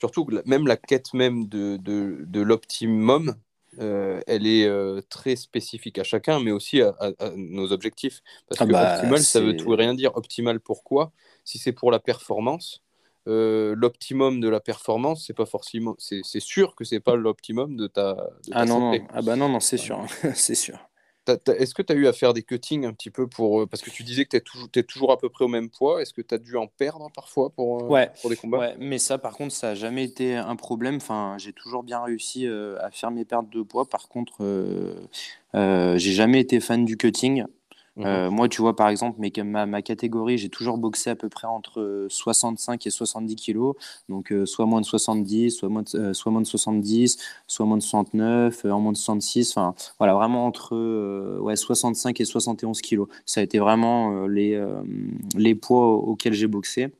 Surtout 0.00 0.24
que 0.24 0.48
même 0.48 0.66
la 0.66 0.78
quête 0.78 1.12
même 1.12 1.46
de, 1.48 1.76
de, 1.76 2.24
de 2.26 2.40
l'optimum, 2.40 3.34
elle 3.78 4.46
est 4.46 5.08
très 5.10 5.36
spécifique 5.36 5.98
à 5.98 6.04
chacun, 6.04 6.40
mais 6.40 6.52
aussi 6.52 6.80
à, 6.80 6.94
nos 7.36 7.72
objectifs. 7.72 8.22
Parce 8.48 8.62
ah 8.62 8.66
que 8.66 8.72
bah, 8.72 8.94
optimal, 8.94 9.18
ça 9.20 9.40
veut 9.40 9.56
tout 9.56 9.74
et 9.74 9.76
rien 9.76 9.92
dire. 9.92 10.16
Optimal, 10.16 10.60
pourquoi? 10.60 11.12
Si 11.48 11.56
c'est 11.56 11.72
pour 11.72 11.90
la 11.90 11.98
performance, 11.98 12.82
euh, 13.26 13.74
l'optimum 13.74 14.38
de 14.38 14.50
la 14.50 14.60
performance, 14.60 15.24
c'est 15.26 15.32
pas 15.32 15.46
forcément, 15.46 15.96
c'est 15.98 16.22
sûr 16.40 16.74
que 16.74 16.84
c'est 16.84 17.00
pas 17.00 17.16
l'optimum 17.16 17.74
de 17.74 17.86
ta, 17.86 18.18
ah 18.52 18.66
non, 18.66 18.92
non, 18.92 19.06
ah 19.14 19.22
bah 19.22 19.34
non, 19.34 19.48
non, 19.48 19.58
c'est 19.58 19.78
sûr, 19.78 20.04
c'est 20.34 20.54
sûr. 20.54 20.78
Est-ce 21.26 21.74
que 21.74 21.82
tu 21.82 21.92
as 21.92 21.96
eu 21.96 22.06
à 22.06 22.12
faire 22.12 22.34
des 22.34 22.42
cuttings 22.42 22.86
un 22.86 22.92
petit 22.94 23.10
peu 23.10 23.26
pour. 23.26 23.60
Euh, 23.60 23.66
parce 23.66 23.82
que 23.82 23.90
tu 23.90 24.02
disais 24.02 24.24
que 24.24 24.30
tu 24.30 24.36
es 24.36 24.40
toujours, 24.40 24.68
es 24.74 24.82
toujours 24.82 25.12
à 25.12 25.18
peu 25.18 25.28
près 25.28 25.44
au 25.44 25.48
même 25.48 25.68
poids. 25.68 26.00
Est-ce 26.00 26.14
que 26.14 26.22
tu 26.22 26.34
as 26.34 26.38
dû 26.38 26.56
en 26.56 26.68
perdre 26.68 27.10
parfois 27.14 27.50
pour, 27.50 27.94
euh, 27.94 28.06
pour 28.22 28.30
des 28.30 28.36
combats? 28.36 28.58
Ouais, 28.58 28.74
mais 28.78 28.96
ça, 28.96 29.18
par 29.18 29.36
contre, 29.36 29.52
ça 29.52 29.68
n'a 29.68 29.74
jamais 29.74 30.04
été 30.04 30.36
un 30.36 30.56
problème. 30.56 30.96
Enfin, 30.96 31.36
j'ai 31.38 31.52
toujours 31.52 31.82
bien 31.82 32.02
réussi 32.02 32.46
à 32.46 32.90
faire 32.90 33.10
mes 33.10 33.26
pertes 33.26 33.50
de 33.50 33.60
poids. 33.60 33.86
Par 33.86 34.08
contre, 34.08 34.38
j'ai 35.54 36.12
jamais 36.12 36.40
été 36.40 36.60
fan 36.60 36.86
du 36.86 36.96
cutting. 36.96 37.44
Euh, 38.00 38.28
mhm. 38.28 38.34
moi, 38.34 38.48
tu 38.48 38.62
vois, 38.62 38.76
par 38.76 38.88
exemple, 38.88 39.20
ma 39.44 39.82
catégorie, 39.82 40.38
j'ai 40.38 40.48
toujours 40.48 40.78
boxé 40.78 41.10
à 41.10 41.16
peu 41.16 41.28
près 41.28 41.46
entre 41.46 42.06
65 42.08 42.86
et 42.86 42.90
70 42.90 43.36
kilos. 43.36 43.74
Donc, 44.08 44.32
euh, 44.32 44.46
soit 44.46 44.66
moins 44.66 44.80
de 44.80 44.86
70, 44.86 45.50
soit 45.50 45.68
moins 45.68 45.82
de, 45.82 45.98
euh, 45.98 46.14
soit 46.14 46.30
moins 46.32 46.40
de 46.40 46.46
70, 46.46 47.18
soit 47.46 47.66
moins 47.66 47.76
de 47.76 47.82
69, 47.82 48.64
en 48.64 48.80
moins 48.80 48.92
de 48.92 48.96
66. 48.96 49.50
Enfin, 49.56 49.74
voilà, 49.98 50.14
vraiment 50.14 50.46
entre 50.46 51.38
ouais, 51.40 51.56
65 51.56 52.20
et 52.20 52.24
71 52.24 52.80
kilos. 52.80 53.08
Ça 53.26 53.40
a 53.40 53.42
été 53.44 53.58
vraiment 53.58 54.26
les, 54.26 54.62
les 55.36 55.54
poids 55.54 55.94
auxquels 55.94 56.34
j'ai 56.34 56.46
boxé. 56.46 56.92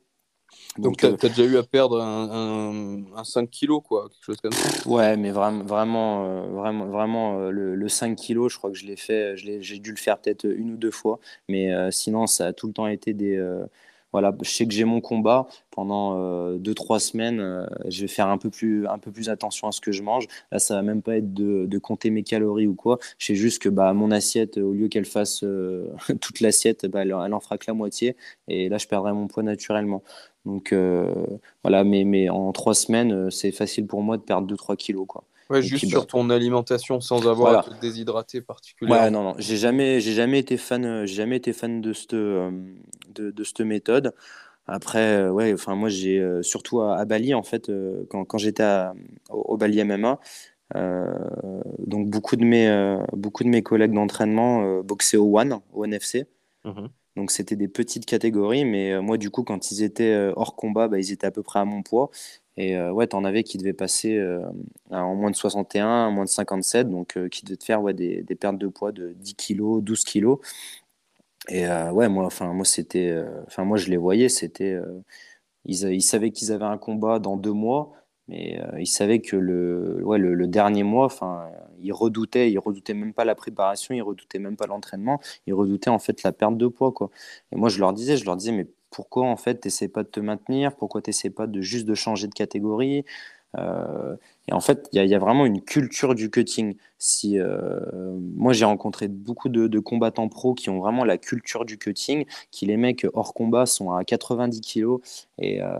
Donc, 0.81 0.97
tu 0.97 1.05
as, 1.05 1.09
euh, 1.09 1.17
déjà 1.17 1.43
eu 1.43 1.57
à 1.57 1.63
perdre 1.63 2.01
un, 2.01 3.03
un, 3.15 3.23
5 3.23 3.49
kg, 3.49 3.79
quoi, 3.81 4.09
quelque 4.09 4.23
chose 4.23 4.37
comme 4.41 4.51
ça 4.51 4.89
Ouais, 4.89 5.17
mais 5.17 5.31
vraiment, 5.31 5.63
vraiment, 5.63 6.25
euh, 6.25 6.41
vraiment, 6.47 6.85
vraiment 6.85 7.39
euh, 7.39 7.51
le, 7.51 7.89
5 7.89 8.15
kg, 8.15 8.47
je 8.49 8.57
crois 8.57 8.71
que 8.71 8.77
je 8.77 8.85
l'ai 8.85 8.95
fait, 8.95 9.35
j'ai 9.35 9.79
dû 9.79 9.91
le 9.91 9.97
faire 9.97 10.17
peut-être 10.17 10.45
une 10.45 10.73
ou 10.73 10.77
deux 10.77 10.91
fois, 10.91 11.19
mais 11.47 11.71
sinon, 11.91 12.27
ça 12.27 12.47
a 12.47 12.53
tout 12.53 12.67
le 12.67 12.73
temps 12.73 12.87
été 12.87 13.13
des. 13.13 13.37
Voilà, 14.11 14.35
je 14.41 14.49
sais 14.49 14.65
que 14.65 14.73
j'ai 14.73 14.85
mon 14.85 15.01
combat 15.01 15.47
pendant 15.71 16.57
2-3 16.57 16.99
semaines. 16.99 17.67
je 17.87 18.01
vais 18.01 18.07
faire 18.07 18.27
un 18.27 18.37
peu, 18.37 18.49
plus, 18.49 18.87
un 18.87 18.97
peu 18.97 19.11
plus 19.11 19.29
attention 19.29 19.67
à 19.67 19.71
ce 19.71 19.81
que 19.81 19.91
je 19.91 20.03
mange. 20.03 20.27
Là, 20.51 20.59
ça 20.59 20.75
va 20.75 20.81
même 20.81 21.01
pas 21.01 21.17
être 21.17 21.33
de, 21.33 21.65
de 21.65 21.77
compter 21.77 22.09
mes 22.09 22.23
calories 22.23 22.67
ou 22.67 22.75
quoi. 22.75 22.99
Je 23.17 23.27
sais 23.27 23.35
juste 23.35 23.61
que 23.61 23.69
bah, 23.69 23.93
mon 23.93 24.11
assiette, 24.11 24.57
au 24.57 24.73
lieu 24.73 24.87
qu'elle 24.87 25.05
fasse 25.05 25.43
toute 26.21 26.39
l'assiette, 26.39 26.85
bah, 26.87 27.01
elle, 27.03 27.13
en 27.13 27.39
fera 27.39 27.57
que 27.57 27.65
la 27.67 27.73
moitié. 27.73 28.15
Et 28.47 28.69
là, 28.69 28.77
je 28.77 28.87
perdrai 28.87 29.13
mon 29.13 29.27
poids 29.27 29.43
naturellement. 29.43 30.03
Donc 30.45 30.73
euh, 30.73 31.13
voilà, 31.63 31.83
mais, 31.83 32.03
mais 32.05 32.29
en 32.29 32.51
trois 32.51 32.73
semaines, 32.73 33.11
euh, 33.11 33.29
c'est 33.29 33.51
facile 33.51 33.87
pour 33.87 34.01
moi 34.01 34.17
de 34.17 34.23
perdre 34.23 34.47
2-3 34.47 34.75
kilos. 34.77 35.05
Quoi. 35.07 35.23
Ouais, 35.49 35.61
juste 35.61 35.87
sur 35.87 36.05
ton 36.07 36.29
alimentation 36.29 37.01
sans 37.01 37.27
avoir 37.27 37.59
à 37.59 37.63
te 37.63 37.79
déshydrater 37.81 38.41
particulièrement. 38.41 39.03
Ouais, 39.03 39.09
non, 39.09 39.23
non, 39.23 39.35
j'ai 39.39 39.57
jamais, 39.57 39.99
j'ai 39.99 40.13
jamais 40.13 40.39
été 40.39 40.57
fan, 40.57 40.85
euh, 40.85 41.05
j'ai 41.05 41.15
jamais 41.15 41.37
été 41.37 41.53
fan 41.53 41.81
de 41.81 41.93
cette, 41.93 42.13
de, 42.13 42.51
de 43.15 43.43
cette 43.43 43.61
méthode. 43.61 44.13
Après, 44.67 45.27
ouais, 45.27 45.51
enfin 45.51 45.73
moi 45.73 45.89
j'ai 45.89 46.23
surtout 46.43 46.81
à, 46.81 47.03
Bali 47.05 47.33
en 47.33 47.41
fait, 47.41 47.71
quand, 48.09 48.23
quand 48.25 48.37
j'étais 48.37 48.63
au, 49.29 49.57
Bali 49.57 49.83
MMA, 49.83 50.19
donc 51.79 52.09
beaucoup 52.09 52.35
de 52.35 52.43
mes, 52.43 52.99
beaucoup 53.13 53.43
de 53.43 53.49
mes 53.49 53.63
collègues 53.63 53.93
d'entraînement 53.93 54.81
boxaient 54.83 55.17
au 55.17 55.39
One, 55.39 55.59
au 55.73 55.85
NFC. 55.85 56.27
Mmh 56.65 56.85
donc 57.15 57.31
c'était 57.31 57.55
des 57.55 57.67
petites 57.67 58.05
catégories, 58.05 58.65
mais 58.65 58.93
euh, 58.93 59.01
moi 59.01 59.17
du 59.17 59.29
coup 59.29 59.43
quand 59.43 59.71
ils 59.71 59.83
étaient 59.83 60.13
euh, 60.13 60.33
hors 60.35 60.55
combat, 60.55 60.87
bah, 60.87 60.99
ils 60.99 61.11
étaient 61.11 61.27
à 61.27 61.31
peu 61.31 61.43
près 61.43 61.59
à 61.59 61.65
mon 61.65 61.83
poids. 61.83 62.09
Et 62.57 62.75
euh, 62.77 62.91
ouais, 62.91 63.07
t'en 63.07 63.23
avais 63.23 63.43
qui 63.43 63.57
devaient 63.57 63.73
passer 63.73 64.21
en 64.91 65.15
moins 65.15 65.31
de 65.31 65.35
61, 65.35 66.07
en 66.07 66.11
moins 66.11 66.25
de 66.25 66.29
57, 66.29 66.89
donc 66.89 67.17
qui 67.29 67.45
devaient 67.45 67.57
faire 67.63 67.81
ouais, 67.81 67.93
des, 67.93 68.23
des, 68.23 68.35
pertes 68.35 68.57
de 68.57 68.67
poids 68.67 68.91
de 68.91 69.13
10 69.13 69.35
kg, 69.35 69.81
12 69.81 70.03
kg. 70.03 70.35
Et 71.47 71.67
ouais, 71.67 72.09
moi, 72.09 72.25
enfin, 72.25 72.53
moi, 72.53 72.65
c'était, 72.65 73.15
enfin, 73.47 73.63
moi, 73.63 73.77
je 73.77 73.89
les 73.89 73.97
voyais, 73.97 74.29
c'était, 74.29 74.77
ils, 75.65 75.83
ils, 75.93 76.01
savaient 76.01 76.31
qu'ils 76.31 76.51
avaient 76.51 76.65
un 76.65 76.77
combat 76.77 77.19
dans 77.19 77.37
deux 77.37 77.53
mois, 77.53 77.93
mais 78.29 78.61
ils 78.77 78.87
savaient 78.87 79.19
que 79.19 79.35
le, 79.35 80.47
dernier 80.47 80.83
mois, 80.83 81.05
enfin, 81.05 81.49
il 81.81 81.91
redoutait, 81.91 82.51
il 82.51 82.59
redoutait 82.59 82.93
même 82.93 83.13
pas 83.13 83.25
la 83.25 83.35
préparation, 83.35 83.95
il 83.95 84.01
redoutait 84.01 84.39
même 84.39 84.55
pas 84.55 84.67
l'entraînement, 84.67 85.19
il 85.47 85.53
redoutait 85.53 85.89
en 85.89 85.99
fait 85.99 86.23
la 86.23 86.31
perte 86.31 86.57
de 86.57 86.67
poids 86.67 86.91
quoi. 86.91 87.09
Et 87.51 87.55
moi 87.55 87.69
je 87.69 87.79
leur 87.79 87.93
disais, 87.93 88.17
je 88.17 88.25
leur 88.25 88.35
disais 88.37 88.51
mais 88.51 88.67
pourquoi 88.91 89.25
en 89.25 89.37
fait 89.37 89.55
t'essaies 89.55 89.87
pas 89.87 90.03
de 90.03 90.09
te 90.09 90.19
maintenir, 90.19 90.75
pourquoi 90.75 91.01
t'essaies 91.01 91.29
pas 91.29 91.47
de 91.47 91.61
juste 91.61 91.85
de 91.87 91.95
changer 91.95 92.27
de 92.27 92.33
catégorie, 92.33 92.99
euh, 92.99 93.03
et 93.57 94.53
en 94.53 94.61
fait, 94.61 94.89
il 94.93 95.03
y, 95.03 95.15
a 95.15 95.19
vraiment 95.19 95.45
une 95.45 95.61
culture 95.61 96.15
du 96.15 96.29
cutting. 96.29 96.75
Si, 96.97 97.39
euh, 97.39 97.79
moi, 98.35 98.51
j'ai 98.53 98.65
rencontré 98.65 99.07
beaucoup 99.07 99.49
de, 99.49 99.79
combattants 99.79 100.27
pros 100.27 100.53
qui 100.53 100.69
ont 100.69 100.79
vraiment 100.79 101.03
la 101.03 101.17
culture 101.17 101.65
du 101.65 101.77
cutting, 101.77 102.25
qui 102.51 102.65
les 102.65 102.77
mecs 102.77 103.05
hors 103.13 103.33
combat 103.33 103.65
sont 103.65 103.91
à 103.91 104.03
90 104.03 104.61
kilos 104.61 105.01
et, 105.37 105.61
euh, 105.61 105.77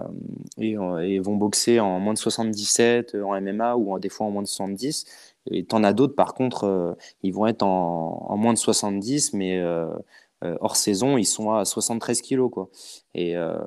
et, 0.58 1.20
vont 1.20 1.36
boxer 1.36 1.80
en 1.80 2.00
moins 2.00 2.14
de 2.14 2.20
77 2.20 3.16
en 3.16 3.40
MMA 3.42 3.76
ou 3.76 3.98
des 4.00 4.10
fois 4.10 4.28
en 4.28 4.32
moins 4.32 4.44
de 4.44 4.48
70. 4.48 5.06
Et 5.52 5.64
t'en 5.66 5.84
as 5.84 5.94
d'autres, 5.94 6.16
par 6.16 6.34
contre, 6.34 6.96
ils 7.24 7.34
vont 7.34 7.48
être 7.48 7.64
en, 7.64 8.28
en, 8.30 8.38
moins 8.38 8.54
de 8.54 8.58
70, 8.60 9.34
mais 9.34 9.58
euh, 9.60 9.88
hors 10.42 10.76
saison, 10.76 11.18
ils 11.18 11.26
sont 11.26 11.52
à 11.52 11.66
73 11.66 12.22
kilos. 12.22 12.50
Quoi. 12.52 12.70
Et 13.14 13.36
euh, 13.36 13.58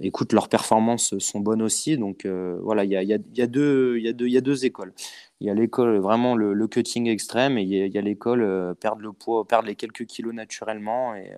écoute, 0.00 0.32
leurs 0.32 0.48
performances 0.48 1.18
sont 1.18 1.40
bonnes 1.40 1.62
aussi. 1.62 1.98
Donc 1.98 2.24
euh, 2.24 2.58
voilà, 2.62 2.84
il 2.84 2.90
y 2.90 2.96
a, 2.96 3.46
deux, 3.46 3.98
y, 3.98 4.08
a 4.08 4.40
deux, 4.40 4.64
écoles. 4.64 4.94
Il 5.40 5.46
y 5.46 5.50
a 5.50 5.54
l'école 5.54 5.98
vraiment 5.98 6.34
le, 6.34 6.66
cutting 6.68 7.08
extrême 7.08 7.58
et 7.58 7.62
il 7.62 7.94
y 7.94 7.98
a, 7.98 8.00
l'école 8.00 8.74
perdre 8.80 9.02
le 9.02 9.12
poids, 9.12 9.46
perdre 9.46 9.68
les 9.68 9.76
quelques 9.76 10.06
kilos 10.06 10.34
naturellement. 10.34 11.14
Et, 11.14 11.32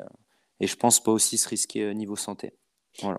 je 0.60 0.76
pense 0.76 1.02
pas 1.02 1.12
aussi 1.12 1.36
se 1.36 1.48
risquer 1.48 1.94
niveau 1.94 2.16
santé. 2.16 2.52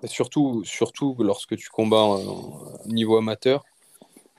Surtout, 0.06 0.64
surtout 0.64 1.16
lorsque 1.20 1.58
tu 1.58 1.70
combats 1.70 2.06
au 2.06 2.88
niveau 2.88 3.18
amateur, 3.18 3.64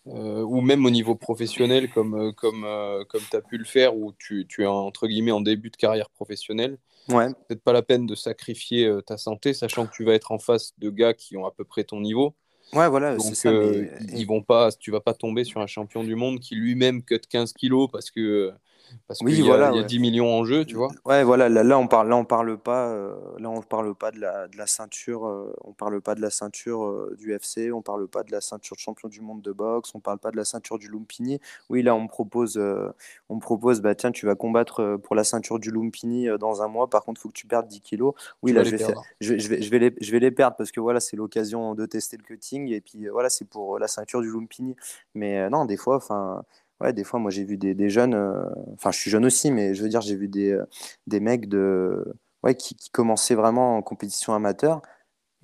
euh, 0.08 0.42
ou 0.42 0.60
même 0.60 0.84
au 0.86 0.90
niveau 0.90 1.16
professionnel, 1.16 1.90
comme, 1.90 2.14
euh, 2.14 2.32
comme, 2.32 2.64
euh, 2.64 3.04
comme 3.04 3.22
tu 3.28 3.36
as 3.36 3.40
pu 3.40 3.58
le 3.58 3.64
faire, 3.64 3.96
où 3.96 4.12
tu, 4.18 4.46
tu, 4.48 4.62
es 4.62 4.66
entre 4.66 5.08
guillemets 5.08 5.32
en 5.32 5.40
début 5.40 5.70
de 5.70 5.76
carrière 5.76 6.10
professionnelle. 6.10 6.78
Ouais. 7.08 7.28
Peut-être 7.48 7.62
pas 7.62 7.72
la 7.72 7.82
peine 7.82 8.06
de 8.06 8.14
sacrifier 8.14 8.90
ta 9.06 9.16
santé, 9.16 9.52
sachant 9.52 9.86
que 9.86 9.92
tu 9.92 10.04
vas 10.04 10.14
être 10.14 10.32
en 10.32 10.38
face 10.38 10.72
de 10.78 10.90
gars 10.90 11.14
qui 11.14 11.36
ont 11.36 11.46
à 11.46 11.50
peu 11.50 11.64
près 11.64 11.84
ton 11.84 12.00
niveau. 12.00 12.34
Ouais, 12.72 12.88
voilà, 12.88 13.14
Donc, 13.14 13.36
ça, 13.36 13.50
ils 13.52 14.26
vont 14.26 14.42
pas, 14.42 14.72
tu 14.72 14.90
vas 14.90 15.00
pas 15.00 15.14
tomber 15.14 15.44
sur 15.44 15.60
un 15.60 15.68
champion 15.68 16.02
du 16.02 16.16
monde 16.16 16.40
qui 16.40 16.56
lui-même 16.56 17.04
cut 17.04 17.20
15 17.20 17.52
kilos 17.52 17.88
parce 17.92 18.10
que 18.10 18.52
parce 19.06 19.20
qu'il 19.20 19.44
y, 19.44 19.50
a 19.50 19.82
10 19.82 19.98
millions 19.98 20.32
en 20.32 20.44
jeu, 20.44 20.64
tu 20.64 20.74
vois. 20.74 20.88
Ouais, 21.04 21.22
voilà, 21.22 21.48
là, 21.48 21.62
là 21.62 21.78
on 21.78 21.86
parle, 21.86 22.08
là 22.08 22.16
on 22.16 22.24
parle 22.24 22.58
pas, 22.58 22.88
euh, 22.88 23.14
là 23.38 23.50
on 23.50 23.62
parle 23.62 23.94
pas 23.94 24.10
de 24.10 24.18
la, 24.18 24.48
de 24.48 24.56
la 24.56 24.66
ceinture, 24.66 25.26
euh, 25.26 25.54
on 25.64 25.72
parle 25.72 26.00
pas 26.00 26.14
de 26.14 26.20
la 26.20 26.30
ceinture 26.30 26.84
euh, 26.84 27.14
du 27.18 27.32
FC, 27.32 27.70
on 27.72 27.82
parle 27.82 28.08
pas 28.08 28.22
de 28.22 28.32
la 28.32 28.40
ceinture 28.40 28.76
de 28.76 28.80
champion 28.80 29.08
du 29.08 29.20
monde 29.20 29.42
de 29.42 29.52
boxe, 29.52 29.92
on 29.94 30.00
parle 30.00 30.18
pas 30.18 30.30
de 30.30 30.36
la 30.36 30.44
ceinture 30.44 30.78
du 30.78 30.88
Lumpini. 30.88 31.40
Oui, 31.70 31.82
là 31.82 31.94
on 31.94 32.06
propose, 32.06 32.60
on 33.28 33.38
propose, 33.38 33.80
bah 33.80 33.94
tiens, 33.94 34.12
tu 34.12 34.26
vas 34.26 34.34
combattre 34.34 34.98
pour 35.02 35.14
la 35.14 35.24
ceinture 35.24 35.58
du 35.58 35.70
Lumpini 35.70 36.28
dans 36.38 36.62
un 36.62 36.68
mois. 36.68 36.88
Par 36.88 37.04
contre, 37.04 37.20
il 37.20 37.22
faut 37.22 37.28
que 37.28 37.38
tu 37.38 37.46
perdes 37.46 37.68
10 37.68 37.80
kilos. 37.80 38.14
Oui, 38.42 38.52
là 38.52 38.64
je 38.64 38.70
vais, 38.70 38.78
je, 39.20 39.32
vais, 39.32 39.38
je, 39.38 39.48
vais, 39.48 39.62
je, 39.62 39.70
vais 39.70 39.78
les, 39.78 39.94
je 40.00 40.12
vais 40.12 40.20
les 40.20 40.30
perdre 40.30 40.56
parce 40.56 40.72
que 40.72 40.80
voilà, 40.80 41.00
c'est 41.00 41.16
l'occasion 41.16 41.74
de 41.74 41.86
tester 41.86 42.16
le 42.16 42.22
cutting 42.22 42.72
et 42.72 42.80
puis 42.80 43.08
voilà, 43.08 43.28
c'est 43.28 43.44
pour 43.44 43.78
la 43.78 43.88
ceinture 43.88 44.20
du 44.20 44.30
Lumpini. 44.30 44.76
Mais 45.14 45.48
non, 45.50 45.64
des 45.64 45.76
fois, 45.76 45.96
enfin 45.96 46.42
ouais, 46.80 46.92
des 46.92 47.04
fois, 47.04 47.20
moi, 47.20 47.30
j'ai 47.30 47.44
vu 47.44 47.56
des, 47.56 47.74
des 47.74 47.90
jeunes, 47.90 48.14
euh, 48.14 48.44
enfin, 48.74 48.90
je 48.90 48.98
suis 48.98 49.10
jeune 49.10 49.24
aussi, 49.26 49.50
mais 49.50 49.74
je 49.74 49.82
veux 49.82 49.88
dire, 49.88 50.00
j'ai 50.00 50.16
vu 50.16 50.28
des, 50.28 50.52
euh, 50.52 50.64
des 51.06 51.20
mecs 51.20 51.48
de, 51.48 52.04
ouais, 52.42 52.54
qui, 52.54 52.74
qui, 52.74 52.90
commençaient 52.90 53.34
vraiment 53.34 53.76
en 53.76 53.82
compétition 53.82 54.34
amateur. 54.34 54.82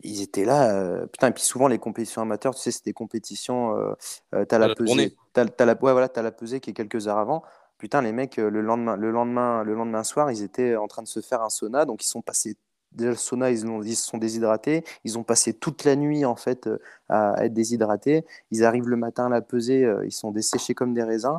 Ils 0.02 0.22
étaient 0.22 0.44
là, 0.44 0.74
euh, 0.74 1.06
putain, 1.06 1.28
et 1.28 1.32
puis 1.32 1.42
souvent, 1.42 1.68
les 1.68 1.78
compétitions 1.78 2.22
amateurs, 2.22 2.54
tu 2.54 2.60
sais, 2.60 2.70
c'est 2.72 2.84
des 2.84 2.92
compétitions, 2.92 3.76
euh, 3.76 4.44
t'as 4.46 4.58
la, 4.58 4.74
pesée, 4.74 5.16
t'as, 5.32 5.44
as 5.58 5.64
la, 5.64 5.74
ouais, 5.74 5.92
voilà, 5.92 6.08
as 6.14 6.22
la 6.22 6.32
pesée 6.32 6.60
qui 6.60 6.70
est 6.70 6.74
quelques 6.74 7.08
heures 7.08 7.18
avant. 7.18 7.42
Putain, 7.78 8.02
les 8.02 8.12
mecs, 8.12 8.36
le 8.36 8.60
lendemain, 8.60 8.96
le 8.96 9.10
lendemain, 9.10 9.64
le 9.64 9.74
lendemain 9.74 10.04
soir, 10.04 10.30
ils 10.30 10.42
étaient 10.42 10.76
en 10.76 10.86
train 10.86 11.02
de 11.02 11.08
se 11.08 11.20
faire 11.20 11.42
un 11.42 11.50
sauna, 11.50 11.84
donc 11.84 12.04
ils 12.04 12.08
sont 12.08 12.22
passés 12.22 12.56
déjà 12.94 13.10
le 13.10 13.16
sauna, 13.16 13.50
ils, 13.50 13.66
ont, 13.66 13.82
ils 13.82 13.96
se 13.96 14.06
sont 14.06 14.18
déshydratés. 14.18 14.84
Ils 15.04 15.18
ont 15.18 15.22
passé 15.22 15.52
toute 15.54 15.84
la 15.84 15.96
nuit 15.96 16.24
en 16.24 16.36
fait 16.36 16.66
euh, 16.66 16.78
à, 17.08 17.44
être 17.44 17.54
déshydratés. 17.54 18.24
Ils 18.50 18.64
arrivent 18.64 18.88
le 18.88 18.96
matin 18.96 19.26
à 19.26 19.28
la 19.28 19.40
peser, 19.40 19.84
euh, 19.84 20.04
ils 20.06 20.12
sont 20.12 20.30
desséchés 20.30 20.74
comme 20.74 20.94
des 20.94 21.02
raisins. 21.02 21.38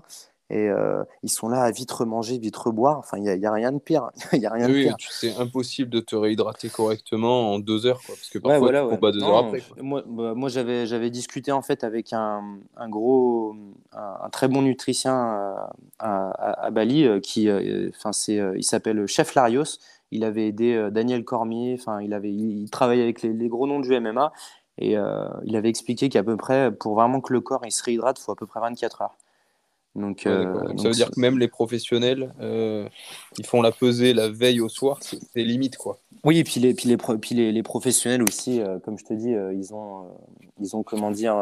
Et 0.50 0.70
euh, 0.70 1.04
ils 1.24 1.32
sont 1.32 1.48
là 1.48 1.64
à 1.64 1.72
vite 1.72 1.92
remanger, 1.92 2.38
vite 2.38 2.56
reboire. 2.58 3.00
Enfin, 3.00 3.18
il 3.18 3.24
n'y 3.24 3.46
a, 3.46 3.50
a, 3.50 3.54
rien 3.54 3.72
de 3.72 3.80
pire. 3.80 4.12
Il 4.34 4.40
y 4.40 4.46
a 4.46 4.52
rien 4.52 4.70
oui, 4.70 4.88
c'est 5.10 5.36
impossible 5.38 5.90
de 5.90 6.00
te 6.00 6.16
réhydrater 6.16 6.70
correctement 6.70 7.54
en 7.54 7.60
deux 7.60 7.88
heures, 7.88 8.02
quoi, 8.06 8.14
parce 8.14 8.30
que 8.30 8.38
parfois 8.38 8.60
ouais, 8.60 8.82
voilà, 8.82 8.88
tu 8.96 9.20
deux 9.20 9.24
heures 9.24 9.38
après. 9.38 9.64
Moi, 9.82 10.04
bah, 10.06 10.34
moi 10.36 10.50
j'avais, 10.50 10.86
j'avais 10.86 11.10
discuté 11.10 11.52
en 11.52 11.64
fait 11.64 11.84
avec 11.84 12.14
un, 12.14 12.60
un 12.76 12.90
gros, 12.90 13.56
un, 13.94 14.30
très 14.32 14.48
bon 14.48 14.62
nutricien 14.62 15.16
à, 15.16 15.74
à, 15.98 16.66
à 16.66 16.72
Bali 16.72 17.08
qui, 17.22 17.50
enfin, 17.50 18.12
c'est, 18.12 18.40
il 18.56 18.64
s'appelle 18.64 19.08
Chef 19.08 19.34
Larios 19.34 19.80
il 20.14 20.24
avait 20.24 20.48
aidé 20.48 20.74
euh, 20.74 20.90
Daniel 20.90 21.24
Cormier, 21.24 21.76
enfin, 21.80 22.02
il, 22.02 22.14
avait, 22.14 22.32
il, 22.32 22.70
travaillait 22.70 23.04
avec 23.04 23.22
les, 23.22 23.50
gros 23.50 23.68
noms 23.68 23.80
du 23.80 24.00
MMA 24.00 24.32
et 24.78 24.98
euh, 24.98 25.28
il 25.44 25.56
avait 25.56 25.70
expliqué 25.70 26.10
qu'à 26.10 26.24
peu 26.24 26.38
près, 26.38 26.72
pour 26.72 26.96
vraiment 26.96 27.22
que 27.22 27.34
le 27.34 27.42
corps 27.42 27.66
il 27.66 27.72
se 27.72 27.84
réhydrate, 27.84 28.20
il 28.20 28.24
faut 28.24 28.32
à 28.32 28.36
peu 28.36 28.48
près 28.48 28.60
24 28.60 29.02
heures. 29.02 29.18
Donc, 29.96 30.26
euh, 30.26 30.74
ça 30.78 30.88
veut 30.88 30.96
dire 30.96 31.12
que 31.12 31.20
même 31.20 31.38
les 31.38 31.48
professionnels, 31.48 32.34
ils 32.40 33.46
font 33.46 33.62
la 33.62 33.72
pesée 33.72 34.14
la 34.14 34.28
veille 34.28 34.60
au 34.60 34.70
soir, 34.70 35.00
c'est 35.02 35.44
limite 35.44 35.78
quoi. 35.78 36.00
Oui, 36.24 36.40
et 36.40 36.44
puis 36.44 36.60
les, 36.60 36.74
puis 36.74 36.90
les, 36.90 36.98
puis 36.98 37.36
les, 37.36 37.52
les 37.52 37.64
professionnels 37.64 38.24
aussi, 38.24 38.60
comme 38.84 38.98
je 38.98 39.06
te 39.06 39.14
dis, 39.14 39.30
ils, 39.30 39.74
ont, 39.76 40.08
ils 40.60 40.76
ont, 40.76 40.82
comment 40.82 41.12
dire, 41.12 41.36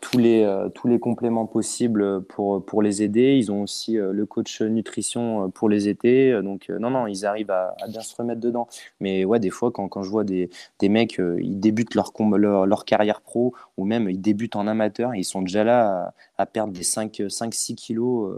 tous, 0.00 0.18
les, 0.18 0.42
euh, 0.42 0.68
tous 0.68 0.88
les 0.88 0.98
compléments 0.98 1.46
possibles 1.46 2.22
pour, 2.24 2.64
pour 2.64 2.82
les 2.82 3.02
aider. 3.02 3.36
Ils 3.36 3.52
ont 3.52 3.62
aussi 3.62 3.98
euh, 3.98 4.12
le 4.12 4.26
coach 4.26 4.62
nutrition 4.62 5.50
pour 5.50 5.68
les 5.68 5.88
aider. 5.88 6.40
Donc, 6.42 6.68
non, 6.68 6.90
non, 6.90 7.06
ils 7.06 7.26
arrivent 7.26 7.50
à, 7.50 7.74
bien 7.88 8.00
se 8.00 8.14
remettre 8.16 8.40
dedans. 8.40 8.68
Mais 9.00 9.24
ouais, 9.24 9.38
des 9.38 9.50
fois, 9.50 9.70
quand, 9.70 9.88
quand 9.88 10.02
je 10.02 10.10
vois 10.10 10.24
des, 10.24 10.50
des 10.78 10.88
mecs, 10.88 11.20
ils 11.38 11.58
débutent 11.60 11.94
leur, 11.94 12.12
leur, 12.36 12.66
leur, 12.66 12.84
carrière 12.84 13.20
pro 13.20 13.54
ou 13.76 13.84
même 13.84 14.08
ils 14.08 14.20
débutent 14.20 14.56
en 14.56 14.66
amateur, 14.66 15.14
ils 15.14 15.24
sont 15.24 15.42
déjà 15.42 15.64
là 15.64 16.14
à, 16.38 16.46
perdre 16.46 16.72
des 16.72 16.82
5-6 16.82 17.74
kilos. 17.74 18.34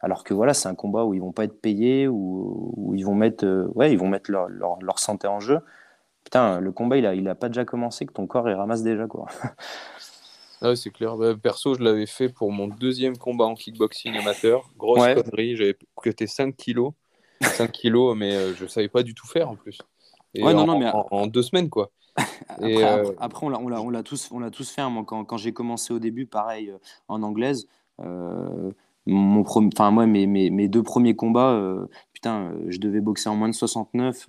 alors 0.00 0.24
que 0.24 0.34
voilà, 0.34 0.54
c'est 0.54 0.68
un 0.68 0.74
combat 0.74 1.04
où 1.04 1.14
ils 1.14 1.20
vont 1.20 1.32
pas 1.32 1.44
être 1.44 1.60
payés, 1.60 2.08
où, 2.08 2.72
où 2.76 2.94
ils 2.94 3.04
vont 3.04 3.14
mettre, 3.14 3.46
ouais, 3.74 3.92
ils 3.92 3.98
vont 3.98 4.08
mettre 4.08 4.30
leur, 4.30 4.48
leur, 4.48 4.78
leur, 4.80 4.98
santé 4.98 5.26
en 5.26 5.40
jeu. 5.40 5.58
Putain, 6.24 6.60
le 6.60 6.72
combat, 6.72 6.96
il 6.96 7.06
a, 7.06 7.14
il 7.14 7.28
a 7.28 7.34
pas 7.34 7.48
déjà 7.48 7.64
commencé, 7.64 8.06
que 8.06 8.12
ton 8.12 8.26
corps, 8.26 8.48
il 8.48 8.54
ramasse 8.54 8.82
déjà, 8.82 9.06
quoi. 9.06 9.26
Ah 10.60 10.76
c'est 10.76 10.90
clair. 10.90 11.16
Bah, 11.16 11.34
perso, 11.34 11.74
je 11.74 11.82
l'avais 11.82 12.06
fait 12.06 12.28
pour 12.28 12.52
mon 12.52 12.68
deuxième 12.68 13.16
combat 13.16 13.44
en 13.44 13.54
kickboxing 13.54 14.16
amateur. 14.16 14.70
Grosse 14.76 14.98
connerie, 14.98 15.56
j'avais 15.56 15.76
coté 15.94 16.26
5 16.26 16.56
kilos. 16.56 16.92
5 17.42 17.70
kilos, 17.72 18.16
mais 18.16 18.34
euh, 18.34 18.54
je 18.54 18.66
savais 18.66 18.88
pas 18.88 19.02
du 19.02 19.14
tout 19.14 19.26
faire 19.26 19.50
en 19.50 19.56
plus. 19.56 19.78
ouais, 20.34 20.54
non, 20.54 20.66
non, 20.66 20.78
mais... 20.78 20.90
en, 20.92 21.26
deux 21.26 21.42
semaines, 21.42 21.68
quoi. 21.68 21.90
après, 22.48 22.84
euh, 22.84 23.12
après, 23.18 23.46
on 23.46 23.90
l'a 23.90 24.02
tous, 24.02 24.30
on 24.30 24.48
tous 24.50 24.70
fait. 24.70 24.82
Hein. 24.82 24.90
Moi, 24.90 25.04
quand, 25.06 25.24
quand 25.24 25.36
j'ai 25.36 25.52
commencé 25.52 25.92
au 25.92 25.98
début, 25.98 26.26
pareil, 26.26 26.70
euh, 26.70 26.78
en 27.08 27.22
anglaise, 27.22 27.66
mon 29.06 29.44
enfin, 29.44 29.90
moi, 29.90 30.06
mes, 30.06 30.26
mes, 30.26 30.50
mes, 30.50 30.68
deux 30.68 30.82
premiers 30.82 31.14
combats, 31.14 31.60
putain, 32.12 32.52
je 32.68 32.78
devais 32.78 33.00
boxer 33.00 33.28
en 33.28 33.36
moins 33.36 33.48
de 33.48 33.54
69. 33.54 34.28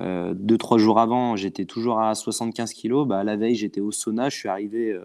Deux, 0.00 0.58
trois 0.58 0.78
jours 0.78 0.98
avant, 0.98 1.36
j'étais 1.36 1.64
toujours 1.64 2.00
à 2.00 2.14
75 2.14 2.72
kilos. 2.72 3.06
Bah, 3.06 3.24
la 3.24 3.36
veille, 3.36 3.54
j'étais 3.54 3.80
au 3.80 3.90
sauna. 3.90 4.28
Je 4.28 4.36
suis 4.36 4.48
arrivé 4.48 4.98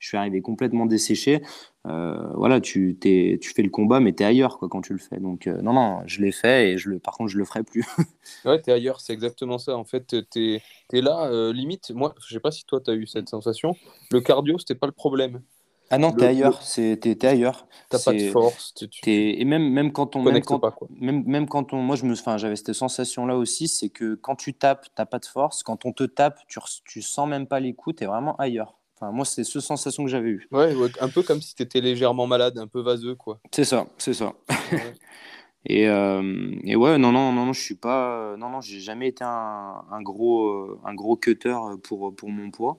je 0.00 0.08
suis 0.08 0.16
arrivé 0.16 0.40
complètement 0.40 0.86
desséché. 0.86 1.42
Euh, 1.86 2.32
voilà, 2.34 2.60
tu, 2.60 2.98
tu 3.00 3.52
fais 3.54 3.62
le 3.62 3.68
combat, 3.68 4.00
mais 4.00 4.12
tu 4.12 4.22
es 4.22 4.26
ailleurs 4.26 4.58
quoi, 4.58 4.68
quand 4.68 4.80
tu 4.80 4.92
le 4.92 4.98
fais. 4.98 5.20
Donc, 5.20 5.46
euh, 5.46 5.60
non, 5.62 5.74
non, 5.74 6.00
je 6.06 6.20
l'ai 6.22 6.32
fait 6.32 6.70
et 6.70 6.78
je 6.78 6.88
le, 6.88 6.98
par 6.98 7.14
contre, 7.14 7.30
je 7.30 7.38
le 7.38 7.44
ferai 7.44 7.62
plus. 7.62 7.84
ouais, 8.44 8.60
tu 8.60 8.70
es 8.70 8.72
ailleurs, 8.72 9.00
c'est 9.00 9.12
exactement 9.12 9.58
ça. 9.58 9.76
En 9.76 9.84
fait, 9.84 10.16
tu 10.30 10.60
es, 10.92 11.00
là, 11.00 11.28
euh, 11.30 11.52
limite, 11.52 11.90
moi, 11.90 12.14
je 12.26 12.34
sais 12.34 12.40
pas 12.40 12.50
si 12.50 12.64
toi, 12.64 12.80
tu 12.80 12.90
as 12.90 12.94
eu 12.94 13.06
cette 13.06 13.28
sensation. 13.28 13.76
Le 14.10 14.20
cardio, 14.20 14.58
c'était 14.58 14.74
pas 14.74 14.86
le 14.86 14.92
problème. 14.92 15.42
Ah 15.90 15.98
non, 15.98 16.12
tu 16.12 16.24
es 16.24 16.28
ailleurs, 16.28 16.60
tu 16.60 16.80
es, 16.82 17.26
ailleurs. 17.26 17.66
T'as 17.88 17.98
pas 17.98 18.12
de 18.12 18.30
force. 18.30 18.74
Et 19.06 19.44
même, 19.44 19.68
même 19.68 19.92
quand 19.92 20.14
on. 20.14 20.22
Même 20.22 20.40
quand, 20.42 20.60
pas, 20.60 20.70
quoi. 20.70 20.86
Même, 20.90 21.24
même 21.26 21.48
quand 21.48 21.72
on. 21.72 21.82
Moi, 21.82 21.96
je 21.96 22.04
me... 22.04 22.12
enfin, 22.12 22.36
j'avais 22.38 22.56
cette 22.56 22.72
sensation-là 22.72 23.36
aussi, 23.36 23.66
c'est 23.66 23.88
que 23.88 24.14
quand 24.14 24.36
tu 24.36 24.54
tapes, 24.54 24.86
tu 24.96 25.04
pas 25.04 25.18
de 25.18 25.26
force. 25.26 25.62
Quand 25.64 25.84
on 25.84 25.92
te 25.92 26.04
tape, 26.04 26.38
tu, 26.46 26.60
tu 26.84 27.02
sens 27.02 27.28
même 27.28 27.46
pas 27.46 27.58
les 27.58 27.74
coups, 27.74 27.96
tu 27.96 28.04
es 28.04 28.06
vraiment 28.06 28.36
ailleurs 28.36 28.80
moi, 29.02 29.24
c'est 29.24 29.44
ce 29.44 29.60
sensation 29.60 30.04
que 30.04 30.10
j'avais 30.10 30.28
eu. 30.28 30.48
Ouais, 30.52 30.74
un 31.00 31.08
peu 31.08 31.22
comme 31.22 31.40
si 31.40 31.54
tu 31.54 31.62
étais 31.62 31.80
légèrement 31.80 32.26
malade, 32.26 32.58
un 32.58 32.66
peu 32.66 32.80
vaseux, 32.80 33.14
quoi. 33.14 33.40
C'est 33.50 33.64
ça, 33.64 33.86
c'est 33.96 34.12
ça. 34.12 34.34
et, 35.64 35.88
euh, 35.88 36.54
et, 36.64 36.76
ouais, 36.76 36.98
non, 36.98 37.10
non, 37.12 37.32
non, 37.32 37.46
non, 37.46 37.52
je 37.52 37.60
suis 37.60 37.76
pas. 37.76 38.36
Non, 38.36 38.50
non, 38.50 38.60
j'ai 38.60 38.80
jamais 38.80 39.08
été 39.08 39.24
un, 39.24 39.84
un, 39.90 40.02
gros, 40.02 40.48
euh, 40.48 40.80
un 40.84 40.94
gros 40.94 41.16
cutter 41.16 41.56
pour, 41.82 42.14
pour 42.14 42.28
mon 42.28 42.50
poids. 42.50 42.76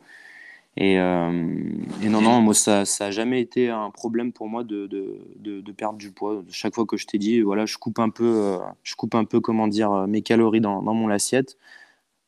Et, 0.77 0.99
euh, 0.99 1.57
et 2.01 2.07
non, 2.07 2.21
non, 2.21 2.41
moi, 2.41 2.53
ça 2.53 2.83
n'a 2.99 3.11
jamais 3.11 3.41
été 3.41 3.69
un 3.69 3.89
problème 3.89 4.31
pour 4.31 4.47
moi 4.47 4.63
de, 4.63 4.87
de, 4.87 5.61
de, 5.61 5.71
perdre 5.73 5.97
du 5.97 6.11
poids. 6.11 6.43
Chaque 6.49 6.75
fois 6.75 6.85
que 6.85 6.95
je 6.97 7.05
t'ai 7.05 7.17
dit, 7.17 7.41
voilà, 7.41 7.65
je 7.65 7.77
coupe 7.77 7.99
un 7.99 8.09
peu, 8.09 8.57
je 8.83 8.95
coupe 8.95 9.15
un 9.15 9.25
peu, 9.25 9.41
comment 9.41 9.67
dire, 9.67 10.07
mes 10.07 10.21
calories 10.21 10.61
dans, 10.61 10.81
dans 10.81 10.93
mon 10.93 11.09
assiette. 11.09 11.57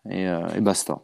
Et, 0.10 0.24
et 0.24 0.62
basta. 0.62 1.02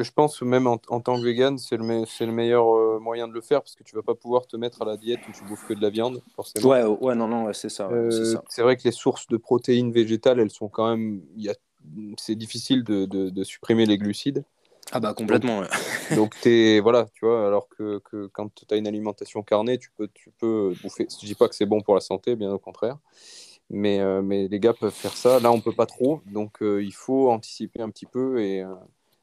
Je, 0.00 0.10
pense 0.10 0.40
même 0.40 0.66
en, 0.66 0.78
tant 0.78 1.00
que 1.00 1.20
vegan, 1.22 1.58
c'est 1.58 1.76
le, 1.76 1.84
le 1.86 2.32
meilleur 2.32 2.74
euh, 2.74 2.98
moyen 2.98 3.28
de 3.28 3.34
le 3.34 3.42
faire 3.42 3.60
parce 3.60 3.74
que 3.74 3.82
tu 3.82 3.94
vas 3.94 4.02
pas 4.02 4.14
pouvoir 4.14 4.46
te 4.46 4.56
mettre 4.56 4.80
à 4.80 4.84
la 4.86 4.96
diète 4.96 5.20
où 5.28 5.32
tu 5.32 5.44
bouffes 5.44 5.66
que 5.66 5.74
de 5.74 5.82
la 5.82 5.90
viande, 5.90 6.22
forcément. 6.34 6.66
Ouais, 6.66 6.84
ouais 6.84 7.14
non, 7.14 7.28
non, 7.28 7.52
c'est 7.52 7.68
ça. 7.68 7.88
Euh, 7.90 8.10
c'est 8.48 8.62
vrai 8.62 8.76
que 8.76 8.84
les 8.84 8.92
sources 8.92 9.26
de 9.26 9.36
protéines 9.36 9.92
végétales, 9.92 10.40
elles 10.40 10.50
sont 10.50 10.68
quand 10.68 10.88
même. 10.88 11.20
C'est 12.16 12.36
difficile 12.36 12.84
de, 12.84 13.04
de, 13.04 13.44
supprimer 13.44 13.84
les 13.84 13.98
glucides. 13.98 14.44
Ah 14.90 15.00
bah 15.00 15.14
complètement. 15.14 15.62
Donc, 16.16 16.34
es, 16.44 16.80
voilà, 16.80 17.06
tu 17.14 17.24
vois, 17.24 17.46
alors 17.46 17.68
que, 17.68 18.00
que 18.00 18.26
quand 18.26 18.52
tu 18.54 18.64
as 18.74 18.76
une 18.76 18.86
alimentation 18.86 19.42
carnée, 19.42 19.78
tu 19.78 19.90
peux, 19.96 20.08
tu 20.12 20.30
peux 20.38 20.74
bouffer. 20.82 21.06
Je 21.08 21.26
dis 21.26 21.34
pas 21.34 21.48
que 21.48 21.54
c'est 21.54 21.66
bon 21.66 21.80
pour 21.80 21.94
la 21.94 22.00
santé, 22.00 22.36
bien 22.36 22.52
au 22.52 22.58
contraire. 22.58 22.98
Mais, 23.70 24.00
euh, 24.00 24.20
mais 24.20 24.48
les 24.48 24.60
gars 24.60 24.74
peuvent 24.74 24.92
faire 24.92 25.16
ça. 25.16 25.40
Là, 25.40 25.52
on 25.52 25.60
peut 25.60 25.72
pas 25.72 25.86
trop. 25.86 26.20
Donc, 26.26 26.58
il 26.60 26.92
faut 26.92 27.30
anticiper 27.30 27.80
un 27.80 27.90
petit 27.90 28.06
peu 28.06 28.40
et, 28.42 28.64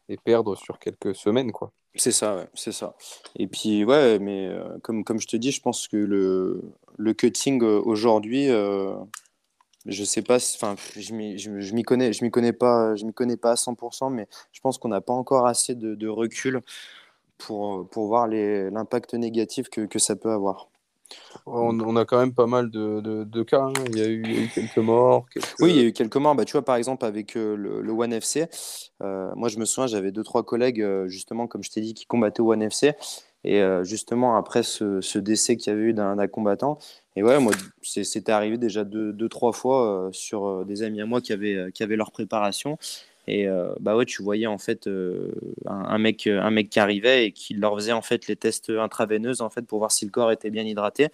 et 0.07 0.18
perdre 0.18 0.55
sur 0.55 0.80
quelques 0.80 1.14
semaines, 1.16 1.51
quoi. 1.51 1.72
C'est 1.95 2.12
ça, 2.12 2.36
ouais, 2.36 2.47
c'est 2.53 2.72
ça. 2.72 2.95
Et 3.36 3.47
puis, 3.47 3.84
ouais, 3.84 4.20
mais 4.20 4.47
euh, 4.47 4.78
comme, 4.84 5.03
comme 5.03 5.20
je 5.20 5.28
te 5.28 5.36
dis, 5.36 5.51
je 5.51 5.62
pense 5.62 5.88
que 5.88 5.97
le, 5.97 6.62
le 6.97 7.14
cutting 7.14 7.62
euh, 7.64 7.82
aujourd'hui, 7.84 8.49
euh, 8.49 8.93
je 9.86 10.03
sais 10.03 10.21
pas, 10.21 10.36
enfin, 10.36 10.75
je 10.97 11.13
m'y 11.13 11.84
connais, 11.84 12.13
je 12.13 12.23
m'y 12.23 12.32
connais 12.32 12.53
pas, 12.53 12.95
je 12.95 13.05
m'y 13.05 13.13
connais 13.13 13.38
pas 13.38 13.51
à 13.51 13.55
100%, 13.55 14.11
mais 14.11 14.27
je 14.51 14.59
pense 14.59 14.77
qu'on 14.77 14.89
n'a 14.89 15.01
pas 15.01 15.13
encore 15.13 15.47
assez 15.47 15.75
de, 15.75 15.95
de, 15.95 16.07
recul 16.07 16.61
pour, 17.38 17.89
pour 17.89 18.07
voir 18.07 18.27
l'impact 18.27 19.13
négatif 19.13 19.69
que, 19.69 19.82
que 19.82 19.99
ça 19.99 20.15
peut 20.15 20.32
avoir. 20.32 20.69
On, 21.45 21.95
a 21.95 22.05
quand 22.05 22.19
même 22.19 22.34
pas 22.34 22.45
mal 22.45 22.69
de, 22.69 23.43
cas. 23.43 23.61
Hein. 23.61 23.73
Il, 23.88 23.97
y 23.97 24.01
a 24.01 24.07
eu, 24.07 24.49
quelques 24.53 24.77
morts. 24.77 25.25
Oui, 25.59 25.71
il 25.71 25.75
y 25.75 25.80
a 25.80 25.84
eu 25.84 25.93
quelques 25.93 26.15
morts. 26.17 26.36
Bah, 26.36 26.45
tu 26.45 26.53
vois, 26.53 26.63
par 26.63 26.75
exemple, 26.75 27.05
avec 27.05 27.36
euh, 27.36 27.55
le, 27.55 27.91
One 27.91 28.13
FC, 28.13 28.47
euh, 29.01 29.32
moi, 29.36 29.49
je 29.49 29.57
me 29.57 29.65
souviens, 29.65 29.88
j'avais 29.88 30.11
deux, 30.11 30.23
trois 30.23 30.43
collègues, 30.43 30.82
euh, 30.82 31.07
justement, 31.07 31.47
comme 31.47 31.63
je 31.63 31.71
t'ai 31.71 31.82
dit, 31.82 31.93
qui 31.93 32.05
combattaient 32.05 32.41
au 32.41 32.51
One 32.51 32.61
FC. 32.61 32.93
Et 33.44 33.62
justement, 33.84 34.36
après 34.36 34.64
ce, 34.64 35.18
décès 35.18 35.56
qu'il 35.56 35.72
y 35.72 35.76
avait 35.76 35.86
eu 35.86 35.94
d'un 35.94 36.28
combattant, 36.28 36.78
et 37.16 37.24
ouais, 37.24 37.40
moi, 37.40 37.54
c'était 37.82 38.32
arrivé 38.32 38.58
déjà 38.58 38.84
deux, 38.84 39.30
trois 39.30 39.54
fois 39.54 40.10
sur 40.12 40.66
des 40.66 40.84
amis 40.84 41.02
à 41.02 41.06
moi 41.06 41.22
qui 41.22 41.32
avaient, 41.34 41.72
qui 41.74 41.84
avaient 41.84 41.96
leur 41.96 42.12
préparation. 42.12 42.78
Et 43.30 43.48
euh, 43.48 43.74
bah 43.80 43.96
ouais, 43.96 44.06
tu 44.06 44.24
voyais 44.24 44.48
en 44.48 44.58
fait 44.58 44.88
euh, 44.88 45.32
un, 45.68 46.00
mec, 46.00 46.26
un 46.26 46.50
mec 46.50 46.70
qui 46.70 46.80
arrivait 46.80 47.28
et 47.28 47.32
qui 47.32 47.54
leur 47.54 47.76
faisait 47.76 47.92
en 47.92 48.02
fait 48.02 48.28
les 48.28 48.36
tests 48.36 48.72
intraveineuses 48.72 49.42
en 49.42 49.52
fait 49.52 49.62
pour 49.62 49.78
voir 49.78 49.92
si 49.92 50.06
le 50.06 50.12
corps 50.12 50.32
était 50.32 50.50
bien 50.50 50.64
hydraté. 50.64 51.10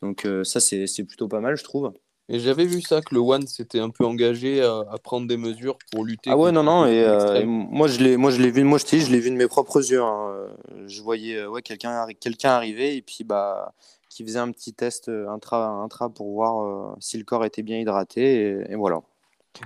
Donc 0.00 0.26
ça, 0.44 0.60
c'est 0.60 1.04
plutôt 1.04 1.28
pas 1.28 1.40
mal, 1.40 1.56
je 1.56 1.62
trouve. 1.62 1.92
Et 2.28 2.38
j'avais 2.38 2.64
vu 2.64 2.80
ça, 2.80 3.00
que 3.00 3.14
le 3.14 3.20
One 3.20 3.46
s'était 3.46 3.80
un 3.80 3.90
peu 3.90 4.04
engagé 4.04 4.62
à, 4.62 4.96
prendre 5.02 5.26
des 5.26 5.36
mesures 5.36 5.76
pour 5.90 6.04
lutter. 6.04 6.30
Ah 6.30 6.36
ouais, 6.36 6.52
non, 6.52 6.62
non, 6.62 6.86
et, 6.86 7.44
moi 7.44 7.88
je 7.88 7.98
l'ai, 7.98 8.16
moi 8.16 8.30
je 8.30 8.40
l'ai 8.40 8.50
vu, 8.50 8.64
moi 8.64 8.78
je, 8.78 8.96
je 8.96 9.10
l'ai 9.10 9.20
vu 9.20 9.30
de 9.30 9.36
mes 9.36 9.48
propres 9.48 9.90
yeux. 9.90 10.02
Hein. 10.02 10.48
Je 10.86 11.02
voyais 11.02 11.44
ouais, 11.46 11.62
quelqu'un, 11.62 12.06
quelqu'un 12.20 12.50
arriver 12.50 12.96
et 12.96 13.02
puis 13.02 13.24
bah 13.24 13.74
qui 14.08 14.24
faisait 14.24 14.38
un 14.38 14.50
petit 14.50 14.74
test 14.74 15.08
intra, 15.08 15.68
intra 15.68 16.10
pour 16.10 16.32
voir 16.32 16.96
si 17.00 17.16
le 17.18 17.24
corps 17.24 17.44
était 17.44 17.62
bien 17.62 17.78
hydraté 17.78 18.62
et 18.68 18.74
voilà. 18.74 19.02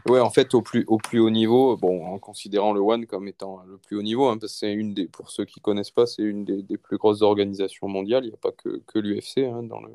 Ouais, 0.09 0.21
en 0.21 0.31
fait, 0.31 0.55
au 0.55 0.63
plus, 0.63 0.85
au 0.89 0.99
plus 0.99 1.21
haut 1.21 1.31
niveau, 1.31 1.77
bon, 1.77 2.07
en 2.07 2.19
considérant 2.19 2.73
le 2.73 2.81
One 2.81 3.07
comme 3.07 3.29
étant 3.29 3.63
le 3.67 3.79
plus 3.79 3.97
haut 3.97 4.03
niveau, 4.03 4.27
hein, 4.27 4.37
parce 4.39 4.53
que 4.53 4.59
c'est 4.59 4.73
une 4.73 4.95
des, 4.95 5.07
pour 5.07 5.31
ceux 5.31 5.45
qui 5.45 5.61
connaissent 5.61 5.93
pas, 5.93 6.07
c'est 6.07 6.23
une 6.23 6.45
des, 6.45 6.63
des, 6.63 6.77
plus 6.77 6.99
grosses 6.99 7.23
organisations 7.23 7.87
mondiales. 7.87 8.25
Il 8.25 8.29
n'y 8.29 8.35
a 8.35 8.39
pas 8.39 8.51
que, 8.51 8.83
que 8.87 8.99
l'UFC 8.99 9.39
hein, 9.39 9.63
dans 9.63 9.81
le. 9.81 9.91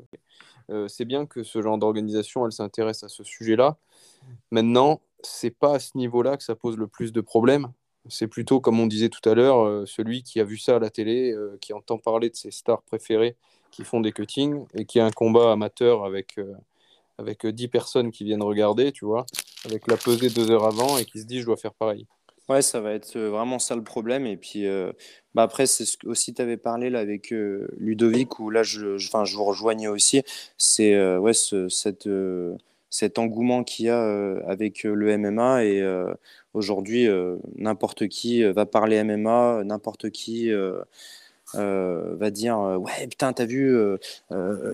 Euh, 0.70 0.88
c'est 0.88 1.04
bien 1.04 1.26
que 1.26 1.42
ce 1.42 1.62
genre 1.62 1.78
d'organisation, 1.78 2.46
elle 2.46 2.52
s'intéresse 2.52 3.02
à 3.02 3.08
ce 3.08 3.24
sujet-là. 3.24 3.76
Maintenant, 4.50 5.00
c'est 5.22 5.50
pas 5.50 5.76
à 5.76 5.78
ce 5.78 5.96
niveau-là 5.96 6.36
que 6.36 6.44
ça 6.44 6.54
pose 6.54 6.76
le 6.76 6.86
plus 6.86 7.12
de 7.12 7.20
problèmes. 7.20 7.68
C'est 8.08 8.26
plutôt, 8.26 8.60
comme 8.60 8.80
on 8.80 8.86
disait 8.86 9.08
tout 9.08 9.26
à 9.28 9.34
l'heure, 9.34 9.64
euh, 9.64 9.86
celui 9.86 10.22
qui 10.22 10.40
a 10.40 10.44
vu 10.44 10.58
ça 10.58 10.76
à 10.76 10.78
la 10.78 10.90
télé, 10.90 11.32
euh, 11.32 11.56
qui 11.60 11.72
entend 11.72 11.98
parler 11.98 12.30
de 12.30 12.36
ses 12.36 12.50
stars 12.50 12.82
préférées 12.82 13.36
qui 13.70 13.84
font 13.84 14.00
des 14.00 14.12
cuttings 14.12 14.66
et 14.74 14.84
qui 14.84 15.00
a 15.00 15.06
un 15.06 15.10
combat 15.10 15.52
amateur 15.52 16.04
avec 16.04 16.38
avec 17.16 17.46
10 17.46 17.68
personnes 17.68 18.10
qui 18.10 18.24
viennent 18.24 18.42
regarder, 18.42 18.92
tu 18.92 19.06
vois, 19.06 19.24
avec 19.64 19.86
la 19.86 19.96
pesée 19.96 20.28
deux 20.28 20.50
heures 20.50 20.66
avant 20.66 20.98
et 20.98 21.06
qui 21.06 21.20
se 21.20 21.24
dit 21.24 21.40
je 21.40 21.46
dois 21.46 21.56
faire 21.56 21.72
pareil. 21.72 22.06
Ouais, 22.48 22.60
ça 22.60 22.80
va 22.80 22.92
être 22.92 23.16
euh, 23.16 23.30
vraiment 23.30 23.58
ça 23.58 23.76
le 23.76 23.84
problème. 23.84 24.26
Et 24.26 24.36
puis 24.36 24.66
euh, 24.66 24.92
bah 25.34 25.42
après, 25.44 25.66
c'est 25.66 25.84
ce 25.84 25.96
que 25.96 26.08
aussi 26.08 26.34
tu 26.34 26.42
avais 26.42 26.56
parlé 26.56 26.90
là 26.90 26.98
avec 26.98 27.32
euh, 27.32 27.68
Ludovic, 27.78 28.40
où 28.40 28.50
là 28.50 28.62
je, 28.64 28.98
je, 28.98 29.08
je 29.24 29.36
vous 29.36 29.44
rejoignais 29.44 29.86
aussi. 29.88 30.22
C'est 30.58 31.16
ouais, 31.18 31.32
cet 32.90 33.18
engouement 33.18 33.64
qu'il 33.64 33.86
y 33.86 33.88
a 33.90 34.02
avec 34.46 34.82
le 34.82 35.16
MMA. 35.18 35.64
Et 35.64 36.04
aujourd'hui, 36.52 37.08
n'importe 37.56 38.08
qui 38.08 38.42
va 38.44 38.66
parler 38.66 39.02
MMA, 39.04 39.62
n'importe 39.64 40.10
qui 40.10 40.50
va 41.54 42.30
dire 42.30 42.58
euh, 42.58 42.76
ouais 42.76 43.06
putain 43.08 43.32
t'as 43.32 43.44
vu 43.44 43.76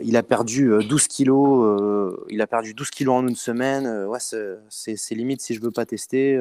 il 0.02 0.16
a 0.16 0.22
perdu 0.22 0.70
12 0.88 1.08
kilos 1.08 2.24
il 2.28 2.40
a 2.40 2.46
perdu 2.46 2.74
12 2.74 2.90
kilos 2.90 3.14
en 3.16 3.26
une 3.28 3.36
semaine 3.36 4.06
ouais 4.06 4.18
c'est 4.20 5.14
limite 5.14 5.40
si 5.40 5.54
je 5.54 5.60
veux 5.60 5.70
pas 5.72 5.86
tester 5.86 6.40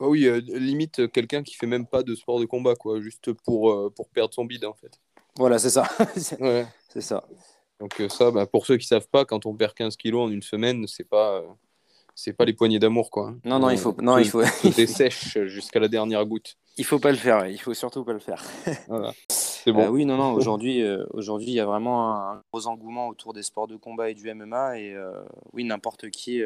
oh 0.00 0.08
oui 0.08 0.28
limite 0.46 1.10
quelqu'un 1.12 1.42
qui 1.42 1.54
fait 1.54 1.66
même 1.66 1.86
pas 1.86 2.02
de 2.02 2.14
sport 2.14 2.40
de 2.40 2.44
combat 2.44 2.74
quoi 2.74 3.00
juste 3.00 3.32
pour 3.32 3.92
pour 3.94 4.08
perdre 4.08 4.34
son 4.34 4.44
bide 4.44 4.64
en 4.64 4.74
fait 4.74 5.00
voilà 5.36 5.58
c'est 5.58 5.70
ça 5.70 5.88
c'est 6.16 7.00
ça 7.00 7.24
donc 7.80 8.02
ça 8.08 8.30
bah, 8.30 8.46
pour 8.46 8.66
ceux 8.66 8.76
qui 8.76 8.86
savent 8.86 9.08
pas 9.08 9.24
quand 9.24 9.46
on 9.46 9.54
perd 9.54 9.74
15 9.74 9.96
kilos 9.96 10.28
en 10.28 10.30
une 10.30 10.42
semaine 10.42 10.86
c'est 10.86 11.08
pas 11.08 11.42
c'est 12.14 12.32
pas 12.32 12.44
les 12.44 12.54
poignées 12.54 12.78
d'amour 12.78 13.10
quoi 13.10 13.34
non 13.44 13.58
non 13.58 13.70
il 13.70 13.78
faut 13.78 13.94
non 14.00 14.18
il 14.18 14.28
faut 14.28 14.42
sèche 14.86 15.38
jusqu'à 15.46 15.80
la 15.80 15.88
dernière 15.88 16.24
goutte 16.24 16.56
il 16.78 16.84
faut 16.84 16.98
pas 16.98 17.10
le 17.10 17.16
faire, 17.16 17.46
il 17.46 17.58
faut 17.58 17.72
surtout 17.72 18.04
pas 18.04 18.12
le 18.12 18.18
faire. 18.18 18.44
C'est 19.30 19.72
bon. 19.72 19.84
Euh, 19.84 19.88
oui, 19.88 20.04
non, 20.04 20.16
non. 20.16 20.32
Aujourd'hui, 20.32 20.82
euh, 20.82 21.06
aujourd'hui, 21.10 21.48
il 21.48 21.54
y 21.54 21.60
a 21.60 21.64
vraiment 21.64 22.14
un 22.14 22.42
gros 22.52 22.66
engouement 22.66 23.08
autour 23.08 23.32
des 23.32 23.42
sports 23.42 23.66
de 23.66 23.76
combat 23.76 24.10
et 24.10 24.14
du 24.14 24.32
MMA. 24.32 24.78
Et 24.78 24.94
euh, 24.94 25.10
oui, 25.54 25.64
n'importe 25.64 26.10
qui, 26.10 26.42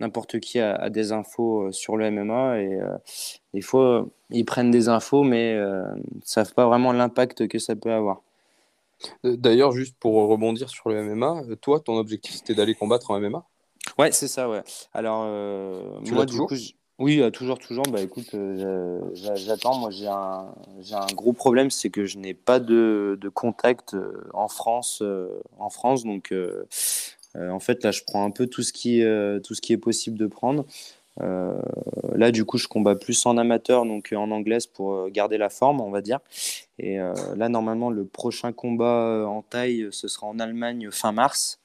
n'importe 0.00 0.40
qui 0.40 0.58
a, 0.58 0.90
des 0.90 1.12
infos 1.12 1.70
sur 1.72 1.96
le 1.96 2.10
MMA. 2.10 2.60
Et 2.60 2.78
des 3.54 3.60
fois, 3.60 4.06
ils 4.30 4.44
prennent 4.44 4.70
des 4.70 4.88
infos, 4.88 5.22
mais 5.22 5.54
ne 5.54 6.00
savent 6.24 6.54
pas 6.54 6.66
vraiment 6.66 6.92
l'impact 6.92 7.48
que 7.48 7.58
ça 7.58 7.76
peut 7.76 7.92
avoir. 7.92 8.22
D'ailleurs, 9.24 9.72
juste 9.72 9.96
pour 9.98 10.14
rebondir 10.28 10.68
sur 10.68 10.90
le 10.90 11.02
MMA, 11.02 11.42
toi, 11.60 11.80
ton 11.80 11.96
objectif, 11.96 12.34
c'était 12.34 12.54
d'aller 12.54 12.74
combattre 12.74 13.10
en 13.10 13.20
MMA 13.20 13.44
Ouais, 13.98 14.12
c'est 14.12 14.28
ça, 14.28 14.48
ouais. 14.48 14.62
Alors, 14.92 15.24
moi, 16.10 16.26
du 16.26 16.38
coup, 16.38 16.54
oui, 17.00 17.22
euh, 17.22 17.30
toujours, 17.30 17.58
toujours. 17.58 17.84
Bah, 17.84 18.02
écoute, 18.02 18.34
euh, 18.34 19.00
j'attends. 19.14 19.78
Moi, 19.78 19.90
j'ai 19.90 20.06
un, 20.06 20.54
j'ai 20.80 20.94
un 20.94 21.06
gros 21.14 21.32
problème, 21.32 21.70
c'est 21.70 21.88
que 21.88 22.04
je 22.04 22.18
n'ai 22.18 22.34
pas 22.34 22.60
de, 22.60 23.18
de 23.18 23.28
contact 23.30 23.94
euh, 23.94 24.28
en 24.34 24.48
France, 24.48 25.02
en 25.58 25.70
France. 25.70 26.04
Donc, 26.04 26.34
en 27.36 27.60
fait, 27.60 27.84
là, 27.84 27.90
je 27.90 28.02
prends 28.04 28.24
un 28.24 28.30
peu 28.30 28.46
tout 28.46 28.62
ce 28.62 28.72
qui, 28.72 29.02
tout 29.44 29.54
ce 29.54 29.60
qui 29.60 29.72
est 29.72 29.78
possible 29.78 30.18
de 30.18 30.26
prendre. 30.26 30.64
là, 31.18 32.30
du 32.30 32.44
coup, 32.44 32.58
je 32.58 32.68
combats 32.68 32.96
plus 32.96 33.24
en 33.26 33.36
amateur, 33.36 33.84
donc 33.84 34.12
en 34.16 34.30
anglaise 34.30 34.66
pour 34.66 35.08
garder 35.10 35.38
la 35.38 35.48
forme, 35.48 35.80
on 35.80 35.90
va 35.90 36.00
dire. 36.00 36.20
Et 36.78 36.96
là, 36.96 37.48
normalement, 37.48 37.90
le 37.90 38.04
prochain 38.04 38.52
combat 38.52 39.24
en 39.28 39.42
taille, 39.42 39.88
ce 39.92 40.08
sera 40.08 40.26
en 40.26 40.38
Allemagne 40.38 40.90
fin 40.90 41.12
mars. 41.12 41.60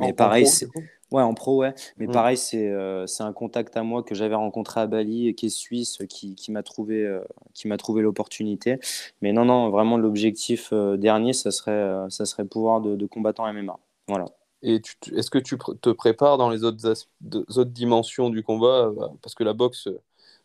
Mais 0.00 0.12
pareil, 0.12 0.46
c'est 0.46 0.68
Ouais, 1.10 1.22
en 1.22 1.32
pro, 1.32 1.56
ouais. 1.58 1.74
Mais 1.96 2.06
mmh. 2.06 2.12
pareil, 2.12 2.36
c'est 2.36 2.68
euh, 2.68 3.06
c'est 3.06 3.22
un 3.22 3.32
contact 3.32 3.76
à 3.78 3.82
moi 3.82 4.02
que 4.02 4.14
j'avais 4.14 4.34
rencontré 4.34 4.80
à 4.80 4.86
Bali, 4.86 5.34
qui 5.34 5.46
est 5.46 5.48
suisse, 5.48 5.98
qui, 6.08 6.34
qui 6.34 6.52
m'a 6.52 6.62
trouvé, 6.62 7.02
euh, 7.04 7.20
qui 7.54 7.66
m'a 7.66 7.78
trouvé 7.78 8.02
l'opportunité. 8.02 8.78
Mais 9.22 9.32
non, 9.32 9.46
non, 9.46 9.70
vraiment, 9.70 9.96
l'objectif 9.96 10.68
euh, 10.72 10.98
dernier, 10.98 11.32
ça 11.32 11.50
serait, 11.50 12.10
ça 12.10 12.26
serait 12.26 12.44
pouvoir 12.44 12.82
de, 12.82 12.94
de 12.94 13.06
combattant 13.06 13.50
MMA. 13.50 13.78
Voilà. 14.06 14.26
Et 14.62 14.80
est-ce 15.12 15.30
que 15.30 15.38
tu 15.38 15.56
te 15.80 15.90
prépares 15.90 16.36
dans 16.36 16.50
les 16.50 16.64
autres, 16.64 17.06
autres 17.32 17.64
dimensions 17.70 18.30
du 18.30 18.42
combat? 18.42 18.90
Parce 19.22 19.34
que 19.34 19.44
la 19.44 19.52
boxe, 19.52 19.88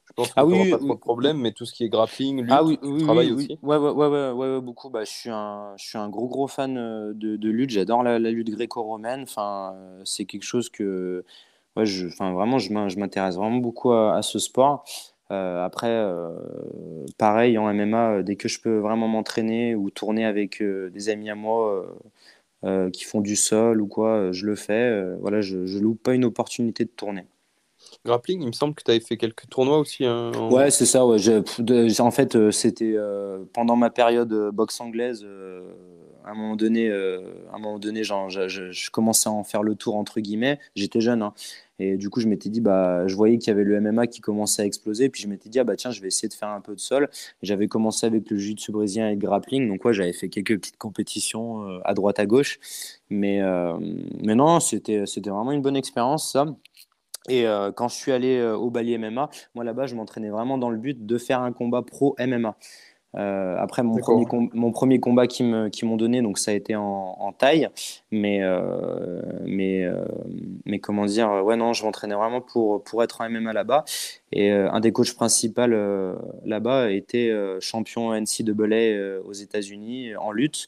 je 0.05 0.13
pense 0.13 0.27
que 0.27 0.33
ah, 0.35 0.45
oui, 0.45 0.69
pas 0.69 0.77
trop 0.77 0.93
de 0.93 0.99
problème, 0.99 1.37
mais 1.37 1.51
tout 1.53 1.65
ce 1.65 1.73
qui 1.73 1.85
est 1.85 1.89
grappling, 1.89 2.41
lutte, 2.41 2.51
ah, 2.51 2.63
oui, 2.63 2.77
oui, 2.83 3.03
travail 3.03 3.31
aussi. 3.31 3.57
Ouais, 3.61 3.77
ouais, 3.77 3.91
ouais, 3.91 4.31
ouais, 4.31 4.61
beaucoup. 4.61 4.89
Bah, 4.89 5.03
je, 5.05 5.11
suis 5.11 5.29
un, 5.29 5.73
je 5.77 5.85
suis 5.85 5.97
un 5.97 6.09
gros, 6.09 6.27
gros 6.27 6.47
fan 6.47 6.77
euh, 6.77 7.13
de, 7.13 7.37
de 7.37 7.49
lutte. 7.49 7.69
J'adore 7.69 8.03
la, 8.03 8.19
lutte 8.19 8.49
gréco-romaine. 8.49 9.23
Enfin, 9.23 9.73
euh, 9.75 10.01
c'est 10.03 10.25
quelque 10.25 10.43
chose 10.43 10.69
que. 10.69 11.23
Ouais, 11.75 11.85
je, 11.85 12.07
enfin, 12.07 12.33
vraiment, 12.33 12.59
je 12.59 12.99
m'intéresse 12.99 13.35
vraiment 13.35 13.57
beaucoup 13.57 13.93
à, 13.93 14.21
ce 14.21 14.39
sport. 14.39 14.83
Euh, 15.31 15.65
après, 15.65 16.05
pareil, 17.17 17.57
en 17.57 17.73
MMA, 17.73 18.21
dès 18.21 18.35
que 18.35 18.47
je 18.47 18.59
peux 18.59 18.77
vraiment 18.77 19.07
m'entraîner 19.07 19.73
ou 19.73 19.89
tourner 19.89 20.25
avec 20.25 20.61
des 20.61 21.09
amis 21.09 21.31
à 21.31 21.35
moi 21.35 21.87
qui 22.93 23.03
font 23.03 23.21
du 23.21 23.35
sol 23.35 23.81
ou 23.81 23.87
quoi, 23.87 24.31
je 24.31 24.45
le 24.45 24.55
fais. 24.55 25.03
voilà, 25.19 25.41
je 25.41 25.57
ne 25.57 25.79
loupe 25.79 26.01
pas 26.01 26.13
une 26.13 26.25
opportunité 26.25 26.85
de 26.85 26.89
tourner. 26.89 27.25
Grappling, 28.05 28.41
il 28.41 28.47
me 28.47 28.51
semble 28.51 28.75
que 28.75 28.83
tu 28.83 28.91
avais 28.91 28.99
fait 28.99 29.15
quelques 29.15 29.47
tournois 29.49 29.79
aussi. 29.79 30.05
Hein, 30.05 30.31
ouais, 30.51 30.71
c'est 30.71 30.85
ça. 30.85 31.05
En 31.05 32.11
fait, 32.11 32.35
euh, 32.35 32.51
c'était 32.51 32.93
euh, 32.95 33.45
pendant 33.53 33.77
ma 33.77 33.89
période 33.89 34.31
euh, 34.33 34.51
boxe 34.51 34.81
anglaise. 34.81 35.25
à 36.25 36.31
un 36.31 36.35
moment 36.35 36.55
donné, 36.55 36.91
à 36.91 37.55
un 37.55 37.59
moment 37.59 37.79
donné 37.79 38.03
je, 38.03 38.91
commençais 38.91 39.29
à 39.29 39.31
en 39.31 39.43
faire 39.43 39.63
le 39.63 39.75
tour, 39.75 39.95
entre 39.95 40.19
guillemets. 40.19 40.59
J'étais 40.75 40.99
jeune. 40.99 41.21
Hein. 41.21 41.33
et 41.79 41.95
du 41.95 42.09
coup, 42.09 42.19
je 42.19 42.27
m'étais 42.27 42.49
dit, 42.49 42.59
bah, 42.59 43.07
je 43.07 43.15
voyais 43.15 43.37
qu'il 43.37 43.47
y 43.47 43.51
avait 43.51 43.63
le 43.63 43.79
MMA 43.79 44.07
qui 44.07 44.19
commençait 44.19 44.63
à 44.63 44.65
exploser. 44.65 45.07
Puis 45.07 45.21
je 45.21 45.29
m'étais 45.29 45.47
dit, 45.47 45.59
ah, 45.59 45.63
bah, 45.63 45.77
tiens, 45.77 45.91
je 45.91 46.01
vais 46.01 46.07
essayer 46.07 46.27
de 46.27 46.33
faire 46.33 46.49
un 46.49 46.61
peu 46.61 46.75
de 46.75 46.81
sol. 46.81 47.09
J'avais 47.41 47.67
commencé 47.69 48.05
avec 48.05 48.29
le 48.29 48.37
jiu-jitsu 48.37 48.73
brésilien 48.73 49.09
et 49.09 49.13
le 49.13 49.19
grappling. 49.19 49.69
Donc, 49.69 49.89
j'avais 49.91 50.13
fait 50.13 50.27
quelques 50.27 50.59
petites 50.59 50.77
compétitions 50.77 51.79
à 51.85 51.93
droite, 51.93 52.19
à 52.19 52.25
gauche. 52.25 52.59
Mais, 53.09 53.41
mais 54.21 54.35
non, 54.35 54.59
c'était 54.59 55.05
vraiment 55.17 55.53
une 55.53 55.61
bonne 55.61 55.77
expérience, 55.77 56.31
ça. 56.33 56.47
Et 57.29 57.47
euh, 57.47 57.71
quand 57.71 57.87
je 57.87 57.95
suis 57.95 58.11
allé 58.11 58.37
euh, 58.37 58.55
au 58.55 58.69
Bali 58.69 58.97
MMA, 58.97 59.29
moi 59.55 59.63
là-bas, 59.63 59.87
je 59.87 59.95
m'entraînais 59.95 60.29
vraiment 60.29 60.57
dans 60.57 60.69
le 60.69 60.77
but 60.77 61.05
de 61.05 61.17
faire 61.17 61.41
un 61.41 61.53
combat 61.53 61.81
pro 61.81 62.15
MMA. 62.19 62.55
Euh, 63.15 63.55
après, 63.59 63.83
mon 63.83 63.95
premier, 63.97 64.25
mon 64.53 64.71
premier, 64.71 64.99
combat 64.99 65.27
qu'ils 65.27 65.45
m'ont 65.47 65.97
donné, 65.97 66.23
donc 66.23 66.39
ça 66.39 66.49
a 66.49 66.53
été 66.55 66.75
en, 66.75 67.31
taille. 67.37 67.69
Mais, 68.11 68.41
mais, 69.45 69.87
mais 70.65 70.79
comment 70.79 71.05
dire, 71.05 71.29
ouais, 71.45 71.55
non, 71.55 71.73
je 71.73 71.85
m'entraînais 71.85 72.15
vraiment 72.15 72.41
pour, 72.41 72.83
pour 72.83 73.03
être 73.03 73.21
en 73.21 73.29
MMA 73.29 73.53
là-bas. 73.53 73.85
Et 74.31 74.49
un 74.49 74.79
des 74.79 74.91
coachs 74.91 75.13
principaux 75.13 75.67
là-bas 76.43 76.89
était 76.89 77.31
champion 77.59 78.19
NCAA 78.19 79.21
aux 79.23 79.33
États-Unis 79.33 80.15
en 80.15 80.31
lutte. 80.31 80.67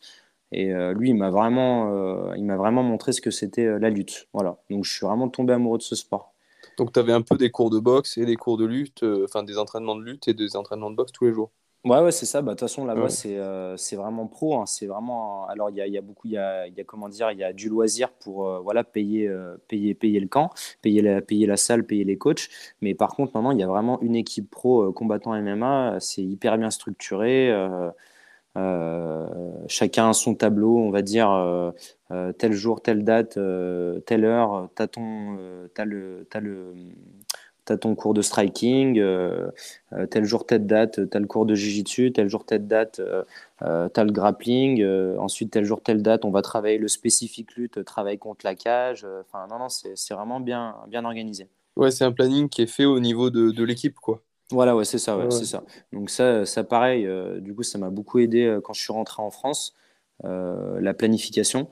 Et 0.51 0.71
lui, 0.93 1.09
il 1.09 1.15
m'a 1.15 1.31
vraiment, 1.31 2.31
il 2.35 2.45
m'a 2.45 2.57
vraiment 2.57 2.83
montré 2.83 3.11
ce 3.11 3.21
que 3.21 3.31
c'était 3.31 3.79
la 3.79 3.89
lutte. 3.89 4.27
Voilà. 4.33 4.57
Donc, 4.69 4.85
je 4.85 4.93
suis 4.93 5.05
vraiment 5.05 5.29
tombé 5.29 5.53
amoureux 5.53 5.79
de 5.79 5.83
ce 5.83 5.95
sport. 5.95 6.34
Donc, 6.78 6.93
tu 6.93 6.99
avais 6.99 7.13
un 7.13 7.21
peu 7.21 7.38
des 7.38 7.51
cours 7.51 7.69
de 7.69 7.80
boxe 7.80 8.17
et 8.17 8.26
des 8.26 8.36
cours 8.36 8.57
de 8.57 8.65
lutte, 8.65 9.03
euh, 9.03 9.26
enfin 9.26 9.43
des 9.43 9.57
entraînements 9.57 9.95
de 9.95 10.03
lutte 10.03 10.28
et 10.28 10.34
des 10.34 10.55
entraînements 10.55 10.91
de 10.91 10.95
boxe 10.95 11.11
tous 11.11 11.26
les 11.26 11.34
jours. 11.34 11.51
Ouais, 11.84 12.01
ouais, 12.01 12.11
c'est 12.11 12.26
ça. 12.26 12.41
Bah, 12.41 12.53
de 12.53 12.55
toute 12.55 12.67
façon, 12.67 12.86
là-bas, 12.86 13.09
c'est 13.09 13.38
euh, 13.38 13.78
c'est 13.78 13.95
vraiment 13.95 14.26
pro. 14.26 14.59
Hein. 14.59 14.65
C'est 14.65 14.88
vraiment. 14.88 15.47
Alors, 15.47 15.69
il 15.69 15.76
y 15.76 15.82
a, 15.82 15.88
y 15.88 15.97
a, 15.97 16.01
beaucoup, 16.01 16.28
il 16.28 16.34
y 16.34 16.38
a, 16.38 16.67
y 16.67 16.82
a, 16.82 16.84
comment 16.84 17.09
dire, 17.09 17.32
il 17.32 17.38
y 17.38 17.43
a 17.43 17.53
du 17.53 17.69
loisir 17.69 18.11
pour 18.11 18.47
euh, 18.47 18.59
voilà, 18.59 18.84
payer, 18.84 19.32
payer, 19.67 19.93
payer 19.93 20.19
le 20.19 20.28
camp, 20.28 20.49
payer 20.82 21.01
la, 21.01 21.21
payer 21.21 21.45
la 21.45 21.57
salle, 21.57 21.86
payer 21.86 22.03
les 22.03 22.17
coachs. 22.17 22.49
Mais 22.82 22.95
par 22.95 23.15
contre, 23.15 23.34
maintenant, 23.36 23.51
il 23.51 23.59
y 23.59 23.63
a 23.63 23.67
vraiment 23.67 24.01
une 24.01 24.15
équipe 24.15 24.49
pro 24.49 24.91
combattant 24.93 25.39
MMA. 25.39 25.97
C'est 25.99 26.23
hyper 26.23 26.57
bien 26.57 26.71
structuré. 26.71 27.53
Chacun 29.67 30.13
son 30.13 30.34
tableau, 30.34 30.78
on 30.78 30.89
va 30.89 31.01
dire 31.03 31.30
euh, 32.11 32.15
euh, 32.15 32.33
tel 32.33 32.53
jour, 32.53 32.81
telle 32.81 33.03
date, 33.03 33.39
telle 34.05 34.25
heure, 34.25 34.69
t'as 34.75 34.87
ton, 34.87 35.37
as 35.77 35.85
le, 35.85 36.27
as 36.31 36.39
le 36.39 36.73
as 37.67 37.77
ton 37.77 37.95
cours 37.95 38.13
de 38.13 38.21
striking, 38.21 39.01
tel 40.11 40.23
jour, 40.23 40.45
telle 40.45 40.67
date, 40.67 41.09
tu 41.09 41.17
as 41.17 41.19
le 41.19 41.25
cours 41.25 41.47
de 41.47 41.55
jiu-jitsu, 41.55 42.11
tel 42.11 42.29
jour, 42.29 42.45
telle 42.45 42.67
date, 42.67 43.01
tu 43.59 43.65
as 43.65 44.03
le 44.03 44.11
grappling, 44.11 44.85
ensuite, 45.17 45.49
tel 45.49 45.65
jour, 45.65 45.81
telle 45.81 46.03
date, 46.03 46.25
on 46.25 46.29
va 46.29 46.43
travailler 46.43 46.77
le 46.77 46.87
spécifique 46.87 47.55
lutte, 47.55 47.83
travail 47.83 48.19
contre 48.19 48.45
la 48.45 48.53
cage. 48.53 49.07
Enfin, 49.21 49.47
non, 49.49 49.57
non, 49.57 49.69
c'est 49.69 50.13
vraiment 50.13 50.39
bien, 50.39 50.75
bien 50.87 51.05
organisé. 51.05 51.47
Ouais, 51.75 51.89
c'est 51.89 52.03
un 52.03 52.11
planning 52.11 52.49
qui 52.49 52.61
est 52.61 52.67
fait 52.67 52.85
au 52.85 52.99
niveau 52.99 53.31
de, 53.31 53.49
de 53.49 53.63
l'équipe, 53.63 53.95
quoi. 53.95 54.21
Voilà, 54.51 54.75
ouais, 54.75 54.85
c'est 54.85 54.99
ça, 54.99 55.17
ouais, 55.17 55.31
c'est 55.31 55.45
ça. 55.45 55.63
Donc 55.91 56.11
ça, 56.11 56.45
ça 56.45 56.63
pareil, 56.63 57.09
du 57.41 57.55
coup, 57.55 57.63
ça 57.63 57.79
m'a 57.79 57.89
beaucoup 57.89 58.19
aidé 58.19 58.59
quand 58.63 58.73
je 58.73 58.81
suis 58.83 58.93
rentré 58.93 59.23
en 59.23 59.31
France, 59.31 59.73
la 60.24 60.93
planification. 60.93 61.70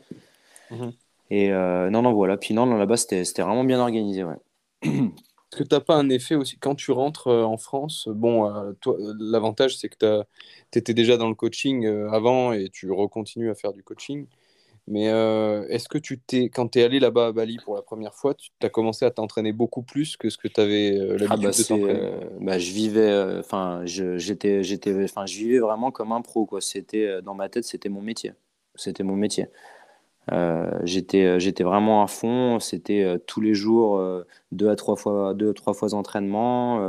Mhm. 0.72 0.94
Et 1.30 1.52
euh, 1.52 1.89
non, 1.89 2.02
non, 2.02 2.14
voilà. 2.14 2.38
Puis 2.38 2.54
non, 2.54 2.66
là-bas, 2.66 2.98
c'était 2.98 3.24
vraiment 3.41 3.64
bien 3.64 3.80
organisé, 3.80 4.24
ouais. 4.24 4.36
Est-ce 4.84 5.58
que 5.58 5.64
tu 5.64 5.76
n'as 5.76 5.82
pas 5.82 5.96
un 5.96 6.10
effet 6.10 6.36
aussi 6.36 6.58
quand 6.58 6.76
tu 6.76 6.91
rentres 6.91 7.28
euh, 7.28 7.44
en 7.44 7.58
France 7.58 8.08
Bon, 8.08 8.50
euh, 8.50 8.74
toi, 8.82 8.96
l'avantage, 9.20 9.78
c'est 9.78 9.89
que 9.89 10.24
tu 10.72 10.80
étais 10.80 10.94
déjà 10.94 11.18
dans 11.18 11.30
le 11.30 11.36
coaching 11.36 11.86
avant 12.12 12.54
et 12.54 12.70
tu 12.70 12.91
recontinues 12.91 13.50
à 13.52 13.56
faire 13.56 13.74
du 13.74 13.84
coaching. 13.84 14.28
Mais 14.88 15.05
est-ce 15.05 15.88
que 15.88 15.97
tu 15.97 16.19
t'es, 16.19 16.49
quand 16.49 16.67
tu 16.67 16.79
es 16.79 16.84
allé 16.84 16.99
là-bas 16.99 17.27
à 17.27 17.31
Bali 17.31 17.57
pour 17.63 17.75
la 17.75 17.81
première 17.81 18.13
fois, 18.13 18.34
tu 18.34 18.49
as 18.61 18.69
commencé 18.69 19.05
à 19.05 19.11
t'entraîner 19.11 19.53
beaucoup 19.53 19.81
plus 19.81 20.17
que 20.17 20.29
ce 20.29 20.38
que 20.38 20.49
tu 20.49 20.59
avais 20.59 20.91
l'habitude 20.91 21.27
ah 21.29 21.38
bah, 21.38 21.51
de 21.51 21.63
t'entraîner? 21.63 22.09
bah, 22.41 22.59
Je 22.59 22.71
vivais, 22.71 23.38
enfin, 23.39 23.84
j'étais, 23.86 24.61
j'étais, 24.61 25.03
enfin, 25.05 25.25
je 25.25 25.38
vivais 25.38 25.59
vraiment 25.59 25.91
comme 25.91 26.11
un 26.11 26.21
pro, 26.21 26.45
quoi. 26.45 26.59
C'était 26.59 27.21
dans 27.21 27.34
ma 27.34 27.47
tête, 27.47 27.63
c'était 27.63 27.88
mon 27.88 28.01
métier. 28.01 28.34
C'était 28.75 29.03
mon 29.03 29.15
métier. 29.15 29.47
Euh, 30.31 30.71
j'étais 30.84 31.25
euh, 31.25 31.39
j'étais 31.39 31.63
vraiment 31.63 32.03
à 32.03 32.07
fond. 32.07 32.59
C'était 32.59 33.03
euh, 33.03 33.17
tous 33.17 33.41
les 33.41 33.53
jours 33.53 34.01
deux 34.51 34.69
à 34.69 34.75
trois 34.75 34.95
fois 34.95 35.34
deux 35.34 35.53
trois 35.53 35.73
fois 35.73 35.89
d'entraînement. 35.89 36.79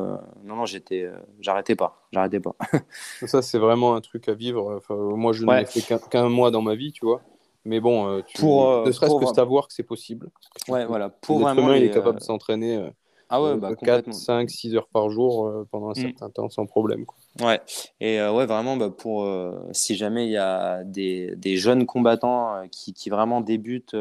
Non 0.45 0.57
non 0.57 0.66
j'étais 0.66 1.11
j'arrêtais 1.40 1.74
pas. 1.74 2.07
J'arrêtais 2.12 2.40
pas. 2.40 2.55
Ça 3.26 3.42
c'est 3.42 3.59
vraiment 3.59 3.95
un 3.95 4.01
truc 4.01 4.28
à 4.28 4.34
vivre. 4.34 4.76
Enfin, 4.76 4.95
moi 4.95 5.32
je 5.32 5.45
n'ai 5.45 5.64
fait 5.64 5.82
qu'un 6.09 6.28
mois 6.28 6.51
dans 6.51 6.62
ma 6.62 6.74
vie 6.74 6.92
tu 6.92 7.05
vois 7.05 7.22
mais 7.65 7.81
bon 7.81 8.23
tu, 8.27 8.41
pour 8.41 8.85
ne 8.85 8.91
serait-ce 8.93 9.17
que 9.17 9.35
savoir 9.35 9.69
que 9.69 9.75
c'est 9.75 9.83
possible 9.83 10.31
ouais 10.69 10.87
voilà 10.87 11.09
pour 11.09 11.39
vraiment 11.39 11.73
il 11.75 11.85
est 11.85 11.91
capable 11.91 12.19
de 12.19 12.25
s'entraîner 12.25 12.91
ah 13.31 13.43
ouais, 13.43 13.57
bah, 13.57 13.75
4, 13.75 14.12
5, 14.12 14.51
6 14.51 14.77
heures 14.77 14.87
par 14.87 15.11
jour 15.11 15.47
euh, 15.47 15.67
pendant 15.71 15.89
un 15.89 15.93
mm. 15.93 15.95
certain 15.95 16.31
temps 16.31 16.49
sans 16.51 16.67
problème. 16.67 17.07
Quoi. 17.07 17.17
Ouais, 17.43 17.61
et 18.01 18.21
euh, 18.21 18.33
ouais, 18.33 18.47
vraiment, 18.47 18.77
bah, 18.77 18.91
pour, 18.91 19.25
euh, 19.25 19.59
si 19.73 19.97
jamais 19.97 20.27
il 20.27 20.31
y 20.31 20.37
a 20.37 20.85
des, 20.85 21.35
des 21.37 21.57
jeunes 21.57 21.87
combattants 21.87 22.53
qui, 22.71 22.93
qui, 22.93 23.11
vraiment 23.11 23.41
débutent, 23.41 23.97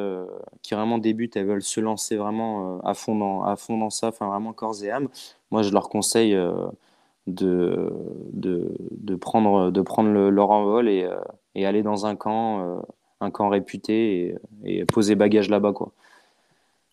qui 0.61 0.74
vraiment 0.76 0.97
débutent 0.97 1.36
et 1.38 1.43
veulent 1.43 1.64
se 1.64 1.80
lancer 1.80 2.16
vraiment 2.16 2.80
à, 2.82 2.93
fond 2.93 3.16
dans, 3.16 3.43
à 3.43 3.55
fond 3.55 3.78
dans 3.78 3.89
ça, 3.89 4.09
enfin 4.09 4.28
vraiment 4.28 4.53
corps 4.53 4.84
et 4.84 4.91
âme, 4.91 5.07
moi 5.51 5.64
je 5.64 5.72
leur 5.72 5.89
conseille 5.89 6.38
de, 7.26 7.91
de, 8.34 8.76
de, 8.91 9.16
prendre, 9.16 9.72
de 9.72 9.82
prendre 9.82 10.09
le, 10.11 10.30
leur 10.30 10.51
envol 10.51 10.89
et, 10.89 11.09
et, 11.55 11.66
aller 11.66 11.82
dans 11.82 12.05
un 12.05 12.16
camp, 12.16 12.84
un 13.24 13.32
camp 13.32 13.49
réputé 13.49 14.36
et, 14.63 14.80
et 14.82 14.86
poser 14.86 15.15
bagage 15.15 15.49
là-bas. 15.49 15.74
quoi. 15.74 15.91